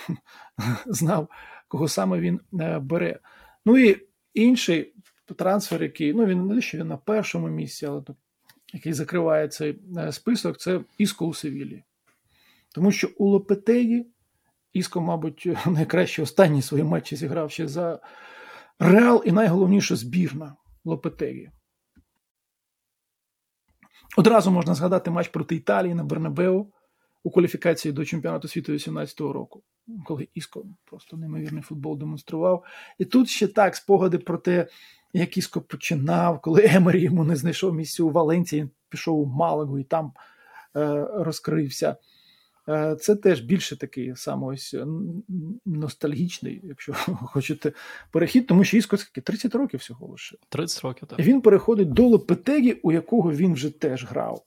знав, 0.85 1.29
кого 1.67 1.87
саме 1.87 2.19
він 2.19 2.39
е, 2.59 2.79
бере. 2.79 3.19
Ну 3.65 3.77
і 3.77 4.07
інший 4.33 4.93
трансфер, 5.37 5.83
який 5.83 6.13
ну 6.13 6.25
він 6.25 6.47
не 6.47 6.61
що 6.61 6.77
він 6.77 6.87
на 6.87 6.97
першому 6.97 7.47
місці, 7.47 7.85
але 7.85 8.01
який 8.73 8.93
закриває 8.93 9.47
цей 9.47 9.79
е, 9.97 10.11
список, 10.11 10.57
це 10.57 10.81
Іско 10.97 11.27
у 11.27 11.33
Севілі. 11.33 11.83
Тому 12.71 12.91
що 12.91 13.09
у 13.17 13.27
Лопетегі 13.27 14.05
Іско, 14.73 15.01
мабуть, 15.01 15.47
найкраще 15.65 16.21
останні 16.21 16.61
свої 16.61 16.83
матчі 16.83 17.15
зіграв 17.15 17.51
ще 17.51 17.67
за 17.67 17.99
Реал 18.79 19.23
і 19.25 19.31
найголовніше 19.31 19.95
збірна 19.95 20.55
Лопетегі. 20.85 21.51
Одразу 24.17 24.51
можна 24.51 24.75
згадати 24.75 25.11
матч 25.11 25.27
проти 25.27 25.55
Італії 25.55 25.93
на 25.93 26.03
Бернабеу 26.03 26.71
у 27.23 27.31
кваліфікації 27.31 27.91
до 27.91 28.05
чемпіонату 28.05 28.47
світу 28.47 28.71
2018 28.71 29.19
року, 29.19 29.63
коли 30.05 30.27
Іско 30.33 30.65
просто 30.85 31.17
неймовірний 31.17 31.63
футбол 31.63 31.97
демонстрував. 31.97 32.63
І 32.99 33.05
тут 33.05 33.29
ще 33.29 33.47
так 33.47 33.75
спогади 33.75 34.17
про 34.17 34.37
те, 34.37 34.67
як 35.13 35.37
Іско 35.37 35.61
починав, 35.61 36.41
коли 36.41 36.65
Емері 36.69 37.01
йому 37.01 37.23
не 37.23 37.35
знайшов 37.35 37.73
місця 37.73 38.03
у 38.03 38.09
Валенції, 38.09 38.61
він 38.61 38.71
пішов 38.89 39.19
у 39.19 39.25
Малагу 39.25 39.79
і 39.79 39.83
там 39.83 40.13
е, 40.75 41.07
розкрився. 41.13 41.95
Е, 42.69 42.95
це 42.95 43.15
теж 43.15 43.41
більше 43.41 43.77
такий 43.77 44.15
саме 44.15 44.47
ось 44.47 44.75
ностальгічний, 45.65 46.61
якщо 46.63 46.93
хочете, 47.21 47.71
перехід, 48.11 48.47
тому 48.47 48.63
що 48.63 48.77
Іско 48.77 48.97
30 49.23 49.55
років 49.55 49.79
всього 49.79 50.07
лише. 50.07 50.37
30 50.49 50.83
років, 50.83 51.07
так. 51.07 51.19
Він 51.19 51.41
переходить 51.41 51.93
до 51.93 52.07
Лопетегі, 52.07 52.73
у 52.83 52.91
якого 52.91 53.31
він 53.31 53.53
вже 53.53 53.79
теж 53.79 54.05
грав 54.05 54.43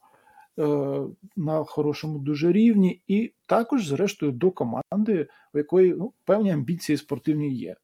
е, 0.58 0.98
на 1.36 1.64
хорошому 1.64 2.18
дуже 2.18 2.52
рівні, 2.52 3.02
і 3.08 3.32
також, 3.46 3.86
зрештою, 3.86 4.32
до 4.32 4.50
команди, 4.50 5.28
у 5.54 5.58
якої 5.58 5.94
ну, 5.94 6.12
певні 6.24 6.50
амбіції 6.50 6.96
спортивні 6.98 7.54
є. 7.54 7.76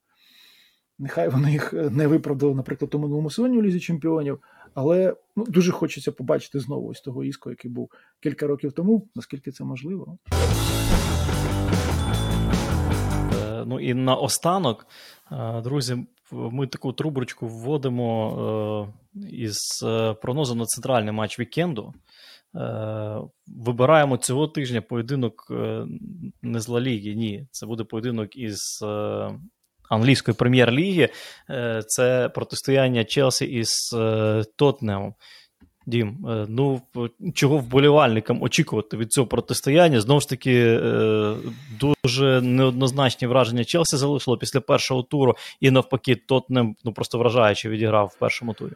Нехай 0.98 1.28
вони 1.28 1.52
їх 1.52 1.72
не 1.72 2.06
виправдали, 2.06 2.54
наприклад, 2.54 2.94
у 2.94 2.98
минулому 2.98 3.30
сезоні 3.30 3.58
у 3.58 3.62
Лізі 3.62 3.80
Чемпіонів. 3.80 4.38
Але 4.74 5.16
ну, 5.36 5.44
дуже 5.48 5.72
хочеться 5.72 6.12
побачити 6.12 6.60
знову 6.60 6.88
ось 6.88 7.00
того 7.00 7.24
Іско, 7.24 7.50
який 7.50 7.70
був 7.70 7.90
кілька 8.20 8.46
років 8.46 8.72
тому, 8.72 9.08
наскільки 9.14 9.50
це 9.50 9.64
можливо. 9.64 10.18
Ну 13.66 13.80
і 13.80 13.94
наостанок, 13.94 14.86
друзі, 15.64 16.06
ми 16.32 16.66
таку 16.66 16.92
трубочку 16.92 17.46
вводимо 17.46 18.94
із 19.30 19.58
прогнозом 20.22 20.58
на 20.58 20.64
центральний 20.64 21.12
матч 21.12 21.38
вікенду. 21.40 21.94
Вибираємо 23.46 24.16
цього 24.16 24.48
тижня 24.48 24.82
поєдинок 24.82 25.46
не 26.42 26.60
з 26.60 26.68
Ла 26.68 26.80
Ліги, 26.80 27.14
ні. 27.14 27.46
Це 27.50 27.66
буде 27.66 27.84
поєдинок 27.84 28.36
із 28.36 28.58
англійської 29.94 30.34
прем'єр-ліги. 30.34 31.08
Це 31.86 32.28
протистояння 32.28 33.04
Челсі 33.04 33.44
із 33.44 33.96
Тотнемом. 34.56 35.14
Дім, 35.86 36.26
е, 36.28 36.46
ну 36.48 36.82
чого 37.34 37.58
вболівальникам 37.58 38.42
очікувати 38.42 38.96
від 38.96 39.12
цього 39.12 39.26
протистояння? 39.26 40.00
Знову 40.00 40.20
ж 40.20 40.28
таки, 40.28 40.80
е, 40.84 41.34
дуже 41.80 42.40
неоднозначні 42.40 43.26
враження 43.26 43.64
Челсі 43.64 43.96
залишило 43.96 44.38
після 44.38 44.60
першого 44.60 45.02
туру, 45.02 45.34
і 45.60 45.70
навпаки, 45.70 46.16
Тотнем 46.16 46.76
ну 46.84 46.92
просто 46.92 47.18
вражаюче 47.18 47.68
відіграв 47.68 48.12
в 48.16 48.18
першому 48.18 48.54
турі. 48.54 48.72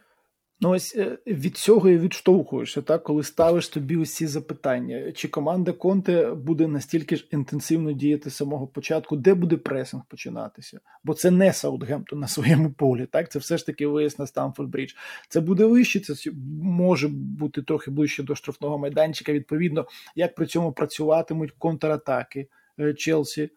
Ну, 0.61 0.71
ось 0.71 0.97
е, 0.97 1.19
від 1.27 1.57
цього 1.57 1.89
і 1.89 1.99
відштовхуєшся, 1.99 2.83
так, 2.83 3.03
коли 3.03 3.23
ставиш 3.23 3.69
тобі 3.69 3.97
усі 3.97 4.27
запитання, 4.27 5.13
чи 5.13 5.29
команда 5.29 5.73
Конте 5.73 6.31
буде 6.31 6.67
настільки 6.67 7.17
ж 7.17 7.29
інтенсивно 7.31 7.93
діяти 7.93 8.31
з 8.31 8.37
самого 8.37 8.67
початку, 8.67 9.17
де 9.17 9.35
буде 9.35 9.57
пресинг 9.57 10.03
починатися? 10.09 10.81
Бо 11.05 11.15
це 11.15 11.31
не 11.31 11.53
Саутгемптон 11.53 12.19
на 12.19 12.29
своєму 12.29 12.73
полі, 12.73 13.07
так 13.07 13.31
це 13.31 13.39
все 13.39 13.59
ж 13.59 13.67
таки 13.67 13.87
виїзд 13.87 14.19
на 14.19 14.27
Стамфорд 14.27 14.71
Брідж. 14.71 14.93
Це 15.29 15.41
буде 15.41 15.65
вище, 15.65 16.01
це 16.01 16.31
може 16.63 17.09
бути 17.09 17.63
трохи 17.63 17.91
ближче 17.91 18.23
до 18.23 18.35
штрафного 18.35 18.79
майданчика. 18.79 19.33
Відповідно, 19.33 19.87
як 20.15 20.35
при 20.35 20.47
цьому 20.47 20.73
працюватимуть 20.73 21.53
контратаки 21.59 22.49
е, 22.81 22.95
Челсі, 22.95 23.51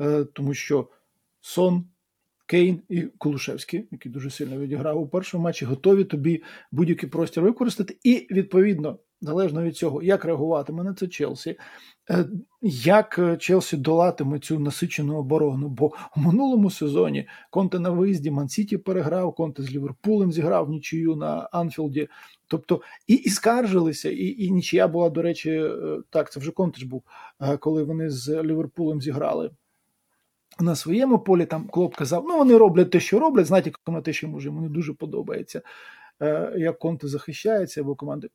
е, 0.00 0.24
тому 0.24 0.54
що 0.54 0.88
Сон, 1.40 1.84
Кейн 2.46 2.80
і 2.88 3.02
Кулусевський, 3.02 3.88
який 3.90 4.12
дуже 4.12 4.30
сильно 4.30 4.58
відіграв 4.58 5.00
у 5.00 5.08
першому 5.08 5.44
матчі, 5.44 5.64
готові 5.64 6.04
тобі 6.04 6.42
будь-який 6.72 7.08
простір 7.08 7.42
використати. 7.42 7.96
І 8.02 8.26
відповідно, 8.30 8.98
залежно 9.20 9.62
від 9.62 9.76
цього, 9.76 10.02
як 10.02 10.24
реагуватиме 10.24 10.84
на 10.84 10.94
це 10.94 11.08
Челсі, 11.08 11.56
е, 12.10 12.28
як 12.62 13.20
Челсі 13.38 13.76
долатиме 13.76 14.38
цю 14.38 14.58
насичену 14.58 15.16
оборону. 15.16 15.68
Бо 15.68 15.92
у 16.16 16.20
минулому 16.20 16.70
сезоні 16.70 17.28
Конте 17.50 17.78
на 17.78 17.90
виїзді 17.90 18.30
Мансіті 18.30 18.78
переграв, 18.78 19.34
Конте 19.34 19.62
з 19.62 19.72
Ліверпулем 19.74 20.32
зіграв 20.32 20.70
нічию 20.70 21.16
на 21.16 21.48
Анфілді. 21.52 22.08
Тобто 22.46 22.80
і 23.06 23.14
і 23.14 23.30
скаржилися, 23.30 24.10
і 24.10 24.26
і 24.26 24.50
нічия 24.50 24.88
була, 24.88 25.10
до 25.10 25.22
речі, 25.22 25.50
е, 25.50 25.98
так, 26.10 26.32
це 26.32 26.40
вже 26.40 26.50
Конте 26.50 26.80
ж 26.80 26.88
був, 26.88 27.02
е, 27.40 27.56
коли 27.56 27.84
вони 27.84 28.10
з 28.10 28.42
Ліверпулем 28.42 29.00
зіграли 29.00 29.50
на 30.60 30.76
своєму 30.76 31.18
полі 31.18 31.46
там 31.46 31.68
Клоп 31.68 31.94
казав, 31.94 32.24
ну 32.28 32.38
вони 32.38 32.56
роблять 32.56 32.90
те, 32.90 33.00
що 33.00 33.18
роблять, 33.20 33.46
знаєте, 33.46 33.72
на 33.86 34.00
те, 34.00 34.12
що 34.12 34.28
може, 34.28 34.50
не 34.50 34.68
дуже 34.68 34.92
подобається, 34.92 35.62
е, 36.22 36.54
як 36.56 36.78
Конте 36.78 37.08
захищається 37.08 37.80
або 37.80 37.94
команди. 37.94 38.28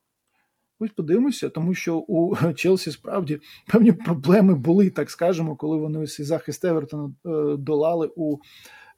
Ось 0.80 0.90
подивимося, 0.90 1.48
тому 1.48 1.74
що 1.74 1.96
у 1.96 2.36
Челсі 2.54 2.90
справді 2.90 3.40
певні 3.72 3.92
проблеми 3.92 4.54
були, 4.54 4.90
так 4.90 5.10
скажемо, 5.10 5.56
коли 5.56 5.76
вони 5.76 5.98
ось 5.98 6.20
захист 6.20 6.64
Евертона 6.64 7.12
е, 7.26 7.56
долали 7.56 8.10
у 8.16 8.38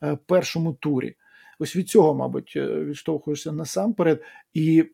е, 0.02 0.18
першому 0.26 0.72
турі. 0.72 1.14
Ось 1.58 1.76
від 1.76 1.88
цього, 1.88 2.14
мабуть, 2.14 2.56
відштовхуєшся 2.56 3.52
насамперед. 3.52 4.22
І 4.54 4.84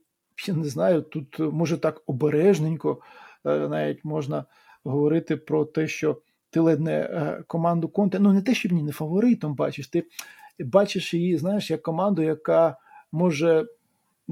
я 0.48 0.54
не 0.54 0.64
знаю, 0.64 1.02
тут 1.02 1.38
може 1.38 1.78
так 1.78 2.02
обережненько 2.06 3.00
навіть 3.44 4.04
можна 4.04 4.44
говорити 4.84 5.36
про 5.36 5.64
те, 5.64 5.88
що 5.88 6.20
ти 6.56 6.60
ледь 6.60 6.80
не 6.80 6.92
е, 6.92 7.42
команду 7.46 7.88
Конте, 7.88 8.18
ну 8.18 8.32
не 8.32 8.42
те, 8.42 8.54
щоб 8.54 8.72
ні 8.72 8.82
не 8.82 8.92
фаворитом 8.92 9.54
бачиш, 9.54 9.88
ти 9.88 10.04
бачиш 10.58 11.14
її, 11.14 11.38
знаєш, 11.38 11.70
як 11.70 11.82
команду, 11.82 12.22
яка 12.22 12.76
може 13.12 13.66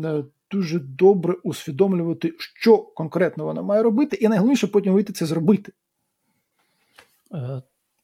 е, 0.05 0.25
дуже 0.51 0.79
добре 0.79 1.35
усвідомлювати, 1.43 2.35
що 2.39 2.79
конкретно 2.79 3.45
вона 3.45 3.63
має 3.63 3.83
робити, 3.83 4.17
і 4.17 4.29
найголовніше 4.29 4.67
потім 4.67 4.93
вийти 4.93 5.13
це 5.13 5.27
зробити. 5.27 5.73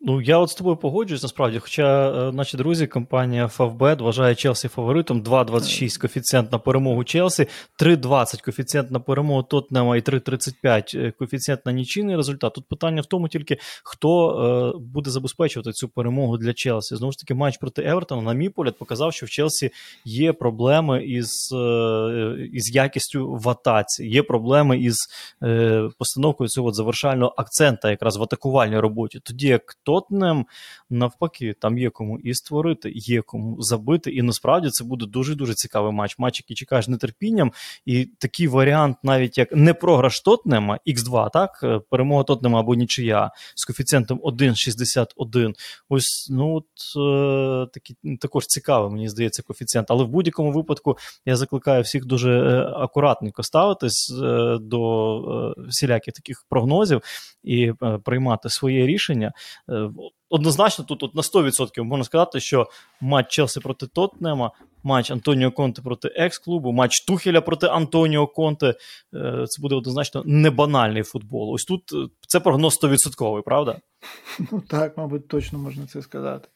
Ну, 0.02 0.20
я 0.20 0.38
от 0.38 0.50
з 0.50 0.54
тобою 0.54 0.76
погоджуюсь, 0.76 1.22
насправді. 1.22 1.58
Хоча 1.58 2.10
е, 2.10 2.32
наші 2.32 2.56
друзі, 2.56 2.86
компанія 2.86 3.46
Favbet 3.46 4.02
вважає 4.02 4.34
Челсі 4.34 4.68
фаворитом. 4.68 5.22
2,26 5.22 6.00
коефіцієнт 6.00 6.52
на 6.52 6.58
перемогу 6.58 7.04
Челсі, 7.04 7.46
3,20 7.78 8.44
коефіцієнт 8.44 8.90
на 8.90 9.00
перемогу 9.00 9.42
Тотнема 9.42 9.96
і 9.96 10.00
3,35 10.00 10.98
е, 10.98 11.12
коефіцієнт 11.18 11.66
на 11.66 11.72
нічийний 11.72 12.16
результат. 12.16 12.52
Тут 12.54 12.68
питання 12.68 13.02
в 13.02 13.06
тому 13.06 13.28
тільки, 13.28 13.56
хто 13.84 14.30
е, 14.74 14.78
буде 14.78 15.10
забезпечувати 15.10 15.72
цю 15.72 15.88
перемогу 15.88 16.38
для 16.38 16.52
Челсі. 16.52 16.96
Знову 16.96 17.12
ж 17.12 17.18
таки, 17.18 17.34
матч 17.34 17.56
проти 17.58 17.82
Евертона, 17.82 18.22
на 18.22 18.32
мій 18.32 18.48
погляд, 18.48 18.78
показав, 18.78 19.12
що 19.12 19.26
в 19.26 19.28
Челсі 19.28 19.70
є 20.04 20.32
проблеми 20.32 21.04
із 21.04 21.52
е, 21.52 22.48
із 22.52 22.74
якістю 22.74 23.32
в 23.32 23.48
атаці, 23.48 24.06
є 24.06 24.22
проблеми 24.22 24.78
із 24.78 24.96
е, 25.42 25.88
постановкою 25.98 26.48
цього 26.48 26.72
завершального 26.72 27.34
акцента 27.36 27.90
якраз 27.90 28.16
в 28.16 28.22
атакувальній 28.22 28.78
роботі. 28.78 29.20
Тоді 29.24 29.46
як 29.46 29.62
Тотнем, 29.90 30.46
навпаки, 30.90 31.54
там 31.60 31.78
є 31.78 31.90
кому 31.90 32.18
і 32.18 32.34
створити, 32.34 32.92
є 32.94 33.22
кому 33.22 33.62
забити. 33.62 34.10
І 34.10 34.22
насправді 34.22 34.70
це 34.70 34.84
буде 34.84 35.06
дуже-дуже 35.06 35.54
цікавий 35.54 35.92
матч. 35.92 36.18
Матч, 36.18 36.40
який 36.40 36.56
чекаєш 36.56 36.88
нетерпінням. 36.88 37.52
І 37.86 38.04
такий 38.04 38.48
варіант, 38.48 38.96
навіть 39.02 39.38
як 39.38 39.52
не 39.52 39.74
програш 39.74 40.20
Тотнема, 40.20 40.78
Х2, 40.86 41.30
так, 41.30 41.60
е, 41.62 41.80
перемога 41.90 42.24
Тотнема 42.24 42.60
або 42.60 42.74
нічия 42.74 43.30
з 43.54 43.64
коефіцієнтом 43.64 44.20
1,61. 44.20 45.54
Ось 45.88 46.28
ну 46.30 46.54
от 46.54 46.66
е, 46.96 47.70
такий 47.74 47.96
також 48.20 48.46
цікавий, 48.46 48.90
мені 48.90 49.08
здається, 49.08 49.42
коефіцієнт. 49.42 49.90
Але 49.90 50.04
в 50.04 50.08
будь-якому 50.08 50.52
випадку 50.52 50.98
я 51.26 51.36
закликаю 51.36 51.82
всіх 51.82 52.04
дуже 52.04 52.30
е, 52.30 52.72
акуратненько 52.76 53.42
ставитись 53.42 54.12
е, 54.22 54.58
до 54.60 55.54
е, 55.58 55.62
всіляких 55.68 56.14
таких 56.14 56.44
прогнозів 56.48 57.02
і 57.44 57.72
е, 57.82 57.98
приймати 58.04 58.48
своє 58.50 58.86
рішення. 58.86 59.32
Е, 59.80 59.90
однозначно, 60.28 60.84
тут 60.84 61.02
от 61.02 61.14
на 61.14 61.22
100% 61.22 61.82
можна 61.82 62.04
сказати, 62.04 62.40
що 62.40 62.68
матч 63.00 63.28
Челсі 63.28 63.60
проти 63.60 63.86
Тотнема, 63.86 64.50
матч 64.82 65.10
Антоніо 65.10 65.50
Конте 65.50 65.82
проти 65.82 66.08
екс-клубу, 66.16 66.72
матч 66.72 67.00
Тухеля 67.00 67.40
проти 67.40 67.66
Антоніо 67.66 68.26
Конте. 68.26 68.74
Е, 69.14 69.44
це 69.48 69.62
буде 69.62 69.74
однозначно 69.74 70.22
небанальний 70.26 71.02
футбол. 71.02 71.54
Ось 71.54 71.64
тут 71.64 71.82
це 72.28 72.40
прогноз 72.40 72.78
100%, 72.82 73.42
правда? 73.42 73.80
Ну 74.52 74.62
так, 74.68 74.96
мабуть, 74.96 75.28
точно 75.28 75.58
можна 75.58 75.86
це 75.86 76.02
сказати. 76.02 76.48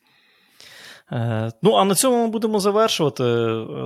Е, 1.12 1.52
ну, 1.62 1.74
а 1.74 1.84
на 1.84 1.94
цьому 1.94 2.16
ми 2.16 2.28
будемо 2.28 2.60
завершувати. 2.60 3.24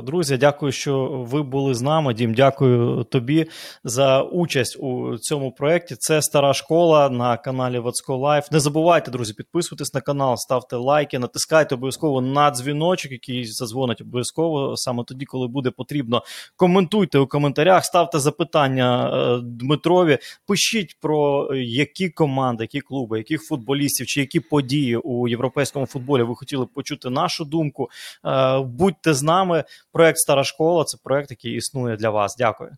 Друзі, 0.06 0.36
дякую, 0.36 0.72
що 0.72 1.08
ви 1.08 1.42
були 1.42 1.74
з 1.74 1.82
нами. 1.82 2.14
Дім, 2.14 2.34
дякую 2.34 3.04
тобі 3.04 3.46
за 3.84 4.22
участь 4.22 4.76
у 4.80 5.18
цьому 5.18 5.52
проєкті. 5.52 5.96
Це 5.98 6.22
стара 6.22 6.54
школа 6.54 7.10
на 7.10 7.36
каналі 7.36 7.78
Вацко 7.78 8.16
Live. 8.16 8.50
Не 8.52 8.60
забувайте, 8.60 9.10
друзі, 9.10 9.34
підписуйтесь 9.34 9.94
на 9.94 10.00
канал, 10.00 10.36
ставте 10.36 10.76
лайки, 10.76 11.18
натискайте 11.18 11.74
обов'язково 11.74 12.20
на 12.20 12.50
дзвіночок, 12.50 13.12
який 13.12 13.44
задзвонить 13.44 14.00
обов'язково 14.00 14.76
саме 14.76 15.04
тоді, 15.04 15.24
коли 15.24 15.48
буде 15.48 15.70
потрібно. 15.70 16.22
Коментуйте 16.56 17.18
у 17.18 17.26
коментарях, 17.26 17.84
ставте 17.84 18.18
запитання 18.18 19.10
е, 19.12 19.40
Дмитрові. 19.42 20.18
Пишіть 20.46 20.96
про 21.00 21.48
які 21.56 22.08
команди, 22.08 22.64
які 22.64 22.80
клуби, 22.80 23.18
яких 23.18 23.42
футболістів 23.42 24.06
чи 24.06 24.20
які 24.20 24.40
події 24.40 24.96
у 24.96 25.28
європейському 25.28 25.86
футболі 25.86 26.22
ви 26.22 26.34
хотіли 26.34 26.66
почути 26.66 27.07
висловити 27.09 27.14
нашу 27.14 27.44
думку. 27.44 27.89
Е, 28.24 28.60
будьте 28.60 29.14
з 29.14 29.22
нами. 29.22 29.64
Проект 29.93 30.18
Стара 30.18 30.44
школа 30.44 30.85
це 30.85 30.98
проект, 31.05 31.30
який 31.30 31.52
існує 31.52 31.97
для 31.97 32.10
вас. 32.10 32.36
Дякую. 32.39 32.70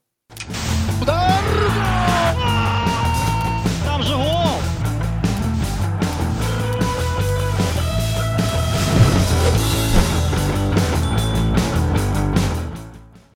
Удар! 1.02 1.69